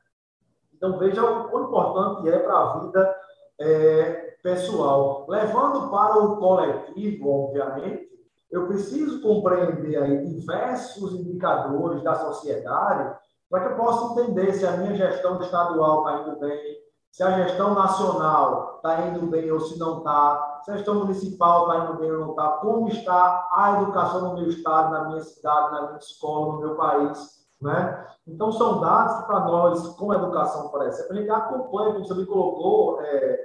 Então, 0.73 0.97
veja 0.97 1.23
o 1.23 1.49
quão 1.49 1.65
importante 1.65 2.29
é 2.29 2.39
para 2.39 2.57
a 2.57 2.79
vida 2.79 3.15
é, 3.59 4.37
pessoal. 4.41 5.25
Levando 5.27 5.89
para 5.91 6.17
o 6.17 6.37
coletivo, 6.37 7.45
obviamente, 7.45 8.09
eu 8.49 8.67
preciso 8.67 9.21
compreender 9.21 10.01
aí 10.01 10.25
diversos 10.25 11.13
indicadores 11.13 12.03
da 12.03 12.15
sociedade 12.15 13.17
para 13.49 13.61
que 13.61 13.73
eu 13.73 13.77
possa 13.77 14.13
entender 14.21 14.53
se 14.53 14.65
a 14.65 14.77
minha 14.77 14.95
gestão 14.95 15.39
estadual 15.41 15.99
está 15.99 16.21
indo 16.21 16.39
bem, 16.39 16.80
se 17.11 17.23
a 17.23 17.31
gestão 17.43 17.75
nacional 17.75 18.75
está 18.77 19.01
indo 19.07 19.27
bem 19.27 19.51
ou 19.51 19.59
se 19.59 19.77
não 19.77 19.97
está, 19.97 20.61
se 20.63 20.71
a 20.71 20.77
gestão 20.77 20.95
municipal 20.95 21.67
está 21.67 21.85
indo 21.85 21.99
bem 21.99 22.11
ou 22.11 22.19
não 22.19 22.29
está, 22.31 22.47
como 22.53 22.87
está 22.87 23.49
a 23.51 23.81
educação 23.81 24.29
no 24.29 24.35
meu 24.35 24.49
estado, 24.49 24.91
na 24.91 25.09
minha 25.09 25.21
cidade, 25.21 25.71
na 25.73 25.81
minha 25.87 25.97
escola, 25.97 26.53
no 26.53 26.59
meu 26.59 26.75
país. 26.75 27.41
Né? 27.61 28.07
Então, 28.25 28.51
são 28.51 28.79
dados 28.79 29.19
que, 29.19 29.27
para 29.27 29.41
nós, 29.41 29.87
como 29.89 30.13
educação, 30.13 30.69
por 30.69 30.83
exemplo, 30.83 31.33
a 31.33 31.37
acompanha, 31.37 31.93
como 31.93 32.05
você 32.05 32.13
me 32.15 32.25
colocou, 32.25 33.01
é, 33.01 33.39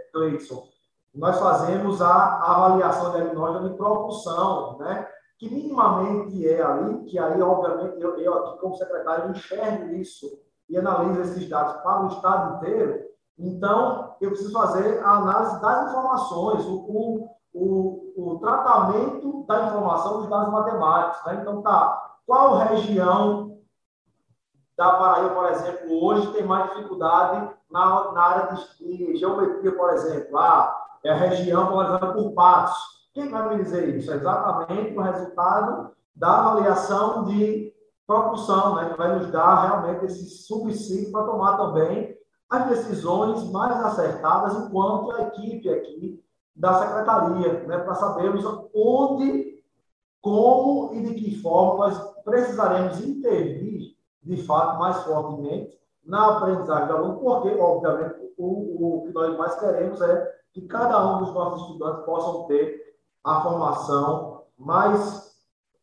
nós 1.15 1.39
fazemos 1.39 2.01
a 2.01 2.39
avaliação 2.41 3.11
diagnóstica 3.11 3.69
de 3.69 3.75
propulsão, 3.75 4.79
né? 4.79 5.09
que 5.39 5.51
minimamente 5.51 6.49
é 6.49 6.63
ali, 6.63 7.05
que 7.05 7.19
aí, 7.19 7.43
obviamente, 7.43 8.01
eu, 8.01 8.17
eu 8.17 8.35
aqui 8.35 8.59
como 8.59 8.77
secretário 8.77 9.31
enxergo 9.31 9.93
isso 9.95 10.27
e 10.69 10.79
analiso 10.79 11.21
esses 11.21 11.49
dados 11.49 11.83
para 11.83 12.05
o 12.05 12.09
estado 12.09 12.57
inteiro, 12.57 13.06
então 13.39 14.17
eu 14.21 14.31
preciso 14.31 14.53
fazer 14.53 15.03
a 15.05 15.11
análise 15.11 15.61
das 15.61 15.89
informações, 15.89 16.65
o, 16.65 17.31
o, 17.53 18.13
o, 18.17 18.39
tratamento 18.39 19.45
da 19.47 19.67
informação 19.67 20.19
dos 20.19 20.31
dados 20.31 20.53
matemáticos. 20.53 21.27
Né? 21.27 21.39
Então, 21.43 21.63
tá, 21.63 22.15
qual 22.27 22.57
região 22.57 23.59
da 24.77 24.93
Paraíba, 24.93 25.35
por 25.35 25.47
exemplo, 25.47 26.05
hoje 26.05 26.33
tem 26.33 26.45
mais 26.45 26.71
dificuldade 26.71 27.51
na, 27.71 28.13
na 28.13 28.23
área 28.23 28.55
de, 28.55 28.97
de 28.97 29.17
geometria, 29.17 29.77
por 29.77 29.91
exemplo? 29.91 30.39
Ah, 30.39 30.75
é 31.05 31.11
a 31.11 31.17
região 31.17 31.67
polarizada 31.69 32.13
por 32.13 32.33
patos. 32.33 32.77
Quem 33.13 33.31
vai 33.31 33.49
me 33.49 33.63
dizer 33.63 33.97
isso? 33.97 34.13
É 34.13 34.17
exatamente 34.17 34.97
o 34.97 35.01
resultado 35.01 35.93
da 36.15 36.39
avaliação 36.39 37.25
de 37.25 37.73
propulsão, 38.07 38.77
né, 38.77 38.91
que 38.91 38.99
vai 38.99 39.19
nos 39.19 39.31
dar 39.31 39.67
realmente 39.67 40.07
esse 40.07 40.25
subsídio 40.47 41.11
para 41.11 41.25
tomar 41.25 41.57
também 41.57 42.16
as 42.49 42.69
decisões 42.69 43.51
mais 43.51 43.85
acertadas 43.85 44.57
enquanto 44.57 45.11
a 45.13 45.23
equipe 45.23 45.69
aqui 45.69 46.25
da 46.55 46.75
secretaria, 46.75 47.65
né, 47.65 47.79
para 47.79 47.95
sabermos 47.95 48.45
onde, 48.75 49.63
como 50.21 50.95
e 50.95 51.03
de 51.03 51.15
que 51.15 51.43
forma 51.43 51.87
nós 51.87 51.99
precisaremos 52.25 53.01
intervir, 53.01 53.97
de 54.23 54.37
fato, 54.43 54.79
mais 54.79 54.97
fortemente 55.03 55.79
na 56.05 56.37
aprendizagem 56.37 56.89
do 56.89 56.97
aluno, 56.97 57.19
porque, 57.19 57.59
obviamente, 57.59 58.33
o, 58.39 58.99
o 58.99 59.03
que 59.03 59.13
nós 59.13 59.37
mais 59.37 59.59
queremos 59.59 60.01
é 60.01 60.37
que 60.53 60.63
cada 60.63 61.05
um 61.15 61.25
dos 61.25 61.35
nossos 61.35 61.63
estudantes 61.63 62.05
possam 62.05 62.45
ter 62.45 62.97
a 63.23 63.43
formação 63.43 64.45
mais 64.57 65.27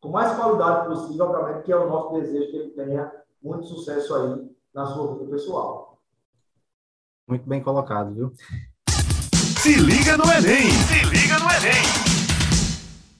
com 0.04 0.10
mais 0.10 0.36
qualidade 0.36 0.86
possível, 0.86 1.24
obviamente, 1.30 1.64
que 1.64 1.72
é 1.72 1.76
o 1.76 1.88
nosso 1.88 2.12
desejo 2.12 2.50
que 2.50 2.56
ele 2.58 2.70
tenha 2.72 3.10
muito 3.42 3.66
sucesso 3.66 4.14
aí 4.14 4.54
na 4.74 4.84
sua 4.84 5.14
vida 5.14 5.30
pessoal. 5.30 5.83
Muito 7.26 7.48
bem 7.48 7.62
colocado, 7.62 8.14
viu? 8.14 8.32
Se 9.62 9.74
liga 9.76 10.14
no 10.18 10.24
Enem! 10.24 10.70
Se 10.70 11.04
liga 11.06 11.38
no 11.38 11.50
Enem! 11.50 11.82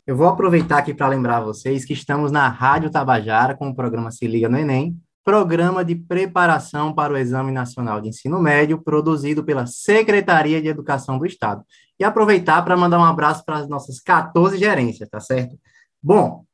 Eu 0.07 0.15
vou 0.15 0.29
aproveitar 0.29 0.77
aqui 0.77 0.93
para 0.93 1.09
lembrar 1.09 1.41
vocês 1.41 1.87
que 1.87 1.95
estamos 1.95 2.31
na 2.31 2.47
Rádio 2.47 2.91
Tabajara 2.91 3.57
com 3.57 3.71
o 3.71 3.75
programa 3.75 4.11
Se 4.11 4.27
Liga 4.27 4.47
no 4.47 4.59
Enem, 4.59 4.95
Programa 5.25 5.83
de 5.83 5.95
Preparação 5.95 6.95
para 6.95 7.15
o 7.15 7.17
Exame 7.17 7.51
Nacional 7.51 7.99
de 7.99 8.11
Ensino 8.11 8.39
Médio, 8.43 8.83
produzido 8.83 9.43
pela 9.43 9.65
Secretaria 9.65 10.61
de 10.61 10.69
Educação 10.69 11.19
do 11.19 11.25
Estado. 11.25 11.65
E 11.99 12.05
aproveitar 12.05 12.63
para 12.63 12.77
mandar 12.77 12.99
um 12.99 13.05
abraço 13.05 13.43
para 13.43 13.57
as 13.57 13.67
nossas 13.67 14.01
14 14.01 14.59
gerências, 14.59 15.09
tá 15.09 15.19
certo? 15.19 15.59
Bom, 16.03 16.45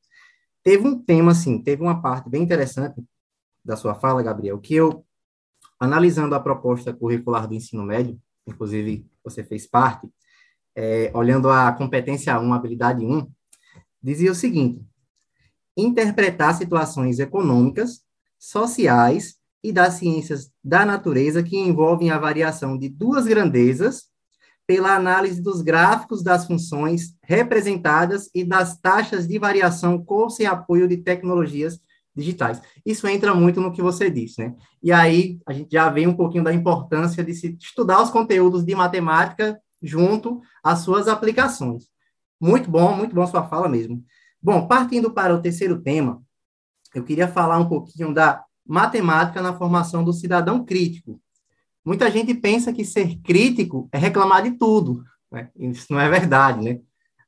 teve 0.63 0.87
um 0.87 0.97
tema, 0.97 1.33
assim, 1.33 1.61
teve 1.61 1.83
uma 1.83 2.01
parte 2.01 2.31
bem 2.31 2.45
interessante 2.45 3.03
da 3.65 3.75
sua 3.75 3.97
fala, 3.97 4.23
Gabriel, 4.23 4.61
que 4.61 4.77
eu, 4.77 5.05
analisando 5.81 6.35
a 6.35 6.41
proposta 6.41 6.93
curricular 6.93 7.49
do 7.49 7.55
ensino 7.55 7.83
médio, 7.83 8.21
inclusive 8.47 9.07
você 9.25 9.43
fez 9.43 9.67
parte, 9.67 10.07
é, 10.77 11.11
olhando 11.15 11.49
a 11.49 11.73
competência 11.73 12.39
1, 12.39 12.53
habilidade 12.53 13.05
1, 13.05 13.27
dizia 14.03 14.31
o 14.31 14.35
seguinte: 14.35 14.85
interpretar 15.77 16.55
situações 16.55 17.19
econômicas 17.19 18.03
sociais 18.39 19.37
e 19.63 19.73
das 19.73 19.95
ciências 19.95 20.51
da 20.63 20.85
natureza 20.85 21.43
que 21.43 21.57
envolvem 21.57 22.11
a 22.11 22.19
variação 22.19 22.79
de 22.79 22.89
duas 22.89 23.27
grandezas 23.27 24.09
pela 24.67 24.95
análise 24.95 25.43
dos 25.43 25.63
gráficos 25.63 26.23
das 26.23 26.47
funções 26.47 27.15
representadas 27.23 28.31
e 28.35 28.45
das 28.45 28.79
taxas 28.81 29.27
de 29.27 29.39
variação 29.39 30.03
com 30.03 30.31
sem 30.31 30.47
apoio 30.47 30.87
de 30.87 30.99
tecnologias 30.99 31.81
digitais. 32.15 32.61
Isso 32.85 33.07
entra 33.07 33.35
muito 33.35 33.61
no 33.61 33.73
que 33.73 33.83
você 33.83 34.11
disse, 34.11 34.41
né? 34.41 34.55
E 34.83 34.93
aí 34.93 35.39
a 35.47 35.53
gente 35.53 35.73
já 35.73 35.89
vê 35.89 36.07
um 36.07 36.17
pouquinho 36.17 36.45
da 36.45 36.53
importância 36.53 37.23
de 37.23 37.35
se 37.35 37.57
estudar 37.61 38.03
os 38.03 38.11
conteúdos 38.11 38.65
de 38.65 38.75
matemática 38.75 39.61
junto 39.83 40.41
às 40.63 40.81
suas 40.81 41.09
aplicações. 41.09 41.85
Muito 42.41 42.71
bom, 42.71 42.95
muito 42.97 43.15
bom 43.15 43.27
sua 43.27 43.47
fala 43.47 43.69
mesmo. 43.69 44.03
Bom, 44.43 44.67
partindo 44.67 45.13
para 45.13 45.35
o 45.35 45.41
terceiro 45.41 45.81
tema, 45.81 46.23
eu 46.95 47.05
queria 47.05 47.29
falar 47.29 47.59
um 47.59 47.69
pouquinho 47.69 48.13
da 48.13 48.43
matemática 48.67 49.43
na 49.43 49.57
formação 49.57 50.03
do 50.03 50.13
cidadão 50.13 50.65
crítico. 50.65 51.21
Muita 51.85 52.11
gente 52.11 52.35
pensa 52.35 52.73
que 52.73 52.85
ser 52.85 53.17
crítico 53.21 53.89
é 53.93 53.99
reclamar 53.99 54.43
de 54.43 54.53
tudo. 54.53 55.05
Né? 55.31 55.51
Isso 55.57 55.93
não 55.93 56.01
é 56.01 56.09
verdade, 56.09 56.63
né? 56.63 56.81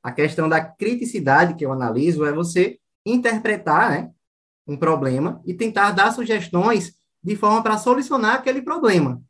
A 0.02 0.10
questão 0.10 0.48
da 0.48 0.60
criticidade 0.60 1.54
que 1.54 1.64
eu 1.64 1.72
analiso 1.72 2.24
é 2.24 2.32
você 2.32 2.78
interpretar 3.06 3.90
né, 3.90 4.10
um 4.66 4.76
problema 4.76 5.40
e 5.44 5.54
tentar 5.54 5.90
dar 5.92 6.12
sugestões 6.12 6.94
de 7.22 7.36
forma 7.36 7.62
para 7.62 7.78
solucionar 7.78 8.36
aquele 8.36 8.62
problema. 8.62 9.22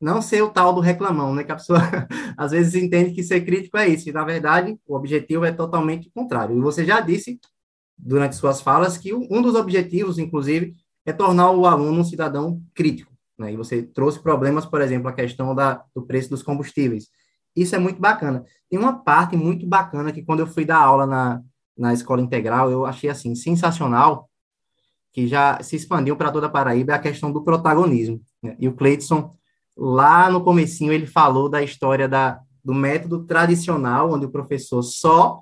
Não 0.00 0.20
ser 0.20 0.42
o 0.42 0.50
tal 0.50 0.72
do 0.72 0.80
reclamão, 0.80 1.34
né? 1.34 1.44
Que 1.44 1.52
a 1.52 1.56
pessoa 1.56 1.80
às 2.36 2.50
vezes 2.50 2.74
entende 2.74 3.12
que 3.12 3.22
ser 3.22 3.44
crítico 3.44 3.76
é 3.76 3.88
isso. 3.88 4.08
E, 4.08 4.12
na 4.12 4.24
verdade, 4.24 4.78
o 4.86 4.96
objetivo 4.96 5.44
é 5.44 5.52
totalmente 5.52 6.10
contrário. 6.10 6.56
E 6.56 6.60
você 6.60 6.84
já 6.84 7.00
disse 7.00 7.40
durante 7.96 8.36
suas 8.36 8.60
falas 8.60 8.98
que 8.98 9.14
um 9.14 9.40
dos 9.40 9.54
objetivos, 9.54 10.18
inclusive, 10.18 10.74
é 11.06 11.12
tornar 11.12 11.50
o 11.52 11.66
aluno 11.66 12.00
um 12.00 12.04
cidadão 12.04 12.60
crítico. 12.74 13.12
Né? 13.38 13.52
E 13.52 13.56
você 13.56 13.82
trouxe 13.82 14.20
problemas, 14.20 14.66
por 14.66 14.80
exemplo, 14.80 15.08
a 15.08 15.12
questão 15.12 15.54
da, 15.54 15.82
do 15.94 16.02
preço 16.02 16.30
dos 16.30 16.42
combustíveis. 16.42 17.08
Isso 17.54 17.74
é 17.74 17.78
muito 17.78 18.00
bacana. 18.00 18.44
Tem 18.68 18.78
uma 18.78 18.98
parte 18.98 19.36
muito 19.36 19.66
bacana 19.66 20.12
que 20.12 20.22
quando 20.22 20.40
eu 20.40 20.46
fui 20.46 20.64
dar 20.64 20.78
aula 20.78 21.06
na, 21.06 21.40
na 21.76 21.92
escola 21.92 22.20
integral, 22.20 22.70
eu 22.70 22.84
achei 22.84 23.08
assim 23.08 23.34
sensacional, 23.34 24.28
que 25.14 25.28
já 25.28 25.62
se 25.62 25.76
expandiu 25.76 26.16
para 26.16 26.32
toda 26.32 26.48
a 26.48 26.50
Paraíba, 26.50 26.92
é 26.92 26.96
a 26.96 26.98
questão 26.98 27.32
do 27.32 27.42
protagonismo. 27.42 28.20
Né? 28.42 28.56
E 28.58 28.68
o 28.68 28.74
Cleidson, 28.74 29.34
lá 29.76 30.28
no 30.28 30.42
comecinho, 30.42 30.92
ele 30.92 31.06
falou 31.06 31.48
da 31.48 31.62
história 31.62 32.08
da, 32.08 32.40
do 32.64 32.74
método 32.74 33.24
tradicional, 33.24 34.12
onde 34.12 34.26
o 34.26 34.30
professor 34.30 34.82
só 34.82 35.40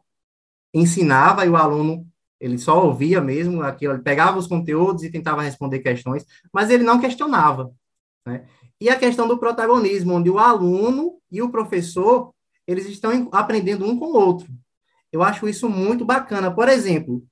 ensinava 0.75 1.45
e 1.47 1.49
o 1.49 1.57
aluno 1.57 2.07
ele 2.39 2.59
só 2.59 2.85
ouvia 2.85 3.21
mesmo 3.21 3.63
aquilo, 3.63 3.95
ele 3.95 4.03
pegava 4.03 4.37
os 4.37 4.49
conteúdos 4.49 5.05
e 5.05 5.11
tentava 5.11 5.43
responder 5.43 5.79
questões, 5.79 6.27
mas 6.53 6.71
ele 6.71 6.83
não 6.83 7.01
questionava. 7.01 7.73
Né? 8.27 8.45
E 8.81 8.91
a 8.91 8.99
questão 8.99 9.29
do 9.29 9.39
protagonismo, 9.39 10.15
onde 10.15 10.29
o 10.29 10.39
aluno 10.39 11.19
e 11.31 11.41
o 11.41 11.51
professor 11.51 12.35
eles 12.67 12.87
estão 12.87 13.29
aprendendo 13.33 13.87
um 13.87 13.99
com 13.99 14.07
o 14.07 14.17
outro. 14.17 14.49
Eu 15.11 15.23
acho 15.23 15.49
isso 15.49 15.69
muito 15.69 16.05
bacana. 16.05 16.53
Por 16.53 16.69
exemplo, 16.69 17.25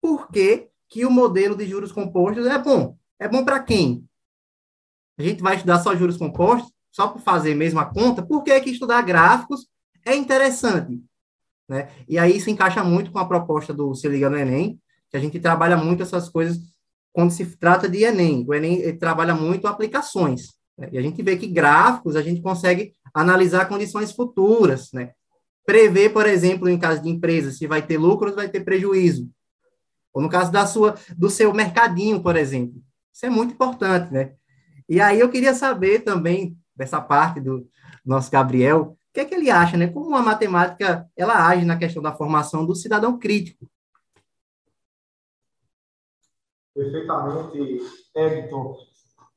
por 0.00 0.28
que, 0.30 0.68
que 0.88 1.04
o 1.04 1.10
modelo 1.10 1.56
de 1.56 1.66
juros 1.66 1.92
compostos 1.92 2.46
é 2.46 2.58
bom? 2.58 2.96
É 3.18 3.28
bom 3.28 3.44
para 3.44 3.62
quem? 3.62 4.04
A 5.18 5.22
gente 5.22 5.42
vai 5.42 5.56
estudar 5.56 5.78
só 5.80 5.94
juros 5.94 6.16
compostos, 6.16 6.72
só 6.90 7.08
por 7.08 7.20
fazer 7.20 7.54
mesmo 7.54 7.80
a 7.80 7.84
conta? 7.84 8.24
Por 8.24 8.42
que, 8.42 8.60
que 8.60 8.70
estudar 8.70 9.02
gráficos 9.02 9.66
é 10.04 10.14
interessante? 10.14 11.02
Né? 11.68 11.88
E 12.08 12.18
aí 12.18 12.36
isso 12.36 12.50
encaixa 12.50 12.84
muito 12.84 13.10
com 13.10 13.18
a 13.18 13.26
proposta 13.26 13.72
do 13.72 13.94
Se 13.94 14.08
Liga 14.08 14.28
no 14.28 14.38
Enem, 14.38 14.78
que 15.10 15.16
a 15.16 15.20
gente 15.20 15.40
trabalha 15.40 15.76
muito 15.76 16.02
essas 16.02 16.28
coisas 16.28 16.58
quando 17.12 17.30
se 17.30 17.56
trata 17.56 17.88
de 17.88 18.02
Enem. 18.02 18.44
O 18.46 18.54
Enem 18.54 18.96
trabalha 18.98 19.34
muito 19.34 19.66
aplicações. 19.66 20.54
Né? 20.76 20.88
E 20.92 20.98
a 20.98 21.02
gente 21.02 21.22
vê 21.22 21.36
que 21.36 21.46
gráficos 21.46 22.16
a 22.16 22.22
gente 22.22 22.42
consegue 22.42 22.92
analisar 23.12 23.68
condições 23.68 24.12
futuras, 24.12 24.90
né? 24.92 25.12
Prever, 25.64 26.12
por 26.12 26.26
exemplo, 26.26 26.68
em 26.68 26.78
caso 26.78 27.00
de 27.00 27.08
empresa, 27.08 27.50
se 27.50 27.66
vai 27.66 27.80
ter 27.80 27.96
lucro 27.96 28.28
ou 28.28 28.36
vai 28.36 28.48
ter 28.48 28.64
prejuízo. 28.64 29.30
Ou 30.14 30.22
no 30.22 30.28
caso 30.30 30.52
da 30.52 30.64
sua, 30.64 30.94
do 31.18 31.28
seu 31.28 31.52
mercadinho, 31.52 32.22
por 32.22 32.36
exemplo. 32.36 32.80
Isso 33.12 33.26
é 33.26 33.30
muito 33.30 33.52
importante, 33.54 34.12
né? 34.12 34.34
E 34.88 35.00
aí 35.00 35.18
eu 35.18 35.28
queria 35.28 35.52
saber 35.52 36.00
também, 36.00 36.56
dessa 36.74 37.00
parte 37.00 37.40
do 37.40 37.68
nosso 38.04 38.30
Gabriel, 38.30 38.96
que 39.12 39.20
é 39.20 39.24
que 39.24 39.34
ele 39.34 39.50
acha, 39.50 39.76
né? 39.76 39.88
Como 39.88 40.14
a 40.14 40.22
matemática 40.22 41.08
ela 41.16 41.46
age 41.48 41.64
na 41.64 41.78
questão 41.78 42.02
da 42.02 42.12
formação 42.12 42.64
do 42.64 42.74
cidadão 42.74 43.18
crítico. 43.18 43.68
Perfeitamente, 46.74 47.80
Edson. 48.14 48.76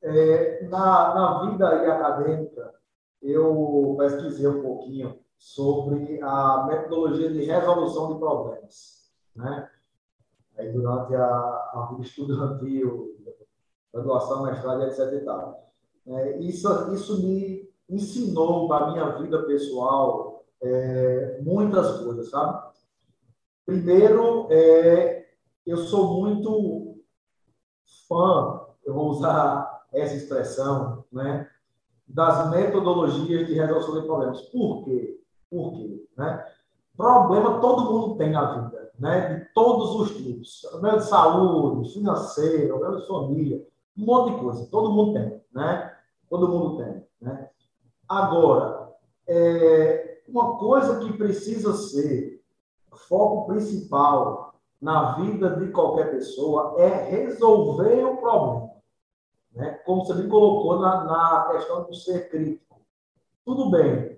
É, 0.02 0.64
na, 0.68 1.14
na 1.14 1.50
vida 1.50 1.68
acadêmica, 1.68 2.74
eu 3.22 3.96
pesquisei 3.98 4.46
um 4.46 4.62
pouquinho 4.62 5.18
sobre 5.36 6.20
a 6.22 6.66
metodologia 6.68 7.30
de 7.32 7.44
resolução 7.44 8.12
de 8.12 8.18
problemas, 8.18 9.12
né? 9.34 9.68
Aí, 10.58 10.72
durante 10.72 11.14
a, 11.14 11.26
a 11.26 11.88
vida 11.90 12.02
estudantil, 12.02 13.16
graduação, 13.92 14.42
mestrado, 14.42 14.82
etc. 14.82 15.12
E 15.12 15.24
tal. 15.24 15.72
É, 16.06 16.38
isso, 16.38 16.92
isso 16.92 17.22
me 17.22 17.68
ensinou 17.88 18.68
para 18.68 18.86
a 18.86 18.90
minha 18.90 19.18
vida 19.18 19.42
pessoal 19.44 20.44
é, 20.60 21.40
muitas 21.42 22.00
coisas, 22.00 22.30
sabe? 22.30 22.68
Primeiro, 23.64 24.48
é, 24.50 25.28
eu 25.66 25.76
sou 25.76 26.20
muito 26.20 26.96
fã, 28.08 28.66
eu 28.84 28.94
vou 28.94 29.10
usar 29.10 29.86
essa 29.92 30.14
expressão, 30.14 31.04
né, 31.12 31.48
das 32.06 32.50
metodologias 32.50 33.46
de 33.46 33.54
resolução 33.54 34.00
de 34.00 34.06
problemas. 34.06 34.40
Por 34.42 34.84
quê? 34.84 35.20
Por 35.50 35.72
quê? 35.72 36.08
Né? 36.16 36.46
Problema 36.96 37.60
todo 37.60 37.92
mundo 37.92 38.16
tem 38.16 38.30
na 38.30 38.62
vida, 38.62 38.87
né? 38.98 39.34
de 39.34 39.44
todos 39.54 39.94
os 40.00 40.16
tipos. 40.16 40.66
Problema 40.70 40.98
de 40.98 41.04
saúde, 41.04 41.92
financeiro, 41.92 42.68
problema 42.68 43.00
de 43.00 43.06
família, 43.06 43.66
um 43.96 44.04
monte 44.04 44.34
de 44.34 44.40
coisa. 44.40 44.66
Todo 44.70 44.92
mundo 44.92 45.14
tem, 45.14 45.42
né? 45.52 45.94
Todo 46.28 46.48
mundo 46.48 46.78
tem, 46.78 47.04
né? 47.20 47.48
Agora, 48.08 48.92
é, 49.26 50.22
uma 50.28 50.56
coisa 50.58 50.98
que 51.00 51.12
precisa 51.12 51.74
ser 51.74 52.42
foco 53.08 53.46
principal 53.46 54.54
na 54.80 55.12
vida 55.16 55.56
de 55.56 55.70
qualquer 55.70 56.10
pessoa 56.10 56.74
é 56.78 57.10
resolver 57.10 58.04
o 58.04 58.16
problema. 58.16 58.70
Né? 59.52 59.72
Como 59.84 60.04
você 60.04 60.14
me 60.14 60.28
colocou 60.28 60.78
na, 60.78 61.04
na 61.04 61.48
questão 61.52 61.84
do 61.84 61.94
ser 61.94 62.30
crítico. 62.30 62.80
Tudo 63.44 63.70
bem, 63.70 64.17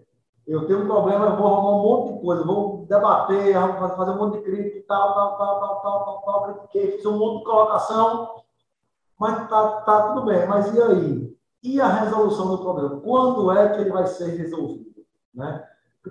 eu 0.50 0.66
tenho 0.66 0.82
um 0.82 0.86
problema, 0.86 1.26
eu 1.26 1.36
vou 1.36 1.46
arrumar 1.46 1.76
um 1.76 1.82
monte 1.82 2.14
de 2.14 2.20
coisa, 2.20 2.44
vou 2.44 2.84
debater, 2.88 3.54
fazer 3.96 4.10
um 4.10 4.16
monte 4.16 4.38
de 4.38 4.42
crítica 4.42 4.84
tal, 4.88 5.14
tal, 5.14 5.38
tal, 5.38 5.60
tal, 5.60 5.80
tal, 5.80 6.04
tal, 6.04 6.22
tal, 6.22 6.42
critiquei, 6.42 6.90
fiz 6.96 7.06
um 7.06 7.18
monte 7.18 7.38
de 7.38 7.44
colocação, 7.44 8.34
mas 9.16 9.48
tá, 9.48 9.80
tá 9.82 10.08
tudo 10.08 10.26
bem. 10.26 10.48
Mas 10.48 10.74
e 10.74 10.82
aí? 10.82 11.36
E 11.62 11.80
a 11.80 11.86
resolução 11.86 12.48
do 12.48 12.58
problema? 12.58 13.00
Quando 13.00 13.52
é 13.52 13.68
que 13.68 13.80
ele 13.82 13.92
vai 13.92 14.08
ser 14.08 14.36
resolvido? 14.36 15.04
Né? 15.32 15.64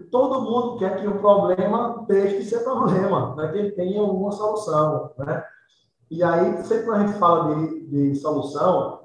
Todo 0.09 0.41
mundo 0.41 0.77
quer 0.77 1.01
que 1.01 1.07
o 1.07 1.19
problema 1.19 2.05
deixe 2.07 2.37
de 2.37 2.45
ser 2.45 2.63
problema, 2.63 3.35
né? 3.35 3.51
que 3.51 3.57
ele 3.57 3.71
tenha 3.71 4.01
uma 4.01 4.31
solução. 4.31 5.11
Né? 5.17 5.43
E 6.09 6.23
aí, 6.23 6.63
sempre 6.63 6.85
que 6.85 6.91
a 6.91 6.99
gente 6.99 7.19
fala 7.19 7.55
de, 7.55 7.87
de 7.87 8.15
solução 8.15 9.01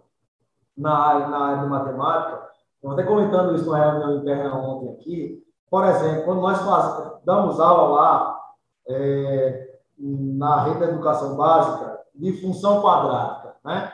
na 0.76 1.28
na 1.28 1.38
área 1.38 1.62
de 1.62 1.68
matemática, 1.68 2.53
eu 2.84 2.90
até 2.90 3.02
comentando 3.02 3.54
isso 3.56 3.70
na 3.70 3.78
reunião 3.78 4.18
interna 4.18 4.54
ontem 4.54 4.92
aqui, 4.92 5.42
por 5.70 5.86
exemplo, 5.86 6.24
quando 6.24 6.42
nós 6.42 6.60
faz, 6.60 7.24
damos 7.24 7.58
aula 7.58 7.88
lá 7.94 8.40
é, 8.86 9.78
na 9.98 10.64
rede 10.64 10.80
da 10.80 10.86
educação 10.86 11.34
básica 11.34 11.98
de 12.14 12.40
função 12.42 12.82
quadrática, 12.82 13.56
né? 13.64 13.90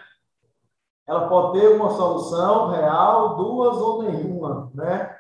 ela 1.07 1.29
pode 1.29 1.61
ter 1.61 1.69
uma 1.69 1.91
solução 1.91 2.71
real, 2.71 3.37
duas 3.37 3.77
ou 3.77 4.03
nenhuma, 4.03 4.71
né? 4.75 5.17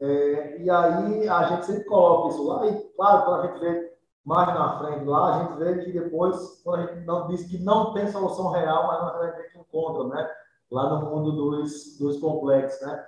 É, 0.00 0.62
e 0.62 0.70
aí 0.70 1.28
a 1.28 1.42
gente 1.44 1.66
sempre 1.66 1.84
coloca 1.84 2.30
isso 2.30 2.46
lá, 2.46 2.66
e 2.66 2.92
claro, 2.96 3.24
quando 3.24 3.40
a 3.40 3.46
gente 3.46 3.60
vê 3.60 3.92
mais 4.24 4.48
na 4.48 4.78
frente 4.78 5.04
lá, 5.04 5.34
a 5.34 5.38
gente 5.44 5.58
vê 5.58 5.84
que 5.84 5.92
depois, 5.92 6.62
quando 6.64 6.80
a 6.80 6.86
gente 6.86 7.04
não 7.04 7.26
diz 7.28 7.46
que 7.46 7.58
não 7.58 7.92
tem 7.92 8.10
solução 8.10 8.50
real, 8.50 8.86
mas 8.86 9.02
na 9.02 9.10
verdade 9.12 9.40
a 9.40 9.42
gente 9.42 9.58
encontra, 9.58 10.04
né? 10.08 10.30
Lá 10.72 10.88
no 10.88 11.10
mundo 11.10 11.32
dos, 11.32 11.98
dos 11.98 12.18
complexos, 12.18 12.80
né? 12.86 13.04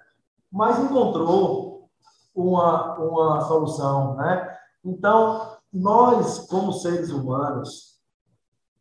Mas 0.53 0.79
encontrou 0.79 1.89
uma, 2.35 2.99
uma 2.99 3.41
solução, 3.41 4.15
né? 4.17 4.55
Então, 4.85 5.57
nós, 5.73 6.41
como 6.41 6.73
seres 6.73 7.11
humanos, 7.11 7.95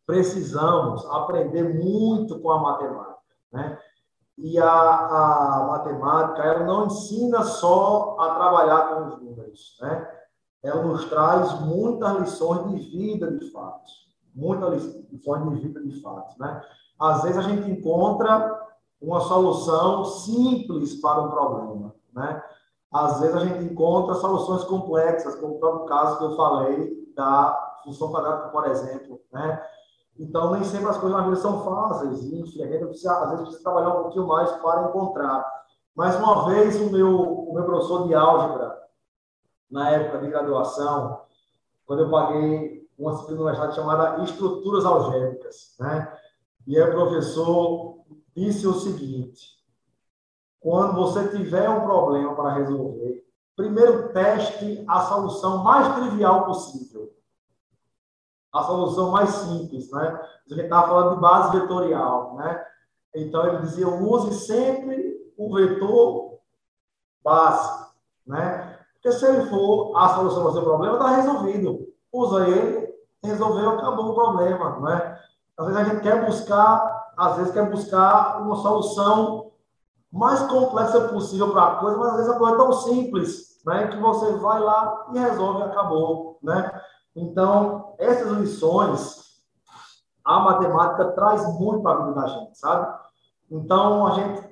precisamos 0.06 1.04
aprender 1.06 1.82
muito 1.82 2.38
com 2.40 2.50
a 2.50 2.60
matemática, 2.60 3.18
né? 3.52 3.78
E 4.36 4.58
a, 4.58 4.68
a 4.68 5.66
matemática, 5.68 6.42
ela 6.42 6.64
não 6.64 6.86
ensina 6.86 7.42
só 7.42 8.16
a 8.18 8.34
trabalhar 8.34 8.88
com 8.88 9.06
os 9.06 9.22
números, 9.22 9.78
né? 9.80 10.10
Ela 10.62 10.82
nos 10.82 11.04
traz 11.06 11.60
muitas 11.60 12.18
lições 12.20 12.68
de 12.70 12.78
vida, 12.90 13.30
de 13.30 13.50
fatos. 13.50 14.12
Muitas 14.34 14.82
lições 15.10 15.48
de 15.48 15.54
vida, 15.60 15.80
de 15.80 16.00
fatos, 16.02 16.36
né? 16.38 16.62
Às 16.98 17.22
vezes 17.22 17.38
a 17.38 17.42
gente 17.42 17.70
encontra 17.70 18.60
uma 19.04 19.20
solução 19.20 20.04
simples 20.04 21.00
para 21.00 21.20
um 21.20 21.30
problema, 21.30 21.94
né? 22.12 22.42
Às 22.90 23.20
vezes 23.20 23.36
a 23.36 23.40
gente 23.40 23.64
encontra 23.64 24.14
soluções 24.14 24.64
complexas, 24.64 25.34
como 25.36 25.56
o 25.56 25.58
próprio 25.58 25.86
caso 25.86 26.18
que 26.18 26.24
eu 26.24 26.36
falei 26.36 27.12
da 27.14 27.80
função 27.84 28.10
quadrada, 28.10 28.48
por 28.48 28.66
exemplo, 28.66 29.20
né? 29.32 29.62
Então, 30.18 30.52
nem 30.52 30.62
sempre 30.62 30.88
as 30.88 30.96
coisas 30.96 31.18
na 31.18 31.24
vida 31.24 31.36
são 31.36 31.64
fáceis. 31.64 32.32
Enfim, 32.32 32.62
a 32.62 32.68
gente 32.68 32.86
precisa, 32.86 33.12
às 33.18 33.30
vezes 33.30 33.40
precisa 33.40 33.64
trabalhar 33.64 33.90
um 33.90 34.02
pouquinho 34.04 34.28
mais 34.28 34.50
para 34.52 34.88
encontrar. 34.88 35.44
Mais 35.94 36.16
uma 36.16 36.46
vez, 36.46 36.80
o 36.80 36.90
meu, 36.90 37.20
o 37.20 37.52
meu 37.52 37.64
professor 37.64 38.06
de 38.06 38.14
álgebra, 38.14 38.80
na 39.68 39.90
época 39.90 40.18
de 40.18 40.28
graduação, 40.28 41.20
quando 41.84 42.04
eu 42.04 42.10
paguei 42.10 42.88
uma 42.96 43.12
disciplina 43.12 43.72
chamada 43.72 44.22
Estruturas 44.22 44.84
Algébricas, 44.84 45.74
né? 45.80 46.16
E 46.64 46.80
o 46.80 46.90
professor 46.92 48.04
disse 48.34 48.66
o 48.66 48.74
seguinte: 48.74 49.58
quando 50.60 50.94
você 50.94 51.28
tiver 51.28 51.68
um 51.68 51.82
problema 51.82 52.34
para 52.34 52.54
resolver, 52.54 53.26
primeiro 53.56 54.12
teste 54.12 54.84
a 54.88 55.02
solução 55.02 55.58
mais 55.62 55.94
trivial 55.96 56.46
possível 56.46 57.14
a 58.54 58.62
solução 58.62 59.10
mais 59.10 59.30
simples, 59.30 59.90
né? 59.90 60.20
A 60.46 60.54
gente 60.54 60.64
estava 60.64 60.86
falando 60.86 61.14
de 61.16 61.20
base 61.20 61.58
vetorial, 61.58 62.36
né? 62.36 62.64
Então, 63.12 63.44
ele 63.46 63.62
dizia, 63.62 63.88
use 63.88 64.46
sempre 64.46 65.32
o 65.36 65.52
vetor 65.52 66.38
base, 67.22 67.88
né? 68.24 68.78
Porque 68.94 69.10
se 69.10 69.26
ele 69.26 69.46
for 69.46 69.96
a 69.96 70.14
solução 70.14 70.44
do 70.44 70.52
seu 70.52 70.62
problema, 70.62 70.94
está 70.94 71.16
resolvido. 71.16 71.92
Usa 72.12 72.48
ele, 72.48 72.94
resolveu, 73.24 73.70
acabou 73.70 74.10
o 74.10 74.14
problema, 74.14 74.78
né? 74.80 75.18
Às 75.58 75.66
vezes 75.66 75.80
a 75.80 75.84
gente 75.84 76.02
quer 76.02 76.24
buscar 76.24 76.93
às 77.16 77.36
vezes, 77.36 77.52
quer 77.52 77.70
buscar 77.70 78.40
uma 78.42 78.56
solução 78.56 79.52
mais 80.10 80.40
complexa 80.42 81.08
possível 81.08 81.52
para 81.52 81.64
a 81.64 81.76
coisa, 81.76 81.98
mas 81.98 82.10
às 82.10 82.16
vezes 82.16 82.32
a 82.32 82.38
coisa 82.38 82.54
é 82.54 82.58
tão 82.58 82.72
simples, 82.72 83.60
né, 83.66 83.88
que 83.88 83.96
você 83.96 84.32
vai 84.34 84.60
lá 84.60 85.06
e 85.12 85.18
resolve 85.18 85.60
e 85.60 85.64
acabou, 85.64 86.38
né? 86.42 86.80
Então, 87.16 87.94
essas 87.98 88.30
lições, 88.38 89.24
a 90.24 90.38
matemática 90.40 91.12
traz 91.12 91.46
muito 91.58 91.82
para 91.82 91.92
a 91.92 92.06
vida 92.06 92.20
da 92.20 92.26
gente, 92.26 92.58
sabe? 92.58 92.98
Então, 93.50 94.06
a 94.06 94.10
gente, 94.12 94.48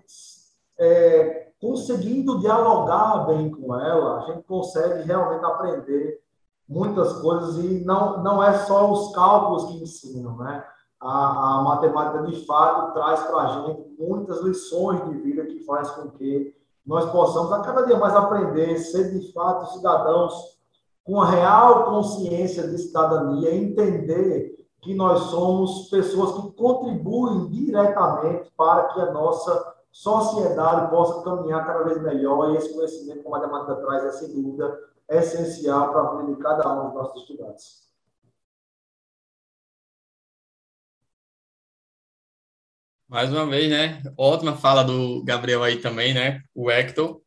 é, 0.79 1.53
conseguindo 1.61 2.41
dialogar 2.41 3.27
bem 3.27 3.51
com 3.51 3.79
ela, 3.79 4.19
a 4.19 4.21
gente 4.27 4.43
consegue 4.43 5.03
realmente 5.03 5.45
aprender 5.45 6.21
muitas 6.69 7.21
coisas 7.21 7.57
e 7.59 7.85
não, 7.85 8.23
não 8.23 8.43
é 8.43 8.59
só 8.61 8.91
os 8.91 9.15
cálculos 9.15 9.67
que 9.67 9.83
ensinam, 9.83 10.37
né? 10.37 10.65
A, 11.03 11.59
a 11.59 11.63
matemática, 11.63 12.23
de 12.23 12.47
fato, 12.47 12.93
traz 12.93 13.21
para 13.25 13.39
a 13.39 13.47
gente 13.49 13.97
muitas 13.99 14.41
lições 14.41 15.05
de 15.09 15.19
vida 15.19 15.45
que 15.47 15.65
faz 15.65 15.91
com 15.91 16.11
que 16.11 16.55
nós 16.87 17.11
possamos 17.11 17.53
a 17.53 17.61
cada 17.61 17.83
dia 17.83 17.99
mais 17.99 18.15
aprender, 18.15 18.79
ser 18.79 19.11
de 19.11 19.33
fato 19.33 19.73
cidadãos 19.73 20.61
com 21.05 21.21
a 21.21 21.29
real 21.29 21.87
consciência 21.87 22.69
de 22.69 22.79
cidadania, 22.79 23.53
entender 23.53 24.65
que 24.81 24.95
nós 24.95 25.19
somos 25.23 25.89
pessoas 25.89 26.33
que 26.35 26.53
contribuem 26.53 27.49
diretamente 27.49 28.53
para 28.57 28.85
que 28.89 29.01
a 29.01 29.13
nossa 29.13 29.75
sociedade 29.91 30.91
possa 30.91 31.23
caminhar 31.23 31.67
cada 31.67 31.85
vez 31.85 32.01
melhor 32.03 32.51
e 32.51 32.57
esse 32.57 32.73
conhecimento 32.75 33.23
que 33.23 33.29
a 33.29 33.31
matemática 33.31 33.77
traz 33.77 34.05
é, 34.05 34.13
sem 34.13 34.43
dúvida, 34.43 34.79
essencial 35.09 35.91
para 35.91 36.01
a 36.03 36.17
vida 36.17 36.35
de 36.35 36.43
cada 36.43 36.73
um 36.73 36.87
dos 36.87 36.95
nossos 36.95 37.23
estudantes. 37.23 37.92
Mais 43.13 43.31
uma 43.31 43.45
vez, 43.45 43.69
né? 43.69 44.01
Ótima 44.17 44.57
fala 44.57 44.83
do 44.83 45.23
Gabriel 45.23 45.63
aí 45.63 45.77
também, 45.77 46.15
né? 46.15 46.41
O 46.55 46.71
Hector. 46.71 47.21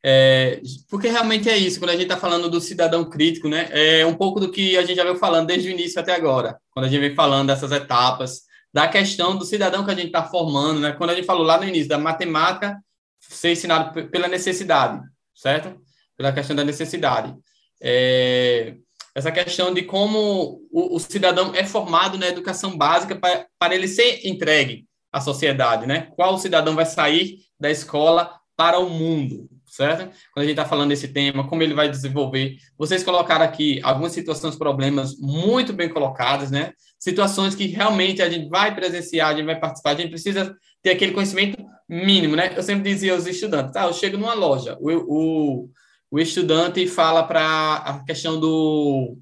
É, 0.00 0.60
porque 0.88 1.08
realmente 1.08 1.50
é 1.50 1.56
isso, 1.56 1.80
quando 1.80 1.90
a 1.90 1.94
gente 1.94 2.04
está 2.04 2.16
falando 2.16 2.48
do 2.48 2.60
cidadão 2.60 3.10
crítico, 3.10 3.48
né? 3.48 3.68
É 3.72 4.06
um 4.06 4.14
pouco 4.14 4.38
do 4.38 4.52
que 4.52 4.76
a 4.76 4.82
gente 4.82 4.94
já 4.94 5.02
veio 5.02 5.16
falando 5.16 5.48
desde 5.48 5.68
o 5.68 5.72
início 5.72 6.00
até 6.00 6.14
agora, 6.14 6.56
quando 6.70 6.86
a 6.86 6.88
gente 6.88 7.00
vem 7.00 7.12
falando 7.16 7.48
dessas 7.48 7.72
etapas, 7.72 8.42
da 8.72 8.86
questão 8.86 9.36
do 9.36 9.44
cidadão 9.44 9.84
que 9.84 9.90
a 9.90 9.96
gente 9.96 10.06
está 10.06 10.22
formando, 10.22 10.78
né? 10.78 10.92
Quando 10.92 11.10
a 11.10 11.14
gente 11.16 11.26
falou 11.26 11.42
lá 11.42 11.58
no 11.58 11.66
início 11.66 11.88
da 11.88 11.98
matemática 11.98 12.78
ser 13.18 13.50
ensinado 13.50 14.08
pela 14.10 14.28
necessidade, 14.28 15.00
certo? 15.34 15.76
Pela 16.16 16.30
questão 16.30 16.54
da 16.54 16.62
necessidade. 16.62 17.34
É, 17.82 18.76
essa 19.12 19.32
questão 19.32 19.74
de 19.74 19.82
como 19.82 20.60
o, 20.70 20.94
o, 20.94 21.00
cidadão 21.00 21.52
é 21.52 21.64
formado 21.64 22.16
na 22.16 22.28
educação 22.28 22.78
básica 22.78 23.16
para, 23.16 23.48
para 23.58 23.74
ele 23.74 23.88
ser 23.88 24.24
entregue 24.24 24.86
à 25.12 25.20
sociedade, 25.20 25.86
né? 25.86 26.08
Qual 26.16 26.38
cidadão 26.38 26.74
vai 26.74 26.86
sair 26.86 27.38
da 27.60 27.70
escola 27.70 28.32
para 28.56 28.78
o 28.78 28.88
mundo, 28.88 29.48
certo? 29.66 30.10
Quando 30.32 30.44
a 30.44 30.46
gente 30.46 30.52
está 30.52 30.64
falando 30.64 30.88
desse 30.88 31.08
tema, 31.08 31.46
como 31.46 31.62
ele 31.62 31.74
vai 31.74 31.88
desenvolver. 31.88 32.56
Vocês 32.78 33.02
colocaram 33.04 33.44
aqui 33.44 33.80
algumas 33.82 34.12
situações, 34.12 34.56
problemas 34.56 35.18
muito 35.18 35.72
bem 35.72 35.88
colocadas, 35.88 36.50
né? 36.50 36.72
Situações 36.98 37.54
que 37.54 37.66
realmente 37.66 38.22
a 38.22 38.30
gente 38.30 38.48
vai 38.48 38.74
presenciar, 38.74 39.30
a 39.30 39.36
gente 39.36 39.46
vai 39.46 39.58
participar, 39.58 39.90
a 39.90 39.94
gente 39.96 40.10
precisa 40.10 40.56
ter 40.82 40.90
aquele 40.90 41.12
conhecimento 41.12 41.56
mínimo, 41.88 42.36
né? 42.36 42.52
Eu 42.56 42.62
sempre 42.62 42.90
dizia 42.90 43.12
aos 43.12 43.26
estudantes, 43.26 43.72
tá, 43.72 43.84
eu 43.84 43.92
chego 43.92 44.16
numa 44.16 44.34
loja, 44.34 44.76
o, 44.80 44.90
o, 44.90 45.70
o 46.10 46.18
estudante 46.18 46.86
fala 46.86 47.22
para 47.22 47.76
a 47.76 48.04
questão 48.04 48.38
do 48.38 49.18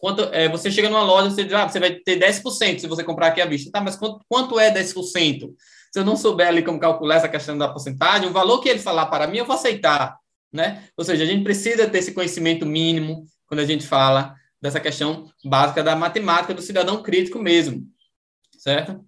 quanto 0.00 0.22
é, 0.32 0.48
você 0.48 0.70
chega 0.70 0.88
numa 0.88 1.02
loja, 1.02 1.30
você 1.30 1.44
diz, 1.44 1.52
ah, 1.52 1.68
você 1.68 1.78
vai 1.78 1.92
ter 1.92 2.18
10% 2.18 2.80
se 2.80 2.86
você 2.86 3.04
comprar 3.04 3.28
aqui 3.28 3.40
à 3.40 3.46
vista. 3.46 3.70
Tá, 3.70 3.80
mas 3.80 3.96
quanto, 3.96 4.24
quanto 4.28 4.58
é 4.58 4.72
10%? 4.72 5.50
se 5.92 5.98
eu 5.98 6.04
não 6.04 6.16
souber 6.16 6.46
ali 6.46 6.62
como 6.62 6.78
calcular 6.78 7.16
essa 7.16 7.28
questão 7.28 7.58
da 7.58 7.68
porcentagem, 7.68 8.28
o 8.28 8.32
valor 8.32 8.60
que 8.60 8.68
ele 8.68 8.78
falar 8.78 9.06
para 9.06 9.26
mim, 9.26 9.38
eu 9.38 9.44
vou 9.44 9.56
aceitar, 9.56 10.16
né? 10.52 10.84
Ou 10.96 11.04
seja, 11.04 11.24
a 11.24 11.26
gente 11.26 11.42
precisa 11.42 11.88
ter 11.88 11.98
esse 11.98 12.12
conhecimento 12.12 12.64
mínimo 12.64 13.24
quando 13.46 13.60
a 13.60 13.66
gente 13.66 13.86
fala 13.86 14.34
dessa 14.62 14.78
questão 14.78 15.28
básica 15.44 15.82
da 15.82 15.96
matemática 15.96 16.54
do 16.54 16.62
cidadão 16.62 17.02
crítico 17.02 17.40
mesmo, 17.40 17.84
certo? 18.56 19.04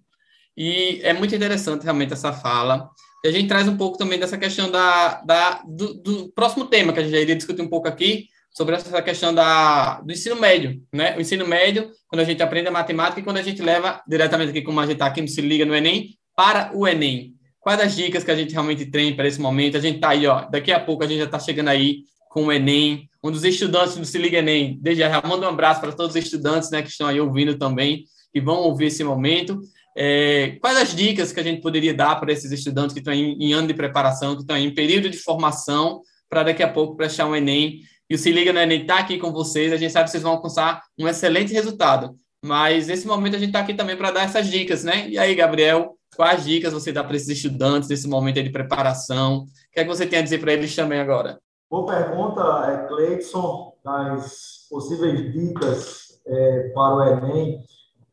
E 0.57 0.99
é 1.03 1.13
muito 1.13 1.33
interessante 1.33 1.83
realmente 1.83 2.13
essa 2.13 2.33
fala. 2.33 2.89
E 3.23 3.29
a 3.29 3.31
gente 3.31 3.47
traz 3.47 3.67
um 3.67 3.77
pouco 3.77 3.97
também 3.97 4.19
dessa 4.19 4.37
questão 4.37 4.69
da, 4.69 5.21
da 5.21 5.63
do, 5.65 5.93
do, 5.93 6.33
próximo 6.33 6.65
tema 6.65 6.91
que 6.91 6.99
a 6.99 7.03
gente 7.03 7.15
iria 7.15 7.35
discutir 7.35 7.61
um 7.61 7.69
pouco 7.69 7.87
aqui, 7.87 8.27
sobre 8.53 8.75
essa 8.75 9.01
questão 9.01 9.33
da, 9.33 9.99
do 10.01 10.11
ensino 10.13 10.35
médio, 10.35 10.81
né? 10.93 11.17
O 11.17 11.21
ensino 11.21 11.45
médio, 11.47 11.89
quando 12.07 12.21
a 12.21 12.23
gente 12.23 12.41
aprende 12.43 12.67
a 12.67 12.71
matemática 12.71 13.19
e 13.19 13.23
quando 13.23 13.37
a 13.37 13.41
gente 13.41 13.61
leva 13.61 14.01
diretamente 14.07 14.51
aqui, 14.51 14.61
como 14.61 14.79
a 14.79 14.83
gente 14.85 14.93
está 14.93 15.07
aqui 15.07 15.21
no 15.21 15.27
Se 15.27 15.41
Liga 15.41 15.65
no 15.65 15.75
Enem, 15.75 16.15
para 16.35 16.71
o 16.75 16.87
Enem. 16.87 17.33
Quais 17.59 17.79
as 17.79 17.95
dicas 17.95 18.23
que 18.23 18.31
a 18.31 18.35
gente 18.35 18.51
realmente 18.51 18.85
tem 18.85 19.15
para 19.15 19.27
esse 19.27 19.41
momento? 19.41 19.77
A 19.77 19.79
gente 19.79 19.95
está 19.95 20.09
aí, 20.09 20.27
ó, 20.27 20.47
daqui 20.49 20.71
a 20.71 20.79
pouco 20.79 21.03
a 21.03 21.07
gente 21.07 21.19
já 21.19 21.25
está 21.25 21.39
chegando 21.39 21.69
aí 21.69 22.03
com 22.29 22.45
o 22.45 22.51
Enem, 22.51 23.09
um 23.23 23.31
dos 23.31 23.43
estudantes 23.43 23.95
do 23.95 24.05
Se 24.05 24.17
Liga 24.17 24.37
Enem. 24.37 24.77
Desde 24.81 25.01
já 25.01 25.21
mando 25.21 25.45
um 25.45 25.49
abraço 25.49 25.81
para 25.81 25.91
todos 25.91 26.15
os 26.15 26.23
estudantes 26.23 26.69
né, 26.69 26.81
que 26.81 26.89
estão 26.89 27.07
aí 27.07 27.19
ouvindo 27.19 27.57
também, 27.57 28.03
que 28.31 28.41
vão 28.41 28.57
ouvir 28.57 28.87
esse 28.87 29.03
momento. 29.03 29.59
É, 29.95 30.57
quais 30.59 30.77
as 30.77 30.95
dicas 30.95 31.31
que 31.31 31.39
a 31.39 31.43
gente 31.43 31.61
poderia 31.61 31.93
dar 31.93 32.19
para 32.19 32.31
esses 32.31 32.51
estudantes 32.51 32.93
que 32.93 32.99
estão 32.99 33.13
em, 33.13 33.37
em 33.39 33.53
ano 33.53 33.67
de 33.67 33.73
preparação, 33.73 34.35
que 34.35 34.41
estão 34.41 34.57
em 34.57 34.73
período 34.73 35.09
de 35.09 35.17
formação, 35.17 36.01
para 36.29 36.43
daqui 36.43 36.63
a 36.63 36.67
pouco 36.67 36.95
prestar 36.95 37.27
um 37.27 37.35
Enem? 37.35 37.81
E 38.13 38.15
o 38.15 38.19
Se 38.19 38.31
Liga 38.31 38.53
no 38.53 38.59
Enem 38.59 38.81
está 38.81 38.99
aqui 38.99 39.17
com 39.17 39.31
vocês, 39.31 39.73
a 39.73 39.77
gente 39.77 39.91
sabe 39.91 40.05
que 40.05 40.11
vocês 40.11 40.21
vão 40.21 40.33
alcançar 40.33 40.83
um 40.99 41.07
excelente 41.07 41.51
resultado. 41.51 42.15
Mas 42.45 42.85
nesse 42.85 43.07
momento 43.07 43.35
a 43.35 43.39
gente 43.39 43.49
está 43.49 43.61
aqui 43.61 43.73
também 43.73 43.97
para 43.97 44.11
dar 44.11 44.21
essas 44.21 44.45
dicas, 44.45 44.83
né? 44.83 45.09
E 45.09 45.17
aí, 45.17 45.33
Gabriel, 45.33 45.97
Quais 46.15 46.43
dicas 46.43 46.73
você 46.73 46.91
dá 46.91 47.03
para 47.03 47.15
esses 47.15 47.29
estudantes 47.29 47.89
nesse 47.89 48.07
momento 48.07 48.43
de 48.43 48.51
preparação? 48.51 49.39
O 49.39 49.45
que 49.71 49.79
é 49.79 49.83
que 49.83 49.89
você 49.89 50.05
tem 50.05 50.19
a 50.19 50.21
dizer 50.21 50.39
para 50.39 50.53
eles 50.53 50.75
também 50.75 50.99
agora? 50.99 51.39
Boa 51.71 51.87
pergunta, 51.87 52.41
é, 52.67 52.87
Cleidson, 52.87 53.73
das 53.83 54.67
possíveis 54.69 55.33
dicas 55.33 56.21
é, 56.27 56.69
para 56.69 56.95
o 56.95 57.03
Enem. 57.03 57.63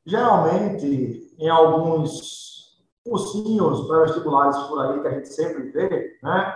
Geralmente, 0.07 1.31
em 1.39 1.49
alguns 1.51 2.79
cursinhos 3.05 3.87
pré-vestibulares 3.87 4.57
por 4.61 4.81
aí 4.81 5.01
que 5.03 5.09
a 5.09 5.11
gente 5.11 5.29
sempre 5.29 5.71
vê, 5.71 6.19
né? 6.23 6.55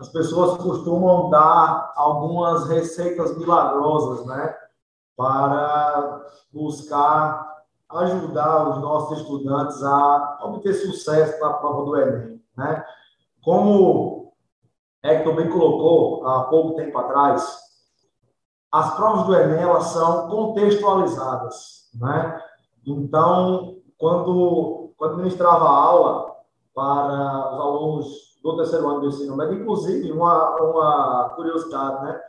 As 0.00 0.08
pessoas 0.08 0.60
costumam 0.62 1.30
dar 1.30 1.92
algumas 1.96 2.68
receitas 2.68 3.36
milagrosas, 3.36 4.26
né? 4.26 4.54
Para 5.16 6.26
buscar 6.52 7.54
ajudar 7.90 8.70
os 8.70 8.78
nossos 8.78 9.20
estudantes 9.20 9.82
a 9.82 10.40
obter 10.42 10.74
sucesso 10.74 11.40
na 11.40 11.52
prova 11.54 11.84
do 11.84 11.96
Enem. 11.96 12.42
Né? 12.56 12.84
Como 13.42 14.32
Hector 15.02 15.34
bem 15.34 15.50
colocou 15.50 16.26
há 16.26 16.44
pouco 16.44 16.76
tempo 16.76 16.96
atrás, 16.98 17.58
as 18.72 18.94
provas 18.96 19.26
do 19.26 19.34
Enem 19.34 19.62
elas 19.62 19.84
são 19.84 20.28
contextualizadas. 20.28 21.90
Né? 21.94 22.42
Então, 22.86 23.76
quando, 23.98 24.92
quando 24.96 25.18
ministrava 25.18 25.68
aula 25.68 26.34
para 26.74 27.54
os 27.54 27.60
alunos 27.60 28.33
do 28.44 28.56
terceiro 28.56 28.86
ano 28.86 29.00
do 29.00 29.08
ensino 29.08 29.34
médio, 29.34 29.54
inclusive, 29.54 30.12
uma, 30.12 30.56
uma 30.60 31.32
curiosidade, 31.34 32.04
né? 32.04 32.20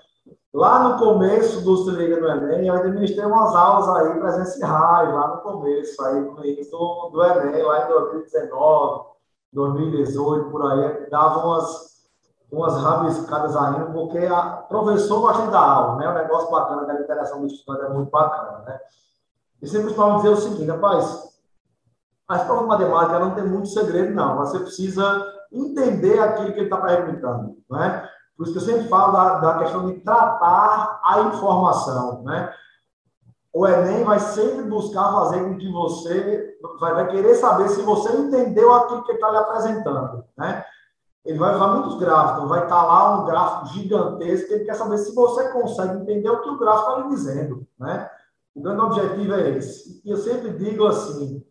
Lá 0.53 0.87
no 0.87 0.97
começo 0.97 1.61
do 1.61 1.75
Se 1.75 1.91
Liga 1.91 2.17
no 2.21 2.29
Enem, 2.29 2.67
eu 2.67 2.75
administrei 2.75 3.25
umas 3.25 3.53
aulas 3.53 3.89
aí 3.89 4.17
presenciais, 4.17 5.13
lá 5.13 5.27
no 5.27 5.41
começo, 5.41 6.01
aí 6.05 6.23
do, 6.23 7.09
do 7.09 7.23
Enem, 7.23 7.61
lá 7.61 7.85
em 7.85 7.89
2019, 7.89 9.05
2018, 9.51 10.49
por 10.49 10.71
aí, 10.71 11.09
dava 11.09 11.45
umas, 11.45 12.05
umas 12.49 12.81
rabiscadas 12.81 13.57
ainda, 13.57 13.91
porque 13.91 14.19
a 14.19 14.65
professor 14.69 15.19
gosta 15.19 15.51
dar 15.51 15.59
aula, 15.59 15.95
né? 15.97 16.09
O 16.09 16.13
negócio 16.13 16.49
bacana 16.49 16.85
da 16.85 17.01
interação 17.01 17.41
do 17.41 17.47
estudante 17.47 17.91
é 17.91 17.93
muito 17.93 18.09
bacana, 18.09 18.63
né? 18.65 18.79
E 19.61 19.67
sempre 19.67 19.87
costumava 19.87 20.21
dizer 20.21 20.29
o 20.29 20.37
seguinte, 20.37 20.71
rapaz, 20.71 21.35
as 22.29 22.43
provas 22.45 22.63
de 22.63 22.69
matemática 22.69 23.19
não 23.19 23.35
tem 23.35 23.45
muito 23.45 23.67
segredo, 23.67 24.13
não. 24.13 24.37
Você 24.37 24.59
precisa 24.59 25.34
entender 25.55 26.19
aquilo 26.19 26.53
que 26.53 26.59
ele 26.59 26.65
está 26.65 26.77
perguntando, 26.77 27.57
né? 27.69 28.07
Por 28.37 28.43
isso 28.43 28.53
que 28.53 28.59
eu 28.59 28.73
sempre 28.73 28.89
falo 28.89 29.13
da, 29.13 29.39
da 29.39 29.59
questão 29.59 29.85
de 29.87 29.99
tratar 30.01 30.99
a 31.03 31.21
informação, 31.21 32.23
né? 32.23 32.53
O 33.53 33.65
Enem 33.65 34.03
vai 34.03 34.19
sempre 34.19 34.63
buscar 34.63 35.13
fazer 35.13 35.41
com 35.41 35.57
que 35.57 35.71
você 35.71 36.57
vai, 36.79 36.93
vai 36.93 37.07
querer 37.07 37.35
saber 37.35 37.69
se 37.69 37.81
você 37.81 38.11
entendeu 38.11 38.73
aquilo 38.73 39.03
que 39.03 39.11
ele 39.11 39.17
está 39.17 39.31
lhe 39.31 39.37
apresentando, 39.37 40.25
né? 40.37 40.65
Ele 41.23 41.39
vai 41.39 41.55
usar 41.55 41.67
muitos 41.67 41.97
gráficos, 41.97 42.49
vai 42.49 42.63
estar 42.63 42.75
tá 42.75 42.85
lá 42.85 43.21
um 43.21 43.25
gráfico 43.25 43.67
gigantesco, 43.73 44.53
ele 44.53 44.65
quer 44.65 44.75
saber 44.75 44.97
se 44.97 45.15
você 45.15 45.47
consegue 45.49 46.01
entender 46.01 46.29
o 46.29 46.41
que 46.41 46.49
o 46.49 46.57
gráfico 46.59 46.89
está 46.89 47.01
lhe 47.01 47.15
dizendo, 47.15 47.67
né? 47.79 48.09
O 48.53 48.61
grande 48.61 48.81
objetivo 48.81 49.33
é 49.33 49.49
esse. 49.51 50.01
E 50.03 50.11
eu 50.11 50.17
sempre 50.17 50.51
digo 50.51 50.85
assim, 50.85 51.43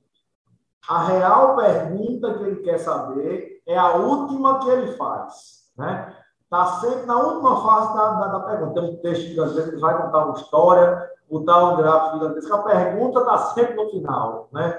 a 0.88 1.05
real 1.05 1.57
pergunta 1.57 2.34
que 2.34 2.44
ele 2.44 2.57
quer 2.57 2.78
saber 2.78 3.53
é 3.66 3.78
a 3.78 3.96
última 3.96 4.60
que 4.60 4.68
ele 4.68 4.92
faz, 4.96 5.70
né? 5.76 6.14
Está 6.42 6.66
sempre 6.80 7.06
na 7.06 7.18
última 7.18 7.62
fase 7.62 7.94
da, 7.94 8.10
da, 8.12 8.26
da, 8.28 8.40
pergunta. 8.40 8.80
Tem 8.80 8.90
um 8.90 8.96
texto 8.96 9.22
gigantesco, 9.22 9.70
ele 9.70 9.80
vai 9.80 10.00
contar 10.00 10.24
uma 10.26 10.36
história, 10.36 11.10
botar 11.28 11.64
um 11.64 11.76
gráfico 11.76 12.18
gigantesco. 12.18 12.54
A 12.54 12.62
pergunta 12.62 13.20
está 13.20 13.38
sempre 13.38 13.74
no 13.74 13.90
final. 13.90 14.48
Né? 14.52 14.78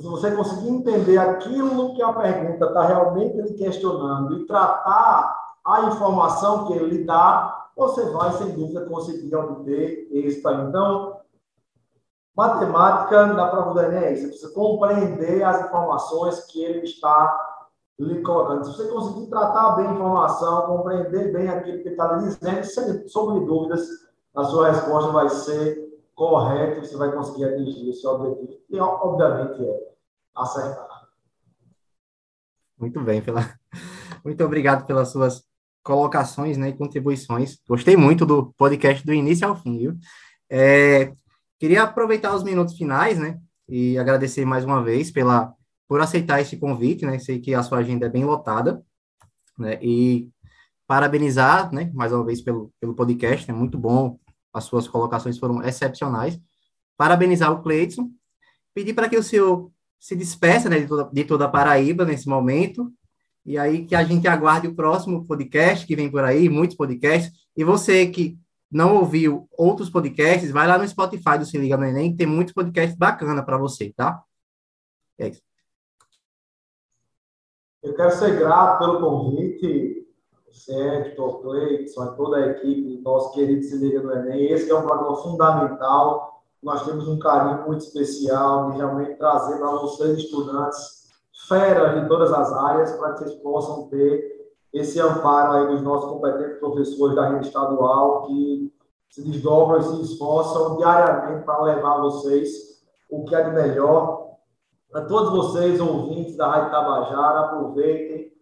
se 0.00 0.08
você 0.08 0.34
conseguir 0.34 0.70
entender 0.70 1.18
aquilo 1.18 1.94
que 1.94 2.02
a 2.02 2.12
pergunta 2.12 2.66
está 2.66 2.84
realmente 2.84 3.40
lhe 3.40 3.54
questionando 3.54 4.38
e 4.38 4.46
tratar 4.46 5.40
a 5.64 5.82
informação 5.82 6.66
que 6.66 6.72
ele 6.72 6.96
lhe 6.96 7.04
dá, 7.04 7.68
você 7.76 8.04
vai, 8.10 8.32
sem 8.32 8.50
dúvida, 8.50 8.86
conseguir 8.86 9.34
obter 9.36 10.08
êxito. 10.10 10.50
Então, 10.50 11.20
matemática 12.36 13.26
na 13.26 13.48
prova 13.48 13.72
do 13.72 13.80
Enem 13.80 14.04
é 14.04 14.12
isso. 14.12 14.22
Você 14.22 14.28
precisa 14.28 14.54
compreender 14.54 15.44
as 15.44 15.64
informações 15.64 16.44
que 16.46 16.62
ele 16.62 16.80
está 16.80 17.53
Se 17.96 18.72
você 18.72 18.88
conseguir 18.88 19.30
tratar 19.30 19.76
bem 19.76 19.86
a 19.86 19.92
informação, 19.92 20.66
compreender 20.66 21.32
bem 21.32 21.48
aquilo 21.48 21.82
que 21.82 21.90
está 21.90 22.16
lhe 22.16 22.24
dizendo, 22.24 22.64
sem 22.64 23.08
sombra 23.08 23.40
de 23.40 23.46
dúvidas, 23.46 23.88
a 24.34 24.42
sua 24.44 24.72
resposta 24.72 25.12
vai 25.12 25.28
ser 25.28 25.84
correta 26.14 26.80
você 26.80 26.96
vai 26.96 27.12
conseguir 27.12 27.44
atingir 27.44 27.90
o 27.90 27.94
seu 27.94 28.10
objetivo, 28.10 28.60
que 28.68 28.78
obviamente 28.78 29.64
é 29.64 29.92
acertar. 30.34 31.08
Muito 32.78 33.00
bem, 33.00 33.22
pela... 33.22 33.40
muito 34.24 34.44
obrigado 34.44 34.86
pelas 34.86 35.08
suas 35.08 35.44
colocações 35.82 36.56
né, 36.56 36.70
e 36.70 36.76
contribuições. 36.76 37.58
Gostei 37.68 37.96
muito 37.96 38.24
do 38.24 38.52
podcast 38.56 39.04
do 39.04 39.12
início 39.12 39.46
ao 39.46 39.56
fim, 39.56 39.78
viu? 39.78 39.96
É, 40.50 41.12
queria 41.58 41.82
aproveitar 41.82 42.34
os 42.34 42.42
minutos 42.42 42.76
finais, 42.76 43.18
né, 43.18 43.38
e 43.68 43.98
agradecer 43.98 44.44
mais 44.44 44.64
uma 44.64 44.82
vez 44.82 45.10
pela 45.10 45.54
por 45.88 46.00
aceitar 46.00 46.40
esse 46.40 46.56
convite, 46.56 47.04
né? 47.06 47.18
Sei 47.18 47.40
que 47.40 47.54
a 47.54 47.62
sua 47.62 47.78
agenda 47.78 48.06
é 48.06 48.08
bem 48.08 48.24
lotada, 48.24 48.82
né? 49.58 49.78
E 49.82 50.28
parabenizar, 50.86 51.72
né, 51.72 51.90
mais 51.94 52.12
uma 52.12 52.24
vez 52.24 52.40
pelo, 52.42 52.72
pelo 52.80 52.94
podcast, 52.94 53.48
é 53.48 53.52
né, 53.52 53.58
muito 53.58 53.78
bom, 53.78 54.18
as 54.52 54.64
suas 54.64 54.86
colocações 54.86 55.38
foram 55.38 55.62
excepcionais. 55.62 56.38
Parabenizar 56.96 57.50
o 57.52 57.62
Cleiton, 57.62 58.10
pedir 58.74 58.94
para 58.94 59.08
que 59.08 59.16
o 59.16 59.22
senhor 59.22 59.70
se 59.98 60.14
despeça 60.14 60.68
né, 60.68 60.80
de, 60.80 60.86
toda, 60.86 61.10
de 61.10 61.24
toda 61.24 61.44
a 61.46 61.48
Paraíba 61.48 62.04
nesse 62.04 62.28
momento, 62.28 62.92
e 63.44 63.58
aí 63.58 63.84
que 63.84 63.94
a 63.94 64.04
gente 64.04 64.28
aguarde 64.28 64.68
o 64.68 64.74
próximo 64.74 65.26
podcast 65.26 65.86
que 65.86 65.96
vem 65.96 66.10
por 66.10 66.24
aí, 66.24 66.48
muitos 66.48 66.76
podcasts. 66.76 67.32
E 67.56 67.62
você 67.62 68.06
que 68.06 68.38
não 68.70 68.96
ouviu 68.96 69.46
outros 69.52 69.90
podcasts, 69.90 70.50
vai 70.50 70.66
lá 70.66 70.78
no 70.78 70.88
Spotify 70.88 71.38
do 71.38 71.44
Se 71.44 71.58
Liga 71.58 71.76
no 71.76 71.84
Enem, 71.84 72.16
tem 72.16 72.26
muitos 72.26 72.54
podcasts 72.54 72.96
bacanas 72.96 73.44
para 73.44 73.58
você, 73.58 73.92
tá? 73.94 74.22
É 75.18 75.28
isso. 75.28 75.42
Eu 77.84 77.92
quero 77.92 78.12
ser 78.12 78.38
grato 78.38 78.78
pelo 78.78 78.98
convite, 78.98 80.08
Hector, 80.66 81.42
Cleiton, 81.42 82.06
toda 82.16 82.38
a 82.38 82.46
equipe, 82.46 83.02
nosso 83.04 83.32
querido 83.32 83.62
Se 83.62 83.76
Liga 83.76 84.02
no 84.02 84.10
Enem. 84.10 84.46
Esse 84.46 84.70
é 84.70 84.74
um 84.74 84.86
programa 84.86 85.14
fundamental. 85.16 86.40
Nós 86.62 86.82
temos 86.86 87.06
um 87.06 87.18
carinho 87.18 87.66
muito 87.66 87.84
especial 87.84 88.70
de 88.70 88.78
realmente 88.78 89.18
trazer 89.18 89.58
para 89.58 89.70
vocês, 89.72 90.16
estudantes, 90.16 91.10
feras 91.46 92.00
de 92.00 92.08
todas 92.08 92.32
as 92.32 92.50
áreas 92.54 92.92
para 92.92 93.12
que 93.12 93.18
vocês 93.18 93.34
possam 93.42 93.86
ter 93.88 94.50
esse 94.72 94.98
amparo 94.98 95.52
aí 95.52 95.66
dos 95.66 95.82
nossos 95.82 96.08
competentes 96.08 96.58
professores 96.60 97.14
da 97.14 97.28
rede 97.28 97.48
estadual 97.48 98.22
que 98.22 98.72
se 99.10 99.20
desdobram 99.20 99.80
e 99.80 99.82
se 99.82 100.00
esforçam 100.00 100.78
diariamente 100.78 101.44
para 101.44 101.62
levar 101.62 101.98
a 101.98 102.00
vocês 102.00 102.82
o 103.10 103.26
que 103.26 103.34
é 103.34 103.42
de 103.42 103.50
melhor. 103.50 104.23
Para 104.94 105.06
todos 105.06 105.32
vocês, 105.32 105.80
ouvintes 105.80 106.36
da 106.36 106.46
Rádio 106.46 106.70
Tabajara, 106.70 107.40
aproveitem 107.40 108.32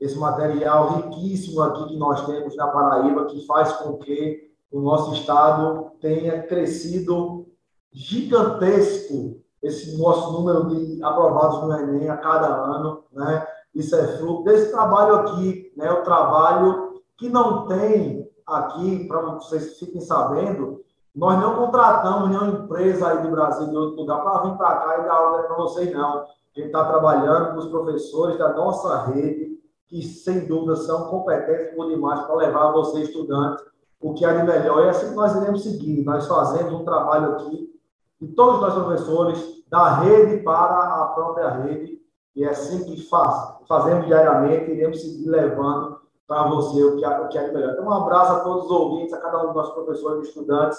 esse 0.00 0.16
material 0.16 0.94
riquíssimo 0.94 1.60
aqui 1.60 1.86
que 1.88 1.98
nós 1.98 2.24
temos 2.24 2.56
na 2.56 2.66
Paraíba, 2.68 3.26
que 3.26 3.44
faz 3.44 3.74
com 3.74 3.98
que 3.98 4.50
o 4.70 4.80
nosso 4.80 5.12
estado 5.12 5.90
tenha 6.00 6.44
crescido 6.46 7.46
gigantesco 7.92 9.38
esse 9.62 9.98
nosso 9.98 10.32
número 10.32 10.66
de 10.68 11.04
aprovados 11.04 11.60
no 11.60 11.70
Enem 11.74 12.08
a 12.08 12.16
cada 12.16 12.46
ano, 12.46 13.04
né? 13.12 13.46
Isso 13.74 13.94
é 13.94 14.16
fruto 14.16 14.44
desse 14.44 14.72
trabalho 14.72 15.16
aqui, 15.16 15.74
né? 15.76 15.92
O 15.92 16.02
trabalho 16.04 17.02
que 17.18 17.28
não 17.28 17.66
tem 17.66 18.26
aqui, 18.46 19.06
para 19.06 19.20
vocês 19.34 19.78
fiquem 19.78 20.00
sabendo, 20.00 20.82
nós 21.14 21.38
não 21.40 21.56
contratamos 21.56 22.30
nenhuma 22.30 22.64
empresa 22.64 23.08
aí 23.08 23.22
do 23.22 23.30
Brasil, 23.30 23.68
de 23.68 23.76
outro 23.76 24.00
lugar, 24.00 24.22
para 24.22 24.42
vir 24.42 24.56
para 24.56 24.76
cá 24.76 24.98
e 24.98 25.04
dar 25.04 25.14
aula 25.14 25.42
para 25.42 25.56
vocês, 25.56 25.92
não. 25.92 26.20
A 26.20 26.26
gente 26.54 26.66
está 26.66 26.84
trabalhando 26.84 27.52
com 27.52 27.58
os 27.58 27.68
professores 27.68 28.38
da 28.38 28.52
nossa 28.54 29.04
rede, 29.06 29.58
que 29.88 30.02
sem 30.02 30.46
dúvida 30.46 30.76
são 30.76 31.08
competentes 31.08 31.74
por 31.74 31.88
demais 31.88 32.20
para 32.22 32.34
levar 32.36 32.72
você, 32.72 33.02
estudante, 33.02 33.62
o 34.00 34.14
que 34.14 34.24
há 34.24 34.32
de 34.32 34.46
melhor. 34.46 34.82
E 34.82 34.86
é 34.86 34.90
assim 34.90 35.10
que 35.10 35.14
nós 35.14 35.36
iremos 35.36 35.62
seguir. 35.62 36.02
Nós 36.02 36.26
fazemos 36.26 36.72
um 36.72 36.84
trabalho 36.84 37.32
aqui 37.32 37.70
de 38.20 38.28
todos 38.28 38.60
nós 38.60 38.72
professores, 38.72 39.64
da 39.68 39.96
rede 39.96 40.42
para 40.42 41.02
a 41.02 41.06
própria 41.14 41.50
rede, 41.50 42.00
e 42.36 42.44
é 42.44 42.50
assim 42.50 42.84
que 42.84 43.02
faz, 43.08 43.56
fazemos 43.68 44.06
diariamente, 44.06 44.70
iremos 44.70 45.00
seguir 45.00 45.28
levando 45.28 45.98
para 46.26 46.48
você 46.48 46.82
o 46.84 46.96
que, 46.96 47.04
é, 47.04 47.20
o 47.20 47.28
que 47.28 47.36
é 47.36 47.52
melhor. 47.52 47.72
Então, 47.72 47.84
um 47.84 47.92
abraço 47.92 48.32
a 48.32 48.40
todos 48.40 48.66
os 48.66 48.70
ouvintes, 48.70 49.12
a 49.12 49.20
cada 49.20 49.42
um 49.42 49.46
dos 49.46 49.56
nossos 49.56 49.74
professores 49.74 50.24
e 50.24 50.28
estudantes. 50.28 50.78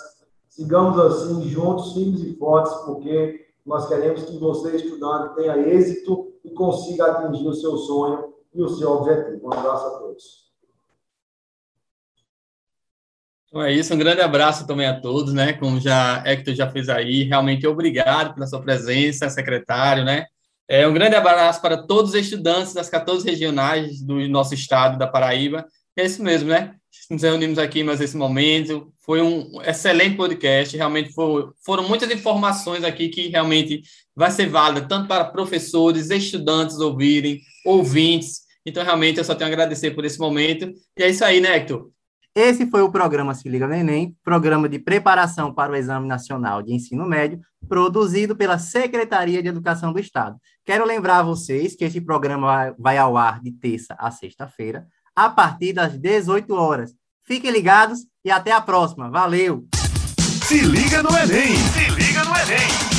Sigamos 0.55 0.99
assim, 0.99 1.49
juntos, 1.49 1.93
firmes 1.93 2.21
e 2.21 2.35
fortes, 2.35 2.71
porque 2.85 3.47
nós 3.65 3.87
queremos 3.87 4.23
que 4.23 4.37
você, 4.37 4.75
estudante, 4.75 5.33
tenha 5.33 5.57
êxito 5.57 6.31
e 6.45 6.51
consiga 6.51 7.07
atingir 7.07 7.47
o 7.47 7.55
seu 7.55 7.75
sonho 7.75 8.35
e 8.53 8.61
o 8.61 8.69
seu 8.69 8.91
objetivo. 8.91 9.47
Um 9.47 9.51
abraço 9.51 9.87
a 9.87 9.89
todos. 9.97 10.43
Então 13.47 13.63
é 13.63 13.73
isso, 13.73 13.95
um 13.95 13.97
grande 13.97 14.21
abraço 14.21 14.67
também 14.67 14.85
a 14.85 15.01
todos, 15.01 15.33
né? 15.33 15.53
Como 15.53 15.79
já 15.79 16.21
Hector 16.23 16.53
já 16.53 16.69
fez 16.69 16.87
aí, 16.87 17.23
realmente 17.23 17.65
obrigado 17.65 18.35
pela 18.35 18.45
sua 18.45 18.61
presença, 18.61 19.31
secretário, 19.31 20.05
né? 20.05 20.27
É, 20.67 20.87
um 20.87 20.93
grande 20.93 21.15
abraço 21.15 21.61
para 21.61 21.81
todos 21.81 22.11
os 22.11 22.15
estudantes 22.15 22.75
das 22.75 22.89
14 22.89 23.27
regionais 23.27 24.03
do 24.03 24.27
nosso 24.29 24.53
estado 24.53 24.99
da 24.99 25.07
Paraíba. 25.07 25.65
É 25.97 26.05
isso 26.05 26.21
mesmo, 26.21 26.49
né? 26.49 26.75
Nos 27.09 27.21
reunimos 27.21 27.57
aqui 27.57 27.83
mais 27.83 28.01
esse 28.01 28.15
momento. 28.15 28.93
Foi 28.99 29.21
um 29.21 29.61
excelente 29.61 30.15
podcast. 30.15 30.75
Realmente 30.75 31.11
foi, 31.13 31.49
foram 31.65 31.87
muitas 31.87 32.09
informações 32.11 32.83
aqui 32.83 33.09
que 33.09 33.27
realmente 33.27 33.81
vai 34.15 34.31
ser 34.31 34.47
válida 34.47 34.87
tanto 34.87 35.07
para 35.07 35.25
professores, 35.25 36.09
estudantes 36.09 36.79
ouvirem, 36.79 37.41
ouvintes. 37.65 38.41
Então, 38.65 38.83
realmente, 38.83 39.17
eu 39.17 39.23
só 39.23 39.35
tenho 39.35 39.49
a 39.49 39.53
agradecer 39.53 39.91
por 39.91 40.05
esse 40.05 40.19
momento. 40.19 40.71
E 40.97 41.03
é 41.03 41.09
isso 41.09 41.25
aí, 41.25 41.41
né, 41.41 41.57
Hector? 41.57 41.89
Esse 42.35 42.65
foi 42.65 42.81
o 42.81 42.91
programa 42.91 43.35
Se 43.35 43.47
Liga 43.47 43.67
no 43.67 43.75
Enem, 43.75 44.15
programa 44.23 44.67
de 44.67 44.79
preparação 44.79 45.53
para 45.53 45.71
o 45.71 45.75
Exame 45.75 46.07
Nacional 46.07 46.63
de 46.63 46.73
Ensino 46.73 47.05
Médio, 47.05 47.39
produzido 47.67 48.35
pela 48.35 48.57
Secretaria 48.57 49.39
de 49.43 49.49
Educação 49.49 49.93
do 49.93 49.99
Estado. 49.99 50.37
Quero 50.65 50.83
lembrar 50.83 51.19
a 51.19 51.23
vocês 51.23 51.75
que 51.75 51.85
esse 51.85 52.01
programa 52.01 52.73
vai 52.79 52.97
ao 52.97 53.15
ar 53.17 53.39
de 53.39 53.51
terça 53.51 53.95
a 53.99 54.09
sexta-feira, 54.09 54.87
a 55.15 55.29
partir 55.29 55.73
das 55.73 55.97
18 55.97 56.53
horas. 56.53 56.93
Fiquem 57.23 57.51
ligados 57.51 57.99
e 58.23 58.31
até 58.31 58.51
a 58.51 58.61
próxima. 58.61 59.09
Valeu! 59.09 59.65
Se 60.47 60.61
liga 60.61 61.01
no 61.01 61.09
Enem! 61.17 61.55
Se 61.55 61.89
liga 61.91 62.23
no 62.23 62.35
Enem! 62.35 62.92